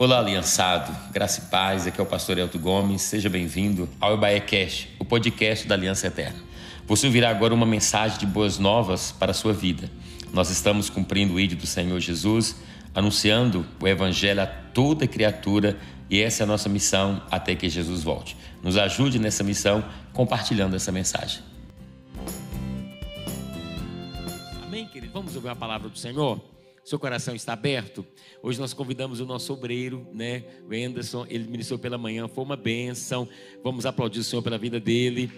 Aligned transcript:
Olá, 0.00 0.18
aliançado, 0.18 0.96
graça 1.12 1.42
e 1.42 1.50
paz, 1.50 1.86
aqui 1.86 2.00
é 2.00 2.02
o 2.02 2.06
pastor 2.06 2.38
Elton 2.38 2.58
Gomes, 2.58 3.02
seja 3.02 3.28
bem-vindo 3.28 3.86
ao 4.00 4.14
Ebaé 4.14 4.40
Cash, 4.40 4.88
o 4.98 5.04
podcast 5.04 5.68
da 5.68 5.74
Aliança 5.74 6.06
Eterna. 6.06 6.38
Você 6.86 7.06
ouvirá 7.06 7.28
agora 7.28 7.52
uma 7.52 7.66
mensagem 7.66 8.18
de 8.18 8.24
boas 8.24 8.58
novas 8.58 9.12
para 9.12 9.32
a 9.32 9.34
sua 9.34 9.52
vida. 9.52 9.90
Nós 10.32 10.48
estamos 10.48 10.88
cumprindo 10.88 11.34
o 11.34 11.38
ídolo 11.38 11.60
do 11.60 11.66
Senhor 11.66 12.00
Jesus, 12.00 12.56
anunciando 12.94 13.66
o 13.78 13.86
Evangelho 13.86 14.40
a 14.40 14.46
toda 14.46 15.06
criatura 15.06 15.78
e 16.08 16.18
essa 16.18 16.42
é 16.42 16.44
a 16.44 16.46
nossa 16.46 16.70
missão 16.70 17.22
até 17.30 17.54
que 17.54 17.68
Jesus 17.68 18.02
volte. 18.02 18.38
Nos 18.62 18.78
ajude 18.78 19.18
nessa 19.18 19.44
missão 19.44 19.84
compartilhando 20.14 20.76
essa 20.76 20.90
mensagem. 20.90 21.42
Amém, 24.62 24.86
querido? 24.86 25.12
Vamos 25.12 25.36
ouvir 25.36 25.50
a 25.50 25.56
palavra 25.56 25.90
do 25.90 25.98
Senhor? 25.98 26.40
Seu 26.90 26.98
coração 26.98 27.36
está 27.36 27.52
aberto? 27.52 28.04
Hoje 28.42 28.58
nós 28.58 28.74
convidamos 28.74 29.20
o 29.20 29.24
nosso 29.24 29.52
obreiro, 29.52 30.04
né? 30.12 30.42
O 30.68 30.74
Anderson, 30.74 31.24
ele 31.30 31.46
ministrou 31.46 31.78
pela 31.78 31.96
manhã, 31.96 32.26
foi 32.26 32.42
uma 32.42 32.56
bênção. 32.56 33.28
Vamos 33.62 33.86
aplaudir 33.86 34.18
o 34.18 34.24
Senhor 34.24 34.42
pela 34.42 34.58
vida 34.58 34.80
dele. 34.80 35.30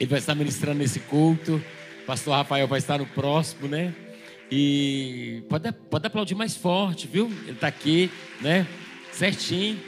Ele 0.00 0.08
vai 0.08 0.18
estar 0.18 0.34
ministrando 0.34 0.78
nesse 0.78 1.00
culto. 1.00 1.62
Pastor 2.06 2.32
Rafael 2.32 2.66
vai 2.66 2.78
estar 2.78 2.96
no 2.96 3.04
próximo, 3.04 3.68
né? 3.68 3.94
E 4.50 5.44
pode, 5.46 5.70
pode 5.72 6.06
aplaudir 6.06 6.34
mais 6.34 6.56
forte, 6.56 7.06
viu? 7.06 7.26
Ele 7.42 7.52
está 7.52 7.66
aqui, 7.66 8.10
né? 8.40 8.66
Certinho. 9.12 9.78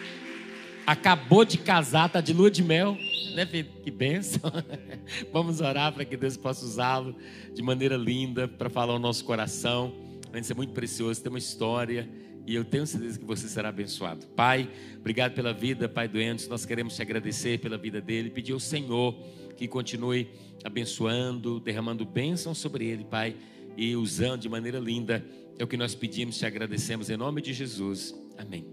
Acabou 0.87 1.47
de 1.47 1.57
casar, 1.57 2.09
está 2.09 2.21
de 2.21 2.35
lua 2.35 2.51
de 2.51 2.63
mel. 2.63 2.95
Né, 3.35 3.47
filho? 3.47 3.71
Que 3.83 3.91
benção. 3.91 4.53
Vamos 5.33 5.63
orar 5.63 5.95
para 5.95 6.05
que 6.05 6.15
Deus 6.15 6.37
possa 6.37 6.63
usá-lo 6.63 7.17
de 7.55 7.63
maneira 7.63 7.97
linda 7.97 8.47
para 8.47 8.69
falar 8.69 8.95
o 8.95 8.99
nosso 8.99 9.25
coração. 9.25 10.10
De 10.33 10.47
ser 10.47 10.55
muito 10.55 10.73
precioso, 10.73 11.23
tem 11.23 11.31
uma 11.31 11.39
história 11.39 12.09
e 12.47 12.55
eu 12.55 12.65
tenho 12.65 12.87
certeza 12.87 13.19
que 13.19 13.25
você 13.25 13.49
será 13.49 13.69
abençoado. 13.69 14.27
Pai, 14.29 14.69
obrigado 14.99 15.35
pela 15.35 15.53
vida, 15.53 15.89
Pai 15.89 16.09
do 16.09 16.19
Anderson. 16.19 16.51
Nós 16.51 16.65
queremos 16.65 16.97
te 16.97 17.03
agradecer 17.03 17.61
pela 17.61 17.77
vida 17.77 18.01
dele, 18.01 18.31
pedir 18.31 18.53
ao 18.53 18.61
Senhor 18.61 19.15
que 19.57 19.69
continue 19.69 20.29
abençoando, 20.65 21.61
derramando 21.61 22.05
bênção 22.05 22.55
sobre 22.55 22.87
ele, 22.87 23.05
Pai, 23.05 23.37
e 23.77 23.95
usando 23.95 24.41
de 24.41 24.49
maneira 24.49 24.79
linda. 24.79 25.25
É 25.59 25.65
o 25.65 25.67
que 25.67 25.77
nós 25.77 25.95
pedimos, 25.95 26.39
te 26.39 26.47
agradecemos 26.47 27.11
em 27.11 27.17
nome 27.17 27.43
de 27.43 27.53
Jesus. 27.53 28.15
Amém. 28.39 28.67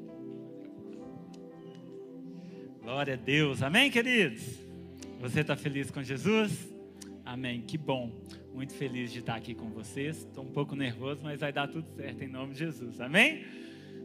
Glória 2.82 3.16
a 3.16 3.18
Deus. 3.18 3.62
Amém, 3.62 3.92
queridos? 3.92 4.42
Você 5.20 5.42
está 5.42 5.56
feliz 5.58 5.92
com 5.92 6.02
Jesus? 6.02 6.77
Amém. 7.28 7.62
Que 7.68 7.78
bom. 7.78 8.10
Muito 8.54 8.74
feliz 8.74 9.12
de 9.12 9.20
estar 9.20 9.36
aqui 9.36 9.54
com 9.54 9.70
vocês. 9.70 10.20
Estou 10.20 10.46
um 10.46 10.50
pouco 10.50 10.78
nervoso, 10.78 11.20
mas 11.22 11.42
vai 11.42 11.52
dar 11.52 11.68
tudo 11.68 11.86
certo 11.98 12.24
em 12.24 12.28
nome 12.30 12.54
de 12.54 12.60
Jesus. 12.60 13.02
Amém? 13.02 13.44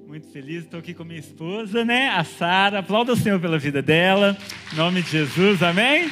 Muito 0.08 0.26
feliz. 0.26 0.64
Estou 0.64 0.80
aqui 0.80 0.92
com 0.92 1.04
minha 1.04 1.20
esposa, 1.20 1.84
né? 1.84 2.08
A 2.08 2.24
Sara. 2.24 2.80
Aplauda 2.80 3.12
o 3.12 3.16
Senhor 3.16 3.38
pela 3.38 3.60
vida 3.60 3.80
dela. 3.80 4.36
Em 4.72 4.76
nome 4.76 5.02
de 5.02 5.10
Jesus. 5.10 5.62
Amém? 5.62 6.10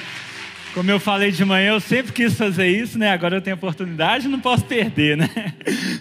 Como 0.73 0.89
eu 0.89 1.01
falei 1.01 1.33
de 1.33 1.45
manhã, 1.45 1.73
eu 1.73 1.81
sempre 1.81 2.13
quis 2.13 2.35
fazer 2.35 2.69
isso, 2.69 2.97
né? 2.97 3.11
Agora 3.11 3.39
eu 3.39 3.43
tenho 3.43 3.57
oportunidade, 3.57 4.29
não 4.29 4.39
posso 4.39 4.65
perder, 4.65 5.17
né? 5.17 5.29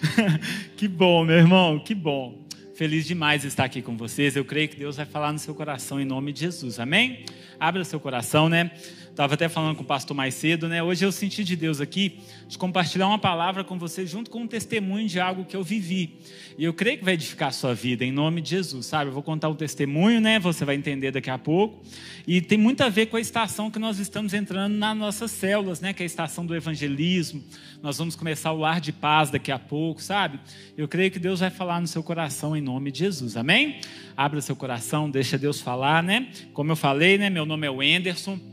que 0.78 0.86
bom, 0.86 1.24
meu 1.24 1.38
irmão. 1.38 1.80
Que 1.80 1.92
bom. 1.92 2.46
Feliz 2.76 3.04
demais 3.04 3.42
de 3.42 3.48
estar 3.48 3.64
aqui 3.64 3.82
com 3.82 3.96
vocês. 3.96 4.36
Eu 4.36 4.44
creio 4.44 4.68
que 4.68 4.76
Deus 4.76 4.96
vai 4.96 5.06
falar 5.06 5.32
no 5.32 5.40
seu 5.40 5.56
coração 5.56 6.00
em 6.00 6.04
nome 6.04 6.32
de 6.32 6.40
Jesus. 6.40 6.78
Amém? 6.78 7.24
Abra 7.58 7.84
seu 7.84 7.98
coração, 7.98 8.48
né? 8.48 8.70
Estava 9.10 9.34
até 9.34 9.48
falando 9.48 9.76
com 9.76 9.82
o 9.82 9.86
pastor 9.86 10.16
mais 10.16 10.34
cedo, 10.34 10.68
né? 10.68 10.82
Hoje 10.82 11.04
eu 11.04 11.10
senti 11.10 11.42
de 11.42 11.56
Deus 11.56 11.80
aqui 11.80 12.20
de 12.48 12.56
compartilhar 12.56 13.08
uma 13.08 13.18
palavra 13.18 13.64
com 13.64 13.76
você 13.76 14.06
junto 14.06 14.30
com 14.30 14.42
um 14.42 14.46
testemunho 14.46 15.08
de 15.08 15.18
algo 15.18 15.44
que 15.44 15.56
eu 15.56 15.64
vivi. 15.64 16.14
E 16.56 16.64
eu 16.64 16.72
creio 16.72 16.98
que 16.98 17.04
vai 17.04 17.14
edificar 17.14 17.48
a 17.48 17.52
sua 17.52 17.74
vida 17.74 18.04
em 18.04 18.12
nome 18.12 18.40
de 18.40 18.50
Jesus, 18.50 18.86
sabe? 18.86 19.10
Eu 19.10 19.14
vou 19.14 19.22
contar 19.22 19.48
um 19.48 19.54
testemunho, 19.54 20.20
né? 20.20 20.38
Você 20.38 20.64
vai 20.64 20.76
entender 20.76 21.10
daqui 21.10 21.28
a 21.28 21.36
pouco. 21.36 21.82
E 22.26 22.40
tem 22.40 22.56
muito 22.56 22.82
a 22.82 22.88
ver 22.88 23.06
com 23.06 23.16
a 23.16 23.20
estação 23.20 23.70
que 23.70 23.78
nós 23.80 23.98
estamos 23.98 24.32
entrando 24.32 24.74
nas 24.74 24.96
nossas 24.96 25.32
células, 25.32 25.80
né? 25.80 25.92
Que 25.92 26.02
é 26.02 26.04
a 26.04 26.06
estação 26.06 26.46
do 26.46 26.54
evangelismo. 26.54 27.42
Nós 27.82 27.98
vamos 27.98 28.14
começar 28.14 28.52
o 28.52 28.58
lar 28.58 28.80
de 28.80 28.92
paz 28.92 29.28
daqui 29.28 29.50
a 29.50 29.58
pouco, 29.58 30.00
sabe? 30.00 30.38
Eu 30.78 30.86
creio 30.86 31.10
que 31.10 31.18
Deus 31.18 31.40
vai 31.40 31.50
falar 31.50 31.80
no 31.80 31.86
seu 31.88 32.02
coração 32.02 32.56
em 32.56 32.60
nome 32.60 32.92
de 32.92 33.00
Jesus. 33.00 33.36
Amém? 33.36 33.80
Abra 34.16 34.40
seu 34.40 34.54
coração, 34.54 35.10
deixa 35.10 35.36
Deus 35.36 35.60
falar, 35.60 36.02
né? 36.02 36.28
Como 36.54 36.70
eu 36.70 36.76
falei, 36.76 37.18
né? 37.18 37.28
Meu 37.28 37.44
nome 37.44 37.66
é 37.66 37.70
Wenderson 37.70 38.49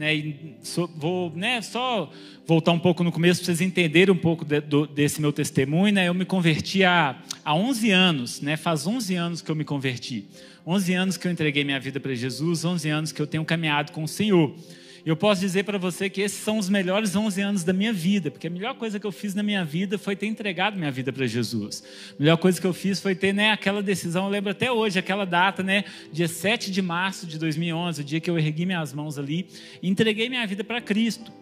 né, 0.00 0.14
e 0.14 0.56
so, 0.62 0.90
vou 0.96 1.30
né, 1.36 1.60
só 1.60 2.10
voltar 2.46 2.72
um 2.72 2.78
pouco 2.78 3.04
no 3.04 3.12
começo 3.12 3.40
para 3.40 3.46
vocês 3.54 3.60
entenderem 3.60 4.14
um 4.14 4.16
pouco 4.16 4.46
de, 4.46 4.58
do, 4.58 4.86
desse 4.86 5.20
meu 5.20 5.30
testemunho. 5.30 5.92
Né, 5.92 6.08
eu 6.08 6.14
me 6.14 6.24
converti 6.24 6.82
há, 6.82 7.22
há 7.44 7.54
11 7.54 7.90
anos, 7.90 8.40
né, 8.40 8.56
faz 8.56 8.86
11 8.86 9.14
anos 9.14 9.42
que 9.42 9.50
eu 9.50 9.54
me 9.54 9.62
converti. 9.62 10.24
11 10.66 10.94
anos 10.94 11.16
que 11.18 11.28
eu 11.28 11.30
entreguei 11.30 11.64
minha 11.64 11.78
vida 11.78 12.00
para 12.00 12.14
Jesus, 12.14 12.64
11 12.64 12.88
anos 12.88 13.12
que 13.12 13.20
eu 13.20 13.26
tenho 13.26 13.44
caminhado 13.44 13.92
com 13.92 14.02
o 14.02 14.08
Senhor. 14.08 14.54
Eu 15.04 15.16
posso 15.16 15.40
dizer 15.40 15.64
para 15.64 15.78
você 15.78 16.10
que 16.10 16.20
esses 16.20 16.38
são 16.38 16.58
os 16.58 16.68
melhores 16.68 17.16
11 17.16 17.40
anos 17.40 17.64
da 17.64 17.72
minha 17.72 17.92
vida, 17.92 18.30
porque 18.30 18.46
a 18.46 18.50
melhor 18.50 18.74
coisa 18.74 19.00
que 19.00 19.06
eu 19.06 19.12
fiz 19.12 19.34
na 19.34 19.42
minha 19.42 19.64
vida 19.64 19.96
foi 19.96 20.14
ter 20.14 20.26
entregado 20.26 20.76
minha 20.76 20.90
vida 20.90 21.12
para 21.12 21.26
Jesus. 21.26 21.82
A 22.18 22.22
melhor 22.22 22.36
coisa 22.36 22.60
que 22.60 22.66
eu 22.66 22.72
fiz 22.74 23.00
foi 23.00 23.14
ter 23.14 23.32
né, 23.32 23.50
aquela 23.50 23.82
decisão, 23.82 24.24
eu 24.24 24.30
lembro 24.30 24.50
até 24.50 24.70
hoje, 24.70 24.98
aquela 24.98 25.24
data, 25.24 25.62
né, 25.62 25.84
dia 26.12 26.28
7 26.28 26.70
de 26.70 26.82
março 26.82 27.26
de 27.26 27.38
2011, 27.38 28.00
o 28.00 28.04
dia 28.04 28.20
que 28.20 28.28
eu 28.28 28.38
ergui 28.38 28.66
minhas 28.66 28.92
mãos 28.92 29.18
ali 29.18 29.46
e 29.82 29.88
entreguei 29.88 30.28
minha 30.28 30.46
vida 30.46 30.62
para 30.62 30.80
Cristo. 30.80 31.32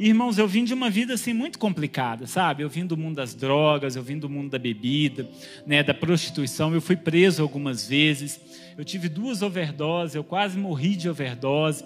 Irmãos, 0.00 0.38
eu 0.38 0.46
vim 0.46 0.62
de 0.62 0.72
uma 0.72 0.88
vida 0.88 1.14
assim 1.14 1.32
muito 1.32 1.58
complicada, 1.58 2.24
sabe? 2.24 2.62
Eu 2.62 2.68
vim 2.68 2.86
do 2.86 2.96
mundo 2.96 3.16
das 3.16 3.34
drogas, 3.34 3.96
eu 3.96 4.02
vim 4.02 4.16
do 4.16 4.28
mundo 4.28 4.48
da 4.48 4.58
bebida, 4.58 5.28
né, 5.66 5.82
da 5.82 5.92
prostituição. 5.92 6.72
Eu 6.72 6.80
fui 6.80 6.94
preso 6.94 7.42
algumas 7.42 7.88
vezes. 7.88 8.40
Eu 8.78 8.84
tive 8.84 9.08
duas 9.08 9.42
overdoses, 9.42 10.14
eu 10.14 10.22
quase 10.22 10.56
morri 10.56 10.94
de 10.94 11.08
overdose. 11.08 11.84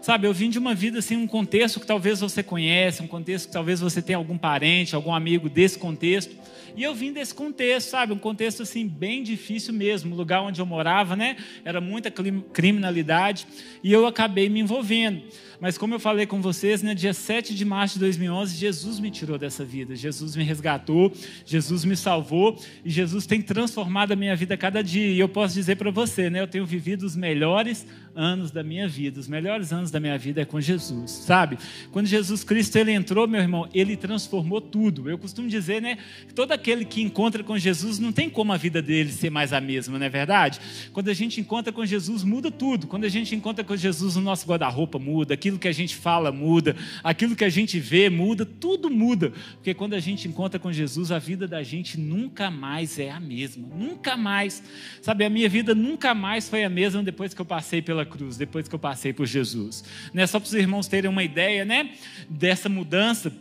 Sabe, 0.00 0.26
eu 0.26 0.34
vim 0.34 0.50
de 0.50 0.58
uma 0.58 0.74
vida 0.74 0.98
assim, 0.98 1.16
um 1.16 1.28
contexto 1.28 1.78
que 1.78 1.86
talvez 1.86 2.18
você 2.18 2.42
conhece, 2.42 3.00
um 3.00 3.06
contexto 3.06 3.46
que 3.46 3.52
talvez 3.52 3.78
você 3.78 4.02
tenha 4.02 4.16
algum 4.16 4.36
parente, 4.36 4.96
algum 4.96 5.14
amigo 5.14 5.48
desse 5.48 5.78
contexto. 5.78 6.34
E 6.74 6.82
eu 6.82 6.94
vim 6.94 7.12
desse 7.12 7.34
contexto, 7.34 7.90
sabe? 7.90 8.12
Um 8.12 8.18
contexto 8.18 8.62
assim 8.62 8.88
bem 8.88 9.22
difícil 9.22 9.72
mesmo. 9.72 10.14
O 10.14 10.16
lugar 10.16 10.42
onde 10.42 10.60
eu 10.60 10.66
morava, 10.66 11.14
né? 11.14 11.36
Era 11.64 11.80
muita 11.80 12.10
criminalidade 12.10 13.46
e 13.84 13.92
eu 13.92 14.04
acabei 14.06 14.48
me 14.48 14.58
envolvendo. 14.58 15.22
Mas 15.62 15.78
como 15.78 15.94
eu 15.94 16.00
falei 16.00 16.26
com 16.26 16.42
vocês, 16.42 16.82
né, 16.82 16.92
dia 16.92 17.14
7 17.14 17.54
de 17.54 17.64
março 17.64 17.94
de 17.94 18.00
2011, 18.00 18.56
Jesus 18.56 18.98
me 18.98 19.12
tirou 19.12 19.38
dessa 19.38 19.64
vida. 19.64 19.94
Jesus 19.94 20.34
me 20.34 20.42
resgatou, 20.42 21.12
Jesus 21.46 21.84
me 21.84 21.96
salvou 21.96 22.60
e 22.84 22.90
Jesus 22.90 23.28
tem 23.28 23.40
transformado 23.40 24.10
a 24.10 24.16
minha 24.16 24.34
vida 24.34 24.54
a 24.54 24.56
cada 24.56 24.82
dia. 24.82 25.12
E 25.12 25.20
eu 25.20 25.28
posso 25.28 25.54
dizer 25.54 25.76
para 25.76 25.92
você, 25.92 26.28
né, 26.28 26.40
eu 26.40 26.48
tenho 26.48 26.66
vivido 26.66 27.04
os 27.04 27.14
melhores 27.14 27.86
anos 28.12 28.50
da 28.50 28.64
minha 28.64 28.88
vida. 28.88 29.20
Os 29.20 29.28
melhores 29.28 29.72
anos 29.72 29.92
da 29.92 30.00
minha 30.00 30.18
vida 30.18 30.40
é 30.40 30.44
com 30.44 30.60
Jesus, 30.60 31.12
sabe? 31.12 31.56
Quando 31.92 32.06
Jesus 32.06 32.42
Cristo 32.42 32.76
ele 32.76 32.90
entrou, 32.90 33.28
meu 33.28 33.40
irmão, 33.40 33.68
ele 33.72 33.96
transformou 33.96 34.60
tudo. 34.60 35.08
Eu 35.08 35.16
costumo 35.16 35.48
dizer, 35.48 35.80
né, 35.80 35.96
que 36.26 36.34
todo 36.34 36.50
aquele 36.50 36.84
que 36.84 37.00
encontra 37.00 37.44
com 37.44 37.56
Jesus 37.56 38.00
não 38.00 38.10
tem 38.10 38.28
como 38.28 38.52
a 38.52 38.56
vida 38.56 38.82
dele 38.82 39.12
ser 39.12 39.30
mais 39.30 39.52
a 39.52 39.60
mesma, 39.60 39.96
não 39.96 40.06
é 40.06 40.10
verdade? 40.10 40.58
Quando 40.92 41.08
a 41.08 41.14
gente 41.14 41.40
encontra 41.40 41.72
com 41.72 41.86
Jesus, 41.86 42.24
muda 42.24 42.50
tudo. 42.50 42.88
Quando 42.88 43.04
a 43.04 43.08
gente 43.08 43.32
encontra 43.32 43.62
com 43.62 43.76
Jesus, 43.76 44.16
o 44.16 44.20
nosso 44.20 44.44
guarda-roupa 44.44 44.98
muda, 44.98 45.34
aquilo 45.34 45.51
que 45.58 45.68
a 45.68 45.72
gente 45.72 45.94
fala 45.96 46.32
muda, 46.32 46.76
aquilo 47.02 47.36
que 47.36 47.44
a 47.44 47.48
gente 47.48 47.78
vê 47.78 48.08
muda, 48.08 48.44
tudo 48.44 48.90
muda. 48.90 49.32
Porque 49.54 49.74
quando 49.74 49.94
a 49.94 50.00
gente 50.00 50.28
encontra 50.28 50.58
com 50.58 50.72
Jesus, 50.72 51.10
a 51.10 51.18
vida 51.18 51.46
da 51.46 51.62
gente 51.62 51.98
nunca 51.98 52.50
mais 52.50 52.98
é 52.98 53.10
a 53.10 53.20
mesma. 53.20 53.68
Nunca 53.74 54.16
mais. 54.16 54.62
Sabe, 55.00 55.24
a 55.24 55.30
minha 55.30 55.48
vida 55.48 55.74
nunca 55.74 56.14
mais 56.14 56.48
foi 56.48 56.64
a 56.64 56.68
mesma 56.68 57.02
depois 57.02 57.34
que 57.34 57.40
eu 57.40 57.44
passei 57.44 57.82
pela 57.82 58.04
cruz, 58.04 58.36
depois 58.36 58.68
que 58.68 58.74
eu 58.74 58.78
passei 58.78 59.12
por 59.12 59.26
Jesus. 59.26 59.84
Né? 60.12 60.26
Só 60.26 60.38
para 60.38 60.46
os 60.46 60.54
irmãos 60.54 60.86
terem 60.86 61.10
uma 61.10 61.22
ideia 61.22 61.64
né, 61.64 61.90
dessa 62.28 62.68
mudança, 62.68 63.32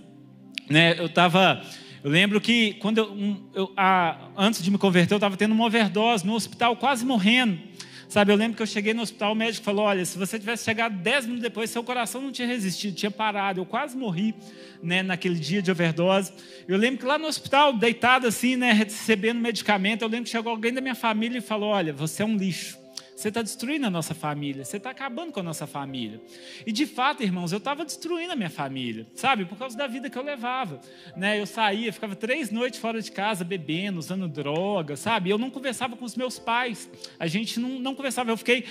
né, 0.70 1.00
eu 1.00 1.06
estava. 1.06 1.62
Eu 2.04 2.10
lembro 2.10 2.42
que 2.42 2.74
quando 2.76 2.98
eu, 2.98 3.38
eu 3.54 3.74
a, 3.78 4.30
antes 4.36 4.64
de 4.64 4.72
me 4.72 4.78
converter, 4.78 5.14
eu 5.14 5.18
estava 5.18 5.38
tendo 5.38 5.52
uma 5.52 5.66
overdose 5.66 6.26
no 6.26 6.34
hospital, 6.34 6.76
quase 6.76 7.06
morrendo. 7.06 7.60
Sabe, 8.12 8.30
eu 8.30 8.36
lembro 8.36 8.58
que 8.58 8.62
eu 8.62 8.68
cheguei 8.68 8.94
no 8.94 9.04
hospital, 9.04 9.32
o 9.32 9.36
médico 9.36 9.64
falou: 9.64 9.86
Olha, 9.86 10.04
se 10.04 10.18
você 10.18 10.38
tivesse 10.38 10.66
chegado 10.66 10.98
10 10.98 11.28
minutos 11.28 11.44
depois, 11.44 11.70
seu 11.70 11.82
coração 11.82 12.22
não 12.22 12.30
tinha 12.30 12.46
resistido, 12.46 12.94
tinha 12.94 13.10
parado. 13.10 13.62
Eu 13.62 13.66
quase 13.66 13.96
morri 13.96 14.36
né, 14.84 15.02
naquele 15.02 15.40
dia 15.40 15.62
de 15.62 15.72
overdose. 15.72 16.34
Eu 16.68 16.78
lembro 16.78 17.00
que 17.00 17.06
lá 17.06 17.18
no 17.18 17.26
hospital, 17.26 17.72
deitado 17.72 18.28
assim, 18.28 18.58
né, 18.58 18.74
recebendo 18.74 19.40
medicamento, 19.40 20.02
eu 20.02 20.10
lembro 20.10 20.26
que 20.26 20.30
chegou 20.30 20.52
alguém 20.52 20.74
da 20.74 20.82
minha 20.82 20.94
família 20.94 21.38
e 21.38 21.42
falou: 21.42 21.70
Olha, 21.70 21.94
você 21.94 22.22
é 22.22 22.26
um 22.26 22.36
lixo. 22.36 22.81
Você 23.22 23.28
está 23.28 23.44
destruindo 23.44 23.86
a 23.86 23.90
nossa 23.92 24.16
família, 24.16 24.66
você 24.66 24.78
está 24.78 24.90
acabando 24.90 25.32
com 25.32 25.40
a 25.40 25.44
nossa 25.44 25.68
família. 25.68 26.20
E 26.66 26.72
de 26.72 26.88
fato, 26.88 27.22
irmãos, 27.22 27.52
eu 27.52 27.60
estava 27.60 27.86
destruindo 27.86 28.34
a 28.34 28.36
minha 28.36 28.50
família, 28.50 29.06
sabe? 29.14 29.46
Por 29.46 29.60
causa 29.60 29.78
da 29.78 29.86
vida 29.86 30.10
que 30.10 30.18
eu 30.18 30.24
levava. 30.24 30.82
Né? 31.16 31.40
Eu 31.40 31.46
saía, 31.46 31.94
ficava 31.94 32.16
três 32.16 32.50
noites 32.50 32.80
fora 32.80 33.00
de 33.00 33.12
casa 33.12 33.44
bebendo, 33.44 34.00
usando 34.00 34.28
droga, 34.28 34.96
sabe? 34.96 35.30
Eu 35.30 35.38
não 35.38 35.52
conversava 35.52 35.96
com 35.96 36.04
os 36.04 36.16
meus 36.16 36.40
pais, 36.40 36.90
a 37.20 37.28
gente 37.28 37.60
não, 37.60 37.78
não 37.78 37.94
conversava. 37.94 38.32
Eu 38.32 38.38
fiquei 38.38 38.66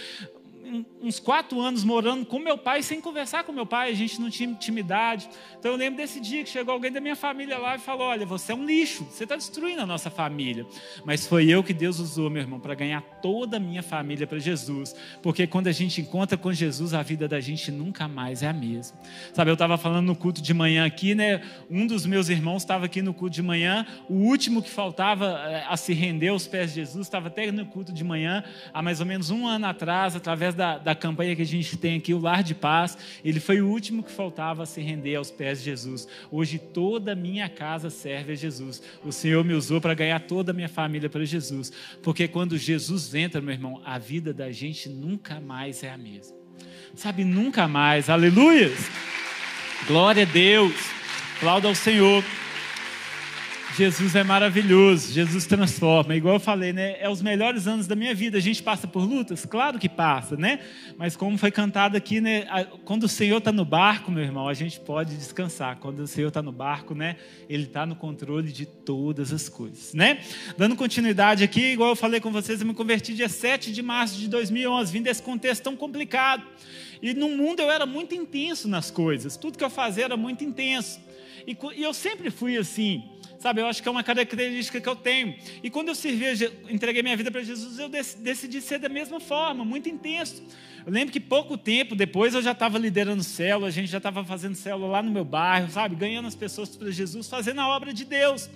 uns 1.02 1.18
quatro 1.18 1.60
anos 1.60 1.82
morando 1.84 2.24
com 2.24 2.38
meu 2.38 2.56
pai 2.56 2.82
sem 2.82 3.00
conversar 3.00 3.44
com 3.44 3.52
meu 3.52 3.66
pai, 3.66 3.90
a 3.90 3.94
gente 3.94 4.20
não 4.20 4.30
tinha 4.30 4.48
intimidade. 4.48 5.28
Então 5.58 5.72
eu 5.72 5.76
lembro 5.76 5.96
desse 5.96 6.20
dia 6.20 6.44
que 6.44 6.50
chegou 6.50 6.74
alguém 6.74 6.92
da 6.92 7.00
minha 7.00 7.16
família 7.16 7.58
lá 7.58 7.76
e 7.76 7.78
falou: 7.78 8.06
Olha, 8.06 8.24
você 8.26 8.52
é 8.52 8.54
um 8.54 8.64
lixo, 8.64 9.04
você 9.04 9.24
está 9.24 9.36
destruindo 9.36 9.80
a 9.80 9.86
nossa 9.86 10.10
família. 10.10 10.66
Mas 11.04 11.26
foi 11.26 11.48
eu 11.48 11.62
que 11.62 11.72
Deus 11.72 11.98
usou, 11.98 12.30
meu 12.30 12.42
irmão, 12.42 12.60
para 12.60 12.74
ganhar 12.74 13.00
toda 13.22 13.56
a 13.56 13.60
minha 13.60 13.82
família 13.82 14.26
para 14.26 14.38
Jesus. 14.38 14.94
Porque 15.22 15.46
quando 15.46 15.66
a 15.66 15.72
gente 15.72 16.00
encontra 16.00 16.36
com 16.36 16.52
Jesus, 16.52 16.94
a 16.94 17.02
vida 17.02 17.26
da 17.26 17.40
gente 17.40 17.70
nunca 17.70 18.06
mais 18.06 18.42
é 18.42 18.48
a 18.48 18.52
mesma. 18.52 18.98
Sabe, 19.32 19.50
eu 19.50 19.54
estava 19.54 19.76
falando 19.76 20.06
no 20.06 20.16
culto 20.16 20.40
de 20.40 20.54
manhã 20.54 20.84
aqui, 20.84 21.14
né? 21.14 21.42
Um 21.70 21.86
dos 21.86 22.06
meus 22.06 22.28
irmãos 22.28 22.62
estava 22.62 22.86
aqui 22.86 23.02
no 23.02 23.14
culto 23.14 23.34
de 23.34 23.42
manhã, 23.42 23.86
o 24.08 24.14
último 24.14 24.62
que 24.62 24.70
faltava 24.70 25.40
eh, 25.46 25.64
a 25.68 25.76
se 25.76 25.92
render 25.92 26.28
aos 26.28 26.46
pés 26.46 26.70
de 26.70 26.76
Jesus 26.76 27.06
estava 27.06 27.28
até 27.28 27.50
no 27.50 27.66
culto 27.66 27.92
de 27.92 28.04
manhã, 28.04 28.44
há 28.72 28.82
mais 28.82 29.00
ou 29.00 29.06
menos 29.06 29.30
um 29.30 29.46
ano 29.46 29.66
atrás, 29.66 30.14
através 30.16 30.49
da, 30.54 30.78
da 30.78 30.94
campanha 30.94 31.34
que 31.34 31.42
a 31.42 31.46
gente 31.46 31.76
tem 31.76 31.98
aqui, 31.98 32.14
o 32.14 32.18
Lar 32.18 32.42
de 32.42 32.54
Paz. 32.54 32.96
Ele 33.24 33.40
foi 33.40 33.60
o 33.60 33.68
último 33.68 34.02
que 34.02 34.10
faltava 34.10 34.62
a 34.62 34.66
se 34.66 34.80
render 34.80 35.16
aos 35.16 35.30
pés 35.30 35.58
de 35.58 35.66
Jesus. 35.66 36.06
Hoje 36.30 36.58
toda 36.58 37.12
a 37.12 37.16
minha 37.16 37.48
casa 37.48 37.90
serve 37.90 38.32
a 38.32 38.36
Jesus. 38.36 38.82
O 39.04 39.12
Senhor 39.12 39.44
me 39.44 39.54
usou 39.54 39.80
para 39.80 39.94
ganhar 39.94 40.20
toda 40.20 40.52
a 40.52 40.54
minha 40.54 40.68
família 40.68 41.08
para 41.08 41.24
Jesus. 41.24 41.72
Porque 42.02 42.28
quando 42.28 42.56
Jesus 42.58 43.14
entra, 43.14 43.40
meu 43.40 43.54
irmão, 43.54 43.80
a 43.84 43.98
vida 43.98 44.32
da 44.32 44.50
gente 44.50 44.88
nunca 44.88 45.40
mais 45.40 45.82
é 45.82 45.90
a 45.90 45.98
mesma. 45.98 46.36
Sabe, 46.94 47.24
nunca 47.24 47.68
mais. 47.68 48.10
Aleluias! 48.10 48.90
Glória 49.86 50.24
a 50.24 50.26
Deus. 50.26 50.74
Aplauda 51.36 51.68
ao 51.68 51.74
Senhor. 51.74 52.22
Jesus 53.76 54.14
é 54.16 54.24
maravilhoso, 54.24 55.12
Jesus 55.12 55.46
transforma. 55.46 56.14
Igual 56.14 56.34
eu 56.34 56.40
falei, 56.40 56.72
né? 56.72 56.96
É 57.00 57.08
os 57.08 57.22
melhores 57.22 57.66
anos 57.66 57.86
da 57.86 57.94
minha 57.94 58.14
vida. 58.14 58.36
A 58.36 58.40
gente 58.40 58.62
passa 58.62 58.86
por 58.86 59.04
lutas? 59.04 59.46
Claro 59.46 59.78
que 59.78 59.88
passa, 59.88 60.36
né? 60.36 60.60
Mas 60.98 61.16
como 61.16 61.38
foi 61.38 61.50
cantado 61.50 61.96
aqui, 61.96 62.20
né? 62.20 62.46
Quando 62.84 63.04
o 63.04 63.08
Senhor 63.08 63.38
está 63.38 63.52
no 63.52 63.64
barco, 63.64 64.10
meu 64.10 64.24
irmão, 64.24 64.48
a 64.48 64.54
gente 64.54 64.80
pode 64.80 65.16
descansar. 65.16 65.76
Quando 65.76 66.00
o 66.00 66.06
Senhor 66.06 66.28
está 66.28 66.42
no 66.42 66.52
barco, 66.52 66.94
né? 66.94 67.16
Ele 67.48 67.62
está 67.62 67.86
no 67.86 67.94
controle 67.94 68.52
de 68.52 68.66
todas 68.66 69.32
as 69.32 69.48
coisas, 69.48 69.94
né? 69.94 70.18
Dando 70.58 70.74
continuidade 70.74 71.44
aqui, 71.44 71.72
igual 71.72 71.90
eu 71.90 71.96
falei 71.96 72.20
com 72.20 72.32
vocês, 72.32 72.60
eu 72.60 72.66
me 72.66 72.74
converti 72.74 73.14
dia 73.14 73.28
7 73.28 73.72
de 73.72 73.82
março 73.82 74.18
de 74.18 74.28
2011, 74.28 74.92
vim 74.92 75.02
desse 75.02 75.22
contexto 75.22 75.62
tão 75.62 75.76
complicado. 75.76 76.42
E 77.00 77.14
no 77.14 77.30
mundo 77.30 77.60
eu 77.60 77.70
era 77.70 77.86
muito 77.86 78.14
intenso 78.14 78.68
nas 78.68 78.90
coisas. 78.90 79.36
Tudo 79.36 79.56
que 79.56 79.64
eu 79.64 79.70
fazia 79.70 80.04
era 80.04 80.16
muito 80.16 80.44
intenso. 80.44 81.00
E, 81.46 81.56
e 81.76 81.82
eu 81.82 81.94
sempre 81.94 82.30
fui 82.30 82.58
assim. 82.58 83.19
Sabe, 83.40 83.62
eu 83.62 83.66
acho 83.66 83.82
que 83.82 83.88
é 83.88 83.90
uma 83.90 84.04
característica 84.04 84.78
que 84.82 84.88
eu 84.88 84.94
tenho. 84.94 85.34
E 85.62 85.70
quando 85.70 85.88
eu 85.88 85.94
servi, 85.94 86.26
entreguei 86.68 87.02
minha 87.02 87.16
vida 87.16 87.30
para 87.30 87.42
Jesus, 87.42 87.78
eu 87.78 87.88
decidi 87.88 88.60
ser 88.60 88.78
da 88.78 88.88
mesma 88.88 89.18
forma, 89.18 89.64
muito 89.64 89.88
intenso. 89.88 90.42
Eu 90.84 90.92
lembro 90.92 91.10
que 91.10 91.18
pouco 91.18 91.56
tempo 91.56 91.94
depois 91.94 92.34
eu 92.34 92.42
já 92.42 92.52
estava 92.52 92.78
liderando 92.78 93.24
célula, 93.24 93.68
a 93.68 93.70
gente 93.70 93.90
já 93.90 93.96
estava 93.96 94.22
fazendo 94.22 94.54
célula 94.54 94.88
lá 94.88 95.02
no 95.02 95.10
meu 95.10 95.24
bairro, 95.24 95.70
sabe, 95.70 95.96
ganhando 95.96 96.28
as 96.28 96.34
pessoas 96.34 96.76
para 96.76 96.90
Jesus, 96.90 97.28
fazendo 97.28 97.62
a 97.62 97.68
obra 97.68 97.94
de 97.94 98.04
Deus. 98.04 98.50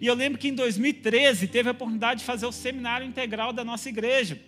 E 0.00 0.08
eu 0.08 0.14
lembro 0.14 0.40
que 0.40 0.48
em 0.48 0.54
2013 0.54 1.46
teve 1.46 1.68
a 1.68 1.72
oportunidade 1.72 2.18
de 2.18 2.26
fazer 2.26 2.46
o 2.46 2.52
seminário 2.52 3.06
integral 3.06 3.52
da 3.52 3.64
nossa 3.64 3.88
igreja. 3.88 4.40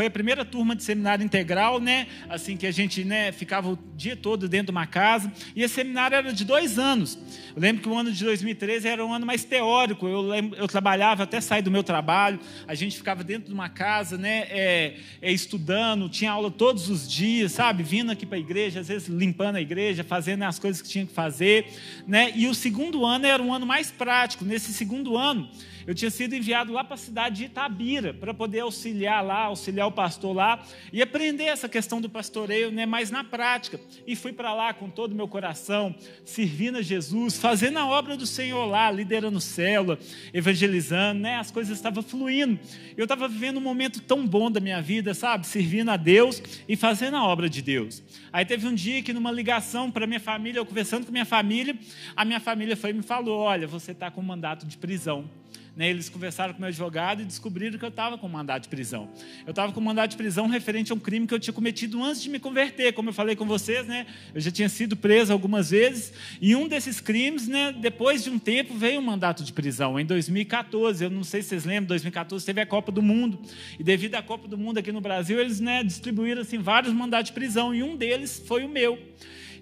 Foi 0.00 0.06
a 0.06 0.10
primeira 0.10 0.46
turma 0.46 0.74
de 0.74 0.82
seminário 0.82 1.22
integral, 1.22 1.78
né? 1.78 2.06
Assim 2.26 2.56
que 2.56 2.66
a 2.66 2.72
gente 2.72 3.04
né, 3.04 3.32
ficava 3.32 3.68
o 3.68 3.78
dia 3.94 4.16
todo 4.16 4.48
dentro 4.48 4.68
de 4.68 4.70
uma 4.70 4.86
casa. 4.86 5.30
E 5.54 5.62
esse 5.62 5.74
seminário 5.74 6.16
era 6.16 6.32
de 6.32 6.42
dois 6.42 6.78
anos. 6.78 7.18
Eu 7.54 7.60
lembro 7.60 7.82
que 7.82 7.88
o 7.90 7.94
ano 7.94 8.10
de 8.10 8.24
2013 8.24 8.88
era 8.88 9.04
um 9.04 9.12
ano 9.12 9.26
mais 9.26 9.44
teórico. 9.44 10.08
Eu, 10.08 10.22
lembro, 10.22 10.58
eu 10.58 10.66
trabalhava 10.66 11.24
até 11.24 11.38
sair 11.38 11.60
do 11.60 11.70
meu 11.70 11.82
trabalho. 11.82 12.40
A 12.66 12.74
gente 12.74 12.96
ficava 12.96 13.22
dentro 13.22 13.48
de 13.48 13.52
uma 13.52 13.68
casa, 13.68 14.16
né? 14.16 14.46
É, 14.48 14.96
é, 15.20 15.30
estudando, 15.30 16.08
tinha 16.08 16.32
aula 16.32 16.50
todos 16.50 16.88
os 16.88 17.06
dias, 17.06 17.52
sabe? 17.52 17.82
Vindo 17.82 18.10
aqui 18.10 18.24
para 18.24 18.38
a 18.38 18.40
igreja, 18.40 18.80
às 18.80 18.88
vezes 18.88 19.06
limpando 19.06 19.56
a 19.56 19.60
igreja, 19.60 20.02
fazendo 20.02 20.44
as 20.44 20.58
coisas 20.58 20.80
que 20.80 20.88
tinha 20.88 21.04
que 21.04 21.12
fazer, 21.12 21.66
né? 22.06 22.32
E 22.34 22.46
o 22.46 22.54
segundo 22.54 23.04
ano 23.04 23.26
era 23.26 23.42
um 23.42 23.52
ano 23.52 23.66
mais 23.66 23.90
prático. 23.90 24.46
Nesse 24.46 24.72
segundo 24.72 25.18
ano, 25.18 25.46
eu 25.86 25.94
tinha 25.94 26.10
sido 26.10 26.34
enviado 26.34 26.72
lá 26.72 26.84
para 26.84 26.94
a 26.94 26.98
cidade 26.98 27.36
de 27.38 27.44
Itabira, 27.46 28.12
para 28.12 28.34
poder 28.34 28.60
auxiliar 28.60 29.24
lá, 29.24 29.44
auxiliar 29.44 29.86
o 29.90 29.92
pastor 29.92 30.34
lá 30.34 30.64
e 30.92 31.02
aprender 31.02 31.44
essa 31.44 31.68
questão 31.68 32.00
do 32.00 32.08
pastoreio 32.08 32.70
né, 32.70 32.86
mais 32.86 33.10
na 33.10 33.22
prática. 33.22 33.78
E 34.06 34.16
fui 34.16 34.32
para 34.32 34.54
lá 34.54 34.72
com 34.72 34.88
todo 34.88 35.12
o 35.12 35.14
meu 35.14 35.28
coração, 35.28 35.94
servindo 36.24 36.78
a 36.78 36.82
Jesus, 36.82 37.38
fazendo 37.38 37.78
a 37.78 37.86
obra 37.86 38.16
do 38.16 38.26
Senhor 38.26 38.64
lá, 38.64 38.90
liderando 38.90 39.40
célula, 39.40 39.98
evangelizando, 40.32 41.20
né, 41.20 41.36
as 41.36 41.50
coisas 41.50 41.76
estavam 41.76 42.02
fluindo. 42.02 42.58
Eu 42.96 43.04
estava 43.04 43.28
vivendo 43.28 43.58
um 43.58 43.60
momento 43.60 44.00
tão 44.00 44.26
bom 44.26 44.50
da 44.50 44.60
minha 44.60 44.80
vida, 44.80 45.14
sabe? 45.14 45.46
Servindo 45.46 45.90
a 45.90 45.96
Deus 45.96 46.42
e 46.68 46.76
fazendo 46.76 47.16
a 47.16 47.24
obra 47.24 47.48
de 47.48 47.62
Deus. 47.62 48.02
Aí 48.32 48.44
teve 48.44 48.66
um 48.66 48.74
dia 48.74 49.02
que, 49.02 49.12
numa 49.12 49.30
ligação 49.30 49.90
para 49.90 50.06
minha 50.06 50.20
família, 50.20 50.60
eu 50.60 50.66
conversando 50.66 51.04
com 51.06 51.12
minha 51.12 51.24
família, 51.24 51.76
a 52.16 52.24
minha 52.24 52.40
família 52.40 52.76
foi 52.76 52.90
e 52.90 52.92
me 52.92 53.02
falou: 53.02 53.40
Olha, 53.40 53.66
você 53.66 53.92
está 53.92 54.10
com 54.10 54.22
mandato 54.22 54.66
de 54.66 54.76
prisão. 54.76 55.28
Né, 55.76 55.88
eles 55.88 56.08
conversaram 56.08 56.52
com 56.52 56.60
meu 56.60 56.68
advogado 56.68 57.22
e 57.22 57.24
descobriram 57.24 57.78
que 57.78 57.84
eu 57.84 57.90
estava 57.90 58.18
com 58.18 58.28
mandado 58.28 58.62
de 58.62 58.68
prisão. 58.68 59.08
Eu 59.46 59.50
estava 59.50 59.72
com 59.72 59.80
mandado 59.80 60.10
de 60.10 60.16
prisão 60.16 60.46
referente 60.48 60.92
a 60.92 60.94
um 60.94 60.98
crime 60.98 61.26
que 61.26 61.32
eu 61.32 61.38
tinha 61.38 61.54
cometido 61.54 62.02
antes 62.02 62.22
de 62.22 62.28
me 62.28 62.38
converter. 62.38 62.92
Como 62.92 63.08
eu 63.08 63.12
falei 63.12 63.36
com 63.36 63.46
vocês, 63.46 63.86
né, 63.86 64.06
eu 64.34 64.40
já 64.40 64.50
tinha 64.50 64.68
sido 64.68 64.96
preso 64.96 65.32
algumas 65.32 65.70
vezes. 65.70 66.12
E 66.40 66.56
um 66.56 66.66
desses 66.66 67.00
crimes, 67.00 67.46
né, 67.46 67.72
depois 67.72 68.24
de 68.24 68.30
um 68.30 68.38
tempo, 68.38 68.74
veio 68.74 69.00
um 69.00 69.04
mandato 69.04 69.44
de 69.44 69.52
prisão. 69.52 69.98
Em 69.98 70.04
2014, 70.04 71.04
eu 71.04 71.10
não 71.10 71.24
sei 71.24 71.42
se 71.42 71.50
vocês 71.50 71.64
lembram, 71.64 71.88
2014 71.88 72.44
teve 72.44 72.60
a 72.60 72.66
Copa 72.66 72.90
do 72.90 73.00
Mundo. 73.00 73.38
E 73.78 73.84
devido 73.84 74.16
à 74.16 74.22
Copa 74.22 74.48
do 74.48 74.58
Mundo 74.58 74.78
aqui 74.78 74.92
no 74.92 75.00
Brasil, 75.00 75.40
eles 75.40 75.60
né, 75.60 75.84
distribuíram 75.84 76.42
assim, 76.42 76.58
vários 76.58 76.92
mandatos 76.92 77.26
de 77.26 77.32
prisão. 77.32 77.74
E 77.74 77.82
um 77.82 77.96
deles 77.96 78.42
foi 78.46 78.64
o 78.64 78.68
meu. 78.68 78.98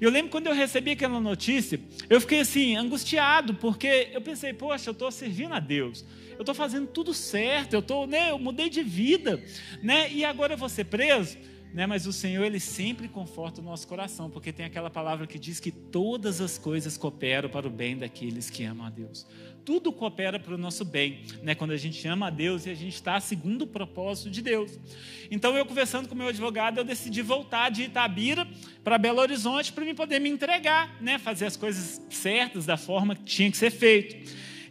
Eu 0.01 0.11
lembro 0.11 0.31
quando 0.31 0.47
eu 0.47 0.55
recebi 0.55 0.93
aquela 0.93 1.21
notícia, 1.21 1.81
eu 2.09 2.21
fiquei 2.21 2.41
assim, 2.41 2.77
angustiado, 2.77 3.55
porque 3.55 4.09
eu 4.13 4.21
pensei, 4.21 4.53
poxa, 4.53 4.91
eu 4.91 4.93
estou 4.93 5.11
servindo 5.11 5.55
a 5.55 5.61
Deus, 5.61 6.05
eu 6.33 6.41
estou 6.41 6.55
fazendo 6.55 6.87
tudo 6.87 7.13
certo, 7.13 7.75
eu, 7.75 7.83
tô, 7.83 8.07
né, 8.07 8.31
eu 8.31 8.39
mudei 8.39 8.69
de 8.69 8.83
vida, 8.83 9.43
né, 9.83 10.11
e 10.13 10.25
agora 10.25 10.55
eu 10.55 10.59
vou 10.59 10.69
ser 10.69 10.85
preso? 10.85 11.37
Né, 11.75 11.87
mas 11.87 12.07
o 12.07 12.13
Senhor, 12.13 12.45
Ele 12.45 12.61
sempre 12.61 13.09
conforta 13.09 13.61
o 13.61 13.65
nosso 13.65 13.87
coração, 13.87 14.31
porque 14.31 14.53
tem 14.53 14.65
aquela 14.65 14.89
palavra 14.89 15.27
que 15.27 15.39
diz 15.39 15.61
que 15.61 15.71
todas 15.71 16.41
as 16.41 16.57
coisas 16.57 16.97
cooperam 16.97 17.49
para 17.51 17.67
o 17.67 17.71
bem 17.71 17.97
daqueles 17.97 18.49
que 18.49 18.65
amam 18.65 18.87
a 18.87 18.91
Deus 18.91 19.27
tudo 19.69 19.93
coopera 19.93 20.41
para 20.41 20.55
o 20.55 20.57
nosso 20.57 20.83
bem, 20.83 21.21
né? 21.43 21.55
Quando 21.55 21.73
a 21.73 21.77
gente 21.77 22.09
ama 22.09 22.29
a 22.29 22.31
Deus 22.31 22.65
e 22.65 22.71
a 22.71 22.75
gente 22.75 22.95
está 22.95 23.21
segundo 23.21 23.63
o 23.63 23.67
propósito 23.67 24.31
de 24.31 24.41
Deus. 24.41 24.81
Então 25.31 25.55
eu 25.59 25.67
conversando 25.67 26.09
com 26.09 26.15
meu 26.15 26.29
advogado, 26.29 26.79
eu 26.79 26.85
decidi 26.85 27.21
voltar 27.21 27.71
de 27.71 27.83
Itabira 27.83 28.49
para 28.83 28.97
Belo 28.97 29.21
Horizonte 29.21 29.71
para 29.71 29.85
me 29.85 29.93
poder 29.93 30.21
me 30.21 30.31
entregar, 30.31 30.97
né? 31.03 31.19
Fazer 31.19 31.45
as 31.45 31.55
coisas 31.55 32.01
certas 32.09 32.65
da 32.65 32.79
forma 32.79 33.15
que 33.15 33.25
tinha 33.25 33.51
que 33.51 33.59
ser 33.59 33.71
feito. 33.71 34.17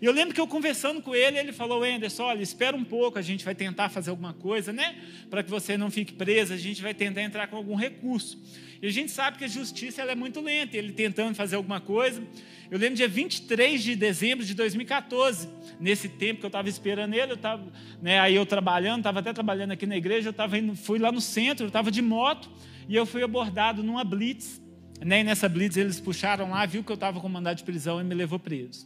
E 0.02 0.06
eu 0.06 0.12
lembro 0.12 0.34
que 0.34 0.40
eu 0.40 0.48
conversando 0.48 1.02
com 1.02 1.16
ele, 1.16 1.38
ele 1.38 1.52
falou: 1.52 1.84
Anderson, 1.84 2.24
olha, 2.24 2.42
espera 2.42 2.76
um 2.76 2.84
pouco, 2.84 3.18
a 3.18 3.22
gente 3.22 3.44
vai 3.44 3.56
tentar 3.56 3.90
fazer 3.90 4.10
alguma 4.10 4.34
coisa, 4.34 4.72
né? 4.72 4.96
Para 5.30 5.44
que 5.44 5.50
você 5.50 5.78
não 5.78 5.90
fique 5.90 6.14
preso, 6.14 6.54
a 6.54 6.58
gente 6.58 6.82
vai 6.82 6.94
tentar 6.94 7.22
entrar 7.22 7.48
com 7.48 7.56
algum 7.56 7.76
recurso. 7.76 8.42
E 8.82 8.88
a 8.88 8.92
gente 8.92 9.12
sabe 9.12 9.38
que 9.38 9.44
a 9.44 9.48
justiça 9.48 10.02
ela 10.02 10.12
é 10.12 10.16
muito 10.16 10.40
lenta, 10.40 10.78
ele 10.78 10.92
tentando 10.92 11.34
fazer 11.34 11.56
alguma 11.56 11.82
coisa. 11.82 12.22
Eu 12.70 12.78
lembro 12.78 12.96
dia 12.96 13.08
23 13.08 13.82
de 13.82 13.96
dezembro 13.96 14.46
de 14.46 14.54
2014, 14.54 15.48
nesse 15.80 16.10
tempo 16.10 16.42
que 16.42 16.46
eu 16.46 16.50
estava 16.50 16.68
esperando 16.68 17.14
ele, 17.14 17.32
eu 17.32 17.36
estava, 17.36 17.66
né, 18.02 18.20
aí 18.20 18.36
eu 18.36 18.46
trabalhando, 18.46 19.00
estava 19.00 19.20
até 19.20 19.32
trabalhando 19.32 19.72
aqui 19.72 19.86
na 19.86 19.96
igreja, 19.96 20.28
eu 20.28 20.32
estava 20.32 20.58
indo, 20.58 20.76
fui 20.76 21.00
lá 21.00 21.12
no 21.12 21.22
centro, 21.22 21.64
eu 21.64 21.70
estava 21.70 21.90
de 21.90 22.02
moto 22.02 22.52
e 22.88 22.96
eu 22.96 23.06
fui 23.06 23.24
abordado 23.24 23.82
numa 23.82 24.04
blitz. 24.04 24.62
Né, 25.00 25.22
e 25.22 25.24
nessa 25.24 25.48
blitz 25.48 25.78
eles 25.78 26.00
puxaram 26.00 26.50
lá, 26.50 26.66
viu 26.66 26.84
que 26.84 26.92
eu 26.92 26.96
estava 26.96 27.20
com 27.20 27.30
mandado 27.30 27.58
de 27.58 27.64
prisão 27.64 28.02
e 28.02 28.04
me 28.04 28.14
levou 28.14 28.38
preso. 28.38 28.86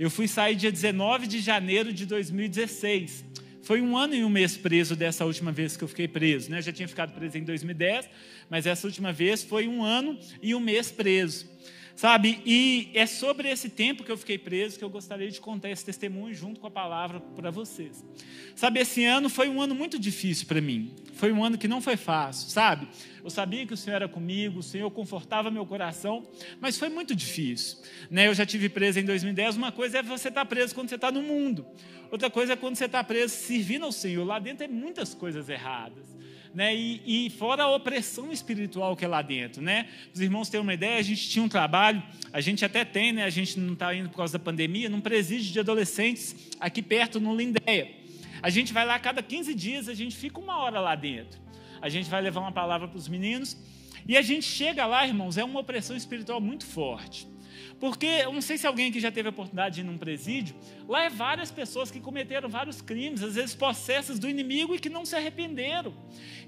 Eu 0.00 0.08
fui 0.08 0.26
sair 0.26 0.56
dia 0.56 0.72
19 0.72 1.26
de 1.26 1.40
janeiro 1.40 1.92
de 1.92 2.06
2016. 2.06 3.22
Foi 3.60 3.82
um 3.82 3.98
ano 3.98 4.14
e 4.14 4.24
um 4.24 4.30
mês 4.30 4.56
preso 4.56 4.96
dessa 4.96 5.26
última 5.26 5.52
vez 5.52 5.76
que 5.76 5.84
eu 5.84 5.88
fiquei 5.88 6.08
preso. 6.08 6.50
Né? 6.50 6.56
Eu 6.56 6.62
já 6.62 6.72
tinha 6.72 6.88
ficado 6.88 7.12
preso 7.12 7.36
em 7.36 7.44
2010, 7.44 8.08
mas 8.48 8.64
essa 8.64 8.86
última 8.86 9.12
vez 9.12 9.42
foi 9.42 9.68
um 9.68 9.84
ano 9.84 10.18
e 10.40 10.54
um 10.54 10.58
mês 10.58 10.90
preso. 10.90 11.46
Sabe? 12.00 12.40
E 12.46 12.90
é 12.94 13.04
sobre 13.04 13.50
esse 13.50 13.68
tempo 13.68 14.02
que 14.02 14.10
eu 14.10 14.16
fiquei 14.16 14.38
preso 14.38 14.78
que 14.78 14.82
eu 14.82 14.88
gostaria 14.88 15.30
de 15.30 15.38
contar 15.38 15.68
esse 15.68 15.84
testemunho 15.84 16.32
junto 16.32 16.58
com 16.58 16.66
a 16.66 16.70
palavra 16.70 17.20
para 17.20 17.50
vocês. 17.50 18.02
Sabe, 18.56 18.80
esse 18.80 19.04
ano 19.04 19.28
foi 19.28 19.50
um 19.50 19.60
ano 19.60 19.74
muito 19.74 19.98
difícil 19.98 20.46
para 20.46 20.62
mim. 20.62 20.94
Foi 21.12 21.30
um 21.30 21.44
ano 21.44 21.58
que 21.58 21.68
não 21.68 21.82
foi 21.82 21.98
fácil, 21.98 22.48
sabe? 22.48 22.88
Eu 23.22 23.28
sabia 23.28 23.66
que 23.66 23.74
o 23.74 23.76
Senhor 23.76 23.96
era 23.96 24.08
comigo, 24.08 24.60
o 24.60 24.62
Senhor 24.62 24.90
confortava 24.90 25.50
meu 25.50 25.66
coração, 25.66 26.26
mas 26.58 26.78
foi 26.78 26.88
muito 26.88 27.14
difícil. 27.14 27.76
Né? 28.10 28.28
Eu 28.28 28.34
já 28.34 28.46
tive 28.46 28.70
preso 28.70 28.98
em 28.98 29.04
2010. 29.04 29.58
Uma 29.58 29.70
coisa 29.70 29.98
é 29.98 30.02
você 30.02 30.28
estar 30.28 30.40
tá 30.40 30.46
preso 30.46 30.74
quando 30.74 30.88
você 30.88 30.94
está 30.94 31.12
no 31.12 31.20
mundo, 31.20 31.66
outra 32.10 32.30
coisa 32.30 32.54
é 32.54 32.56
quando 32.56 32.76
você 32.76 32.86
está 32.86 33.04
preso 33.04 33.34
servindo 33.34 33.84
ao 33.84 33.92
Senhor. 33.92 34.24
Lá 34.24 34.38
dentro 34.38 34.66
tem 34.66 34.74
muitas 34.74 35.12
coisas 35.12 35.50
erradas 35.50 36.18
né? 36.54 36.74
E, 36.74 37.26
e, 37.26 37.30
fora 37.30 37.64
a 37.64 37.74
opressão 37.74 38.32
espiritual 38.32 38.96
que 38.96 39.04
é 39.04 39.08
lá 39.08 39.22
dentro, 39.22 39.62
né? 39.62 39.88
Os 40.12 40.20
irmãos 40.20 40.48
têm 40.48 40.60
uma 40.60 40.74
ideia, 40.74 40.98
a 40.98 41.02
gente 41.02 41.28
tinha 41.28 41.44
um 41.44 41.48
trabalho, 41.48 42.02
a 42.32 42.40
gente 42.40 42.64
até 42.64 42.84
tem, 42.84 43.12
né? 43.12 43.24
A 43.24 43.30
gente 43.30 43.58
não 43.58 43.74
está 43.74 43.94
indo 43.94 44.08
por 44.08 44.16
causa 44.16 44.32
da 44.32 44.38
pandemia, 44.38 44.88
num 44.88 45.00
presídio 45.00 45.52
de 45.52 45.60
adolescentes 45.60 46.34
aqui 46.58 46.82
perto 46.82 47.20
no 47.20 47.34
Lindéia. 47.34 47.90
A 48.42 48.50
gente 48.50 48.72
vai 48.72 48.84
lá 48.84 48.98
cada 48.98 49.22
15 49.22 49.54
dias, 49.54 49.88
a 49.88 49.94
gente 49.94 50.16
fica 50.16 50.40
uma 50.40 50.56
hora 50.58 50.80
lá 50.80 50.94
dentro. 50.94 51.38
a 51.82 51.88
gente 51.88 52.10
vai 52.10 52.20
levar 52.20 52.40
uma 52.40 52.52
palavra 52.52 52.86
para 52.88 52.98
os 52.98 53.08
meninos. 53.08 53.56
E 54.06 54.16
a 54.16 54.22
gente 54.22 54.44
chega 54.44 54.84
lá, 54.86 55.06
irmãos, 55.06 55.38
é 55.38 55.44
uma 55.44 55.60
opressão 55.60 55.96
espiritual 55.96 56.40
muito 56.40 56.66
forte. 56.66 57.29
Porque 57.78 58.06
eu 58.06 58.32
não 58.32 58.40
sei 58.40 58.58
se 58.58 58.66
alguém 58.66 58.90
aqui 58.90 59.00
já 59.00 59.10
teve 59.10 59.28
a 59.28 59.30
oportunidade 59.30 59.76
de 59.76 59.80
ir 59.80 59.84
num 59.84 59.98
presídio, 59.98 60.54
lá 60.88 61.04
é 61.04 61.10
várias 61.10 61.50
pessoas 61.50 61.90
que 61.90 62.00
cometeram 62.00 62.48
vários 62.48 62.80
crimes, 62.80 63.22
às 63.22 63.34
vezes 63.34 63.54
possessas 63.54 64.18
do 64.18 64.28
inimigo 64.28 64.74
e 64.74 64.78
que 64.78 64.88
não 64.88 65.04
se 65.04 65.16
arrependeram. 65.16 65.94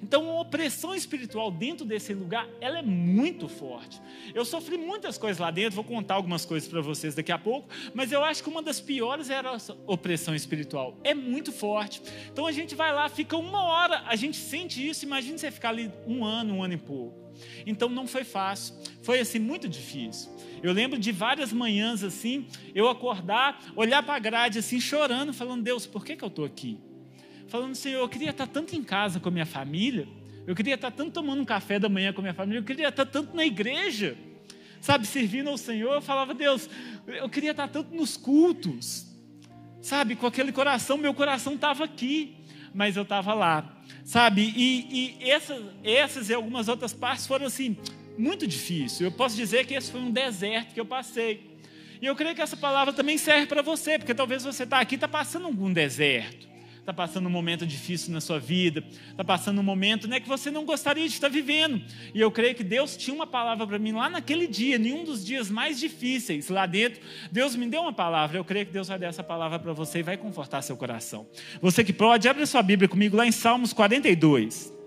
Então, 0.02 0.28
a 0.30 0.40
opressão 0.40 0.94
espiritual 0.94 1.50
dentro 1.50 1.86
desse 1.86 2.12
lugar, 2.12 2.48
ela 2.60 2.78
é 2.78 2.82
muito 2.82 3.48
forte. 3.48 4.00
Eu 4.34 4.44
sofri 4.44 4.76
muitas 4.76 5.16
coisas 5.16 5.38
lá 5.38 5.50
dentro, 5.50 5.76
vou 5.76 5.84
contar 5.84 6.14
algumas 6.14 6.44
coisas 6.44 6.68
para 6.68 6.80
vocês 6.80 7.14
daqui 7.14 7.30
a 7.30 7.38
pouco, 7.38 7.68
mas 7.94 8.10
eu 8.10 8.24
acho 8.24 8.42
que 8.42 8.48
uma 8.48 8.62
das 8.62 8.80
piores 8.80 9.30
era 9.30 9.50
a 9.50 9.58
opressão 9.86 10.34
espiritual. 10.34 10.98
É 11.04 11.14
muito 11.14 11.52
forte. 11.52 12.02
Então 12.32 12.46
a 12.46 12.52
gente 12.52 12.74
vai 12.74 12.92
lá, 12.92 13.08
fica 13.08 13.36
uma 13.36 13.62
hora, 13.62 14.02
a 14.06 14.16
gente 14.16 14.36
sente 14.36 14.86
isso, 14.86 15.04
imagina 15.04 15.38
você 15.38 15.50
ficar 15.50 15.70
ali 15.70 15.90
um 16.06 16.24
ano, 16.24 16.54
um 16.54 16.62
ano 16.62 16.74
e 16.74 16.78
pouco. 16.78 17.21
Então 17.66 17.88
não 17.88 18.06
foi 18.06 18.24
fácil, 18.24 18.74
foi 19.02 19.20
assim 19.20 19.38
muito 19.38 19.68
difícil. 19.68 20.30
Eu 20.62 20.72
lembro 20.72 20.98
de 20.98 21.10
várias 21.10 21.52
manhãs 21.52 22.04
assim, 22.04 22.46
eu 22.74 22.88
acordar, 22.88 23.62
olhar 23.74 24.02
para 24.02 24.14
a 24.14 24.18
grade 24.18 24.58
assim, 24.58 24.80
chorando, 24.80 25.32
falando: 25.32 25.62
Deus, 25.62 25.86
por 25.86 26.04
que, 26.04 26.16
que 26.16 26.24
eu 26.24 26.28
estou 26.28 26.44
aqui? 26.44 26.78
Falando, 27.48 27.74
Senhor, 27.74 28.00
eu 28.00 28.08
queria 28.08 28.30
estar 28.30 28.46
tanto 28.46 28.74
em 28.74 28.82
casa 28.82 29.20
com 29.20 29.28
a 29.28 29.32
minha 29.32 29.44
família, 29.44 30.08
eu 30.46 30.54
queria 30.54 30.74
estar 30.74 30.90
tanto 30.90 31.12
tomando 31.12 31.42
um 31.42 31.44
café 31.44 31.78
da 31.78 31.88
manhã 31.88 32.12
com 32.12 32.20
a 32.20 32.22
minha 32.22 32.34
família, 32.34 32.60
eu 32.60 32.64
queria 32.64 32.88
estar 32.88 33.04
tanto 33.04 33.36
na 33.36 33.44
igreja, 33.44 34.16
sabe, 34.80 35.06
servindo 35.06 35.50
ao 35.50 35.58
Senhor. 35.58 35.94
Eu 35.94 36.02
falava: 36.02 36.32
Deus, 36.32 36.70
eu 37.06 37.28
queria 37.28 37.50
estar 37.50 37.68
tanto 37.68 37.94
nos 37.94 38.16
cultos, 38.16 39.06
sabe, 39.80 40.16
com 40.16 40.26
aquele 40.26 40.52
coração, 40.52 40.96
meu 40.96 41.12
coração 41.12 41.54
estava 41.54 41.84
aqui, 41.84 42.36
mas 42.74 42.96
eu 42.96 43.02
estava 43.02 43.34
lá, 43.34 43.76
sabe, 44.04 44.52
e, 44.56 45.16
e 45.20 45.30
essas, 45.30 46.28
e 46.28 46.34
algumas 46.34 46.68
outras 46.68 46.92
partes 46.92 47.26
foram 47.26 47.46
assim 47.46 47.76
muito 48.18 48.46
difícil. 48.46 49.06
Eu 49.06 49.12
posso 49.12 49.36
dizer 49.36 49.66
que 49.66 49.74
esse 49.74 49.90
foi 49.90 50.00
um 50.00 50.10
deserto 50.10 50.74
que 50.74 50.80
eu 50.80 50.86
passei. 50.86 51.50
E 52.00 52.06
eu 52.06 52.16
creio 52.16 52.34
que 52.34 52.42
essa 52.42 52.56
palavra 52.56 52.92
também 52.92 53.16
serve 53.16 53.46
para 53.46 53.62
você, 53.62 53.98
porque 53.98 54.14
talvez 54.14 54.42
você 54.42 54.64
está 54.64 54.80
aqui 54.80 54.96
está 54.96 55.06
passando 55.06 55.46
algum 55.46 55.72
deserto, 55.72 56.48
está 56.82 56.92
passando 56.92 57.26
um 57.26 57.30
momento 57.30 57.64
difícil 57.64 58.12
na 58.12 58.20
sua 58.20 58.40
vida, 58.40 58.82
está 59.10 59.22
passando 59.22 59.60
um 59.60 59.62
momento 59.62 60.08
né, 60.08 60.18
que 60.18 60.28
você 60.28 60.50
não 60.50 60.64
gostaria 60.64 61.06
de 61.06 61.14
estar 61.14 61.28
vivendo. 61.28 61.80
E 62.12 62.20
eu 62.20 62.30
creio 62.30 62.56
que 62.56 62.64
Deus 62.64 62.96
tinha 62.96 63.14
uma 63.14 63.26
palavra 63.26 63.64
para 63.64 63.78
mim 63.78 63.92
lá 63.92 64.10
naquele 64.10 64.48
dia, 64.48 64.76
em 64.76 64.92
um 64.92 65.04
dos 65.04 65.24
dias 65.24 65.48
mais 65.48 65.78
difíceis 65.78 66.48
lá 66.48 66.66
dentro. 66.66 67.00
Deus 67.30 67.54
me 67.54 67.66
deu 67.68 67.82
uma 67.82 67.92
palavra. 67.92 68.36
Eu 68.36 68.44
creio 68.44 68.66
que 68.66 68.72
Deus 68.72 68.88
vai 68.88 68.98
dar 68.98 69.06
essa 69.06 69.22
palavra 69.22 69.60
para 69.60 69.72
você 69.72 70.00
e 70.00 70.02
vai 70.02 70.16
confortar 70.16 70.60
seu 70.60 70.76
coração. 70.76 71.24
Você 71.60 71.84
que 71.84 71.92
pode, 71.92 72.28
abre 72.28 72.44
sua 72.46 72.62
Bíblia 72.62 72.88
comigo 72.88 73.16
lá 73.16 73.24
em 73.24 73.32
Salmos 73.32 73.72
42. 73.72 74.81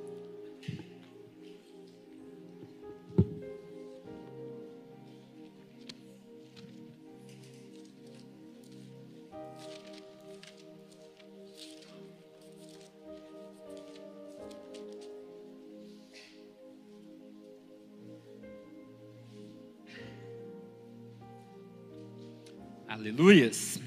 Aleluias. 23.26 23.82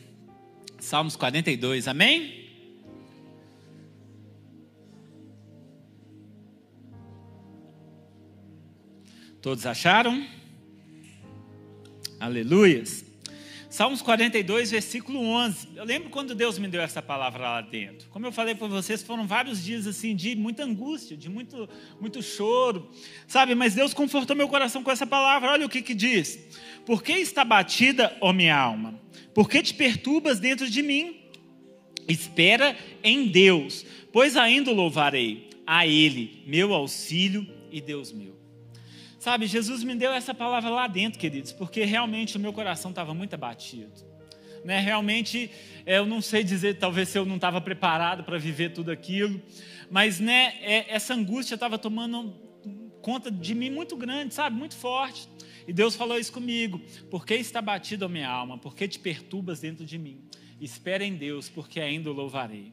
Salmos 0.80 1.14
42, 1.14 1.87
amém? 1.87 2.50
Todos 9.40 9.64
acharam? 9.64 10.26
Aleluias. 12.18 13.08
Salmos 13.71 14.01
42, 14.01 14.71
versículo 14.71 15.21
11. 15.21 15.69
Eu 15.77 15.85
lembro 15.85 16.09
quando 16.09 16.35
Deus 16.35 16.59
me 16.59 16.67
deu 16.69 16.81
essa 16.81 17.03
palavra 17.03 17.43
lá 17.43 17.61
dentro. 17.61 18.09
Como 18.09 18.25
eu 18.25 18.33
falei 18.33 18.55
para 18.55 18.67
vocês, 18.67 19.03
foram 19.03 19.27
vários 19.27 19.63
dias 19.63 19.87
assim 19.87 20.17
de 20.17 20.35
muita 20.35 20.65
angústia, 20.65 21.17
de 21.17 21.29
muito, 21.29 21.69
muito 22.01 22.23
choro, 22.23 22.91
sabe? 23.27 23.55
Mas 23.55 23.75
Deus 23.75 23.93
confortou 23.93 24.35
meu 24.35 24.49
coração 24.49 24.83
com 24.83 24.91
essa 24.91 25.07
palavra. 25.07 25.51
Olha 25.51 25.67
o 25.67 25.69
que 25.69 25.83
que 25.83 25.95
diz: 25.95 26.39
Por 26.87 27.03
que 27.03 27.13
está 27.13 27.45
batida, 27.45 28.17
ó 28.23 28.33
minha 28.33 28.57
alma? 28.57 28.99
Por 29.35 29.51
que 29.51 29.63
te 29.63 29.75
perturbas 29.75 30.41
dentro 30.41 30.69
de 30.71 30.83
mim? 30.83 31.21
Espera 32.09 32.75
em 33.05 33.27
Deus, 33.27 33.85
pois 34.11 34.35
ainda 34.35 34.73
louvarei 34.73 35.51
a 35.67 35.87
Ele, 35.87 36.43
meu 36.47 36.73
auxílio 36.73 37.47
e 37.71 37.83
Deus 37.83 38.13
meu. 38.13 38.38
Sabe, 39.28 39.47
Jesus 39.47 39.85
me 39.85 39.94
deu 39.94 40.11
essa 40.11 40.32
palavra 40.32 40.70
lá 40.70 40.87
dentro, 40.87 41.18
queridos, 41.18 41.52
porque 41.52 41.85
realmente 41.85 42.38
o 42.38 42.40
meu 42.40 42.50
coração 42.50 42.88
estava 42.90 43.12
muito 43.12 43.35
abatido. 43.35 43.92
Né? 44.64 44.80
Realmente, 44.80 45.50
eu 45.85 46.06
não 46.06 46.23
sei 46.23 46.42
dizer, 46.42 46.78
talvez 46.78 47.14
eu 47.14 47.26
não 47.26 47.35
estava 47.35 47.61
preparado 47.61 48.25
para 48.25 48.38
viver 48.38 48.73
tudo 48.73 48.90
aquilo, 48.90 49.38
mas 49.90 50.18
né, 50.18 50.54
é, 50.62 50.87
essa 50.88 51.12
angústia 51.12 51.56
estava 51.56 51.76
tomando 51.76 52.35
conta 53.02 53.30
de 53.30 53.54
mim 53.54 53.68
muito 53.68 53.99
grande, 53.99 54.32
sabe, 54.32 54.56
muito 54.56 54.75
forte. 54.75 55.28
E 55.66 55.75
Deus 55.75 55.94
falou 55.94 56.18
isso 56.18 56.32
comigo: 56.32 56.80
Por 57.11 57.26
que 57.26 57.35
está 57.35 57.61
batido 57.61 58.06
a 58.06 58.08
minha 58.08 58.30
alma? 58.30 58.56
Por 58.56 58.75
que 58.75 58.88
te 58.88 58.99
perturbas 58.99 59.61
dentro 59.61 59.85
de 59.85 59.99
mim? 59.99 60.23
Espera 60.58 61.04
em 61.04 61.14
Deus, 61.14 61.50
porque 61.50 61.80
ainda 61.80 62.11
o 62.11 62.14
louvarei. 62.14 62.73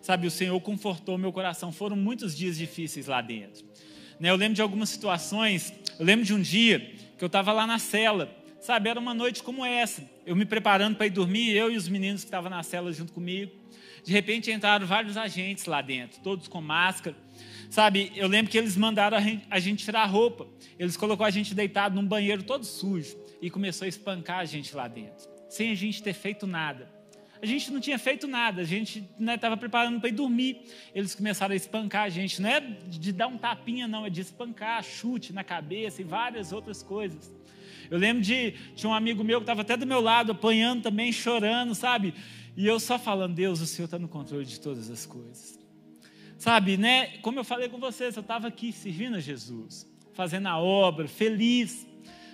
Sabe, 0.00 0.26
o 0.26 0.30
Senhor 0.30 0.58
confortou 0.62 1.18
meu 1.18 1.34
coração. 1.34 1.70
Foram 1.70 1.96
muitos 1.96 2.34
dias 2.34 2.56
difíceis 2.56 3.08
lá 3.08 3.20
dentro. 3.20 3.62
Né, 4.22 4.30
eu 4.30 4.36
lembro 4.36 4.54
de 4.54 4.62
algumas 4.62 4.88
situações. 4.88 5.74
Eu 5.98 6.06
lembro 6.06 6.24
de 6.24 6.32
um 6.32 6.40
dia 6.40 6.78
que 7.18 7.24
eu 7.24 7.26
estava 7.26 7.52
lá 7.52 7.66
na 7.66 7.80
cela. 7.80 8.32
Sabe, 8.60 8.88
era 8.88 9.00
uma 9.00 9.12
noite 9.12 9.42
como 9.42 9.66
essa. 9.66 10.08
Eu 10.24 10.36
me 10.36 10.44
preparando 10.44 10.94
para 10.94 11.06
ir 11.06 11.10
dormir, 11.10 11.50
eu 11.56 11.72
e 11.72 11.76
os 11.76 11.88
meninos 11.88 12.20
que 12.20 12.28
estavam 12.28 12.48
na 12.48 12.62
cela 12.62 12.92
junto 12.92 13.12
comigo. 13.12 13.50
De 14.04 14.12
repente 14.12 14.48
entraram 14.52 14.86
vários 14.86 15.16
agentes 15.16 15.64
lá 15.64 15.82
dentro, 15.82 16.20
todos 16.20 16.46
com 16.46 16.60
máscara. 16.60 17.16
Sabe, 17.68 18.12
eu 18.14 18.28
lembro 18.28 18.48
que 18.48 18.56
eles 18.56 18.76
mandaram 18.76 19.18
a 19.50 19.58
gente 19.58 19.84
tirar 19.84 20.02
a 20.02 20.06
roupa. 20.06 20.46
Eles 20.78 20.96
colocou 20.96 21.26
a 21.26 21.30
gente 21.30 21.52
deitado 21.52 21.96
num 21.96 22.06
banheiro 22.06 22.44
todo 22.44 22.64
sujo 22.64 23.16
e 23.40 23.50
começou 23.50 23.86
a 23.86 23.88
espancar 23.88 24.38
a 24.38 24.44
gente 24.44 24.72
lá 24.76 24.86
dentro, 24.86 25.28
sem 25.48 25.72
a 25.72 25.74
gente 25.74 26.00
ter 26.00 26.12
feito 26.12 26.46
nada. 26.46 26.88
A 27.42 27.46
gente 27.46 27.72
não 27.72 27.80
tinha 27.80 27.98
feito 27.98 28.28
nada, 28.28 28.62
a 28.62 28.64
gente 28.64 29.04
estava 29.18 29.56
né, 29.56 29.60
preparando 29.60 29.98
para 29.98 30.08
ir 30.08 30.12
dormir. 30.12 30.62
Eles 30.94 31.12
começaram 31.12 31.52
a 31.52 31.56
espancar 31.56 32.04
a 32.04 32.08
gente, 32.08 32.40
não 32.40 32.48
é 32.48 32.60
de 32.60 33.12
dar 33.12 33.26
um 33.26 33.36
tapinha, 33.36 33.88
não, 33.88 34.06
é 34.06 34.10
de 34.10 34.20
espancar, 34.20 34.80
chute 34.84 35.32
na 35.32 35.42
cabeça 35.42 36.00
e 36.00 36.04
várias 36.04 36.52
outras 36.52 36.84
coisas. 36.84 37.34
Eu 37.90 37.98
lembro 37.98 38.22
de 38.22 38.54
um 38.84 38.94
amigo 38.94 39.24
meu 39.24 39.40
que 39.40 39.42
estava 39.42 39.62
até 39.62 39.76
do 39.76 39.84
meu 39.84 40.00
lado, 40.00 40.30
apanhando 40.30 40.84
também, 40.84 41.10
chorando, 41.10 41.74
sabe? 41.74 42.14
E 42.56 42.64
eu 42.64 42.78
só 42.78 42.96
falando, 42.96 43.34
Deus, 43.34 43.60
o 43.60 43.66
Senhor 43.66 43.86
está 43.86 43.98
no 43.98 44.06
controle 44.06 44.44
de 44.44 44.60
todas 44.60 44.88
as 44.88 45.04
coisas. 45.04 45.58
Sabe, 46.38 46.76
né? 46.76 47.18
Como 47.22 47.40
eu 47.40 47.44
falei 47.44 47.68
com 47.68 47.78
vocês, 47.78 48.14
eu 48.14 48.20
estava 48.20 48.46
aqui 48.46 48.72
servindo 48.72 49.16
a 49.16 49.20
Jesus, 49.20 49.84
fazendo 50.12 50.46
a 50.46 50.58
obra, 50.60 51.08
feliz, 51.08 51.84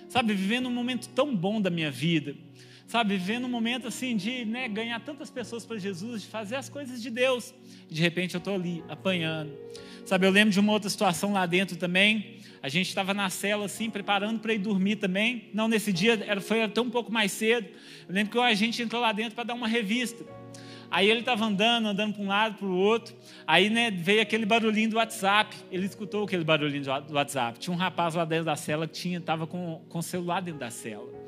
sabe, 0.07 0.35
vivendo 0.35 0.67
um 0.67 0.73
momento 0.73 1.09
tão 1.09 1.35
bom 1.35 1.59
da 1.59 1.71
minha 1.71 1.89
vida, 1.89 2.35
sabe, 2.89 3.15
vivendo 3.17 3.45
um 3.45 3.49
momento 3.49 3.87
assim 3.87 4.17
de 4.17 4.43
né, 4.45 4.67
ganhar 4.67 4.99
tantas 5.01 5.29
pessoas 5.29 5.63
para 5.63 5.77
Jesus, 5.77 6.23
de 6.23 6.27
fazer 6.27 6.55
as 6.55 6.69
coisas 6.69 6.99
de 6.99 7.11
Deus. 7.11 7.53
De 7.87 8.01
repente 8.01 8.33
eu 8.33 8.39
estou 8.39 8.55
ali 8.55 8.83
apanhando. 8.89 9.55
Sabe, 10.07 10.25
eu 10.25 10.31
lembro 10.31 10.51
de 10.51 10.59
uma 10.59 10.73
outra 10.73 10.89
situação 10.89 11.31
lá 11.31 11.45
dentro 11.45 11.77
também. 11.77 12.39
A 12.63 12.67
gente 12.67 12.87
estava 12.87 13.13
na 13.13 13.29
cela 13.29 13.65
assim, 13.65 13.91
preparando 13.91 14.39
para 14.39 14.55
ir 14.55 14.57
dormir 14.57 14.95
também. 14.95 15.49
Não, 15.53 15.67
nesse 15.67 15.93
dia 15.93 16.19
era, 16.25 16.41
foi 16.41 16.63
até 16.63 16.81
um 16.81 16.89
pouco 16.89 17.11
mais 17.11 17.31
cedo. 17.31 17.67
Eu 18.07 18.15
lembro 18.15 18.31
que 18.31 18.39
a 18.39 18.55
gente 18.55 18.81
entrou 18.81 18.99
lá 18.99 19.11
dentro 19.11 19.35
para 19.35 19.43
dar 19.43 19.53
uma 19.53 19.67
revista. 19.67 20.25
Aí 20.89 21.07
ele 21.07 21.19
estava 21.19 21.45
andando, 21.45 21.89
andando 21.89 22.15
para 22.15 22.23
um 22.23 22.27
lado, 22.27 22.57
para 22.57 22.65
o 22.67 22.75
outro. 22.75 23.15
Aí 23.45 23.69
né, 23.69 23.91
veio 23.91 24.19
aquele 24.23 24.47
barulhinho 24.47 24.89
do 24.89 24.95
WhatsApp. 24.95 25.55
Ele 25.71 25.85
escutou 25.85 26.23
aquele 26.23 26.43
barulhinho 26.43 26.83
do 27.07 27.13
WhatsApp. 27.13 27.59
Tinha 27.59 27.71
um 27.71 27.77
rapaz 27.77 28.15
lá 28.15 28.25
dentro 28.25 28.45
da 28.45 28.55
cela 28.55 28.87
que 28.87 28.93
tinha, 28.93 29.19
estava 29.19 29.45
com, 29.45 29.79
com 29.87 29.99
o 29.99 30.03
celular 30.03 30.41
dentro 30.41 30.59
da 30.59 30.71
cela. 30.71 31.18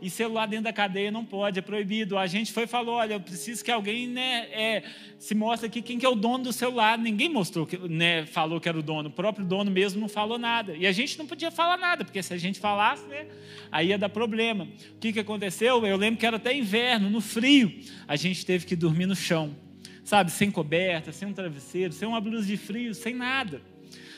E 0.00 0.08
celular 0.08 0.46
dentro 0.46 0.64
da 0.64 0.72
cadeia 0.72 1.10
não 1.10 1.24
pode, 1.24 1.58
é 1.58 1.62
proibido. 1.62 2.16
A 2.16 2.26
gente 2.26 2.52
foi 2.52 2.64
e 2.64 2.66
falou: 2.66 2.94
olha, 2.94 3.14
eu 3.14 3.20
preciso 3.20 3.62
que 3.62 3.70
alguém 3.70 4.08
né, 4.08 4.48
é, 4.50 4.82
se 5.18 5.34
mostre 5.34 5.66
aqui 5.66 5.82
quem 5.82 5.98
que 5.98 6.06
é 6.06 6.08
o 6.08 6.14
dono 6.14 6.44
do 6.44 6.52
celular. 6.52 6.96
Ninguém 6.96 7.28
mostrou, 7.28 7.68
né, 7.88 8.24
falou 8.26 8.60
que 8.60 8.68
era 8.68 8.78
o 8.78 8.82
dono. 8.82 9.10
O 9.10 9.12
próprio 9.12 9.44
dono 9.44 9.70
mesmo 9.70 10.00
não 10.00 10.08
falou 10.08 10.38
nada. 10.38 10.74
E 10.74 10.86
a 10.86 10.92
gente 10.92 11.18
não 11.18 11.26
podia 11.26 11.50
falar 11.50 11.76
nada, 11.76 12.04
porque 12.04 12.22
se 12.22 12.32
a 12.32 12.38
gente 12.38 12.58
falasse, 12.58 13.06
né, 13.08 13.26
aí 13.70 13.88
ia 13.88 13.98
dar 13.98 14.08
problema. 14.08 14.64
O 14.94 14.98
que, 14.98 15.12
que 15.12 15.20
aconteceu? 15.20 15.84
Eu 15.84 15.96
lembro 15.96 16.18
que 16.18 16.26
era 16.26 16.36
até 16.36 16.56
inverno, 16.56 17.10
no 17.10 17.20
frio, 17.20 17.72
a 18.08 18.16
gente 18.16 18.44
teve 18.46 18.64
que 18.64 18.74
dormir 18.74 19.06
no 19.06 19.16
chão. 19.16 19.54
Sabe, 20.02 20.30
sem 20.30 20.50
coberta, 20.50 21.12
sem 21.12 21.28
um 21.28 21.32
travesseiro, 21.32 21.92
sem 21.92 22.08
uma 22.08 22.20
blusa 22.20 22.46
de 22.46 22.56
frio, 22.56 22.94
sem 22.94 23.14
nada. 23.14 23.62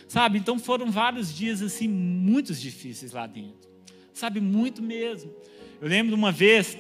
Sabe, 0.08 0.38
então 0.38 0.58
foram 0.58 0.90
vários 0.90 1.34
dias 1.34 1.60
assim, 1.62 1.88
muito 1.88 2.52
difíceis 2.54 3.12
lá 3.12 3.26
dentro. 3.26 3.70
Sabe, 4.12 4.40
muito 4.40 4.82
mesmo. 4.82 5.32
Eu 5.82 5.88
lembro 5.88 6.10
de 6.10 6.14
uma 6.14 6.30
vez, 6.30 6.78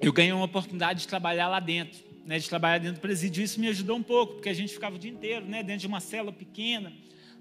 eu 0.00 0.10
ganhei 0.10 0.32
uma 0.32 0.46
oportunidade 0.46 1.00
de 1.00 1.06
trabalhar 1.06 1.48
lá 1.48 1.60
dentro, 1.60 2.00
né, 2.24 2.38
de 2.38 2.48
trabalhar 2.48 2.78
dentro 2.78 2.94
do 2.94 3.00
presídio. 3.02 3.44
Isso 3.44 3.60
me 3.60 3.68
ajudou 3.68 3.94
um 3.94 4.02
pouco, 4.02 4.36
porque 4.36 4.48
a 4.48 4.54
gente 4.54 4.72
ficava 4.72 4.96
o 4.96 4.98
dia 4.98 5.10
inteiro 5.10 5.44
né, 5.44 5.62
dentro 5.62 5.82
de 5.82 5.86
uma 5.86 6.00
cela 6.00 6.32
pequena, 6.32 6.90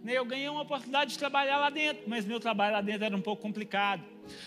Né, 0.04 0.18
eu 0.18 0.26
ganhei 0.26 0.50
uma 0.50 0.64
oportunidade 0.64 1.12
de 1.12 1.18
trabalhar 1.18 1.60
lá 1.60 1.70
dentro, 1.70 2.04
mas 2.08 2.26
meu 2.26 2.42
trabalho 2.42 2.74
lá 2.74 2.82
dentro 2.82 3.06
era 3.06 3.16
um 3.16 3.22
pouco 3.22 3.42
complicado. 3.42 4.04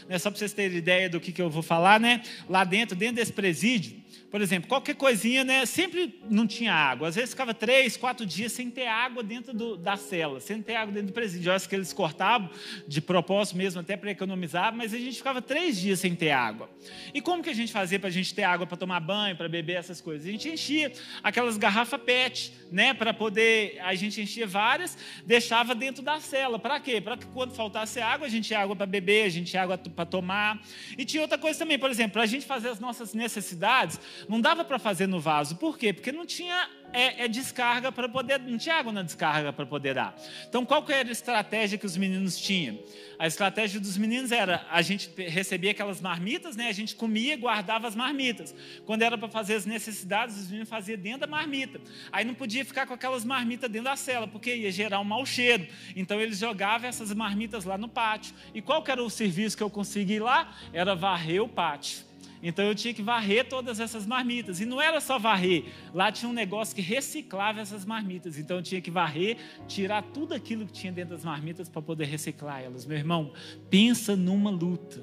Né, 0.06 0.18
só 0.18 0.30
para 0.30 0.38
vocês 0.38 0.52
terem 0.52 0.76
ideia 0.76 1.08
do 1.08 1.18
que, 1.18 1.32
que 1.32 1.40
eu 1.40 1.48
vou 1.48 1.62
falar, 1.62 1.98
né? 1.98 2.22
Lá 2.46 2.62
dentro, 2.62 2.94
dentro 2.94 3.16
desse 3.16 3.32
presídio, 3.32 4.03
por 4.34 4.42
exemplo, 4.42 4.68
qualquer 4.68 4.96
coisinha, 4.96 5.44
né? 5.44 5.64
Sempre 5.64 6.20
não 6.28 6.44
tinha 6.44 6.74
água. 6.74 7.06
Às 7.06 7.14
vezes 7.14 7.30
ficava 7.30 7.54
três, 7.54 7.96
quatro 7.96 8.26
dias 8.26 8.50
sem 8.50 8.68
ter 8.68 8.88
água 8.88 9.22
dentro 9.22 9.54
do, 9.54 9.76
da 9.76 9.96
cela, 9.96 10.40
sem 10.40 10.60
ter 10.60 10.74
água 10.74 10.92
dentro 10.92 11.10
do 11.10 11.12
presídio. 11.12 11.50
Eu 11.50 11.54
acho 11.54 11.68
que 11.68 11.74
eles 11.76 11.92
cortavam 11.92 12.50
de 12.84 13.00
propósito 13.00 13.56
mesmo, 13.56 13.80
até 13.80 13.96
para 13.96 14.10
economizar, 14.10 14.74
mas 14.74 14.92
a 14.92 14.98
gente 14.98 15.18
ficava 15.18 15.40
três 15.40 15.80
dias 15.80 16.00
sem 16.00 16.16
ter 16.16 16.32
água. 16.32 16.68
E 17.14 17.20
como 17.20 17.44
que 17.44 17.48
a 17.48 17.54
gente 17.54 17.70
fazia 17.70 17.96
para 17.96 18.08
a 18.08 18.10
gente 18.10 18.34
ter 18.34 18.42
água 18.42 18.66
para 18.66 18.76
tomar 18.76 18.98
banho, 18.98 19.36
para 19.36 19.48
beber 19.48 19.74
essas 19.74 20.00
coisas? 20.00 20.26
A 20.26 20.30
gente 20.32 20.48
enchia 20.48 20.90
aquelas 21.22 21.56
garrafas 21.56 22.02
PET, 22.02 22.52
né? 22.72 22.92
Para 22.92 23.14
poder. 23.14 23.78
A 23.82 23.94
gente 23.94 24.20
enchia 24.20 24.48
várias, 24.48 24.98
deixava 25.24 25.76
dentro 25.76 26.02
da 26.02 26.18
cela. 26.18 26.58
Para 26.58 26.80
quê? 26.80 27.00
Para 27.00 27.16
que 27.16 27.26
quando 27.26 27.54
faltasse 27.54 28.00
água, 28.00 28.26
a 28.26 28.30
gente 28.30 28.48
tinha 28.48 28.58
água 28.58 28.74
para 28.74 28.86
beber, 28.86 29.26
a 29.26 29.28
gente 29.28 29.52
tinha 29.52 29.62
água 29.62 29.78
para 29.78 30.04
tomar. 30.04 30.60
E 30.98 31.04
tinha 31.04 31.22
outra 31.22 31.38
coisa 31.38 31.56
também, 31.56 31.78
por 31.78 31.88
exemplo, 31.88 32.14
para 32.14 32.22
a 32.22 32.26
gente 32.26 32.44
fazer 32.44 32.70
as 32.70 32.80
nossas 32.80 33.14
necessidades 33.14 34.00
não 34.28 34.40
dava 34.40 34.64
para 34.64 34.78
fazer 34.78 35.06
no 35.06 35.20
vaso. 35.20 35.56
Por 35.56 35.78
quê? 35.78 35.92
Porque 35.92 36.12
não 36.12 36.26
tinha 36.26 36.68
é, 36.94 37.24
é 37.24 37.28
descarga 37.28 37.90
para 37.90 38.08
poder, 38.08 38.38
não 38.38 38.56
tinha 38.56 38.76
água 38.76 38.92
na 38.92 39.02
descarga 39.02 39.52
para 39.52 39.66
poder 39.66 39.94
dar. 39.94 40.14
Então, 40.48 40.64
qual 40.64 40.84
que 40.84 40.92
era 40.92 41.08
a 41.08 41.12
estratégia 41.12 41.76
que 41.76 41.84
os 41.84 41.96
meninos 41.96 42.38
tinham? 42.38 42.78
A 43.18 43.26
estratégia 43.26 43.80
dos 43.80 43.96
meninos 43.96 44.30
era 44.30 44.64
a 44.70 44.80
gente 44.80 45.10
recebia 45.16 45.72
aquelas 45.72 46.00
marmitas, 46.00 46.54
né? 46.54 46.68
A 46.68 46.72
gente 46.72 46.94
comia, 46.94 47.36
guardava 47.36 47.88
as 47.88 47.96
marmitas. 47.96 48.54
Quando 48.86 49.02
era 49.02 49.18
para 49.18 49.28
fazer 49.28 49.54
as 49.54 49.66
necessidades, 49.66 50.38
os 50.38 50.46
meninos 50.46 50.68
faziam 50.68 50.96
dentro 50.96 51.20
da 51.20 51.26
marmita. 51.26 51.80
Aí 52.12 52.24
não 52.24 52.34
podia 52.34 52.64
ficar 52.64 52.86
com 52.86 52.94
aquelas 52.94 53.24
marmitas 53.24 53.68
dentro 53.68 53.90
da 53.90 53.96
cela, 53.96 54.28
porque 54.28 54.54
ia 54.54 54.70
gerar 54.70 55.00
um 55.00 55.04
mau 55.04 55.26
cheiro. 55.26 55.66
Então 55.96 56.20
eles 56.20 56.38
jogavam 56.38 56.88
essas 56.88 57.12
marmitas 57.12 57.64
lá 57.64 57.76
no 57.76 57.88
pátio. 57.88 58.34
E 58.54 58.62
qual 58.62 58.82
que 58.84 58.90
era 58.92 59.02
o 59.02 59.10
serviço 59.10 59.56
que 59.56 59.62
eu 59.62 59.70
consegui 59.70 60.20
lá? 60.20 60.56
Era 60.72 60.94
varrer 60.94 61.42
o 61.42 61.48
pátio. 61.48 62.13
Então 62.46 62.66
eu 62.66 62.74
tinha 62.74 62.92
que 62.92 63.02
varrer 63.02 63.48
todas 63.48 63.80
essas 63.80 64.06
marmitas. 64.06 64.60
E 64.60 64.66
não 64.66 64.80
era 64.80 65.00
só 65.00 65.18
varrer, 65.18 65.64
lá 65.94 66.12
tinha 66.12 66.28
um 66.28 66.32
negócio 66.34 66.76
que 66.76 66.82
reciclava 66.82 67.58
essas 67.58 67.86
marmitas. 67.86 68.38
Então 68.38 68.58
eu 68.58 68.62
tinha 68.62 68.82
que 68.82 68.90
varrer, 68.90 69.38
tirar 69.66 70.02
tudo 70.02 70.34
aquilo 70.34 70.66
que 70.66 70.72
tinha 70.72 70.92
dentro 70.92 71.14
das 71.14 71.24
marmitas 71.24 71.70
para 71.70 71.80
poder 71.80 72.04
reciclar 72.04 72.60
elas. 72.60 72.84
Meu 72.84 72.98
irmão, 72.98 73.32
pensa 73.70 74.14
numa 74.14 74.50
luta. 74.50 75.02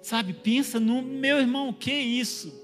Sabe, 0.00 0.32
pensa 0.32 0.78
no 0.78 1.02
meu 1.02 1.38
irmão, 1.38 1.70
o 1.70 1.74
que 1.74 1.90
é 1.90 2.00
isso? 2.00 2.62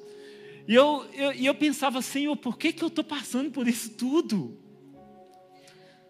E 0.69 0.75
eu, 0.75 1.05
eu, 1.13 1.33
eu 1.33 1.55
pensava, 1.55 2.01
Senhor, 2.01 2.37
por 2.37 2.57
que, 2.57 2.73
que 2.73 2.85
eu 2.85 2.89
estou 2.89 3.03
passando 3.03 3.51
por 3.51 3.67
isso 3.67 3.91
tudo? 3.91 4.57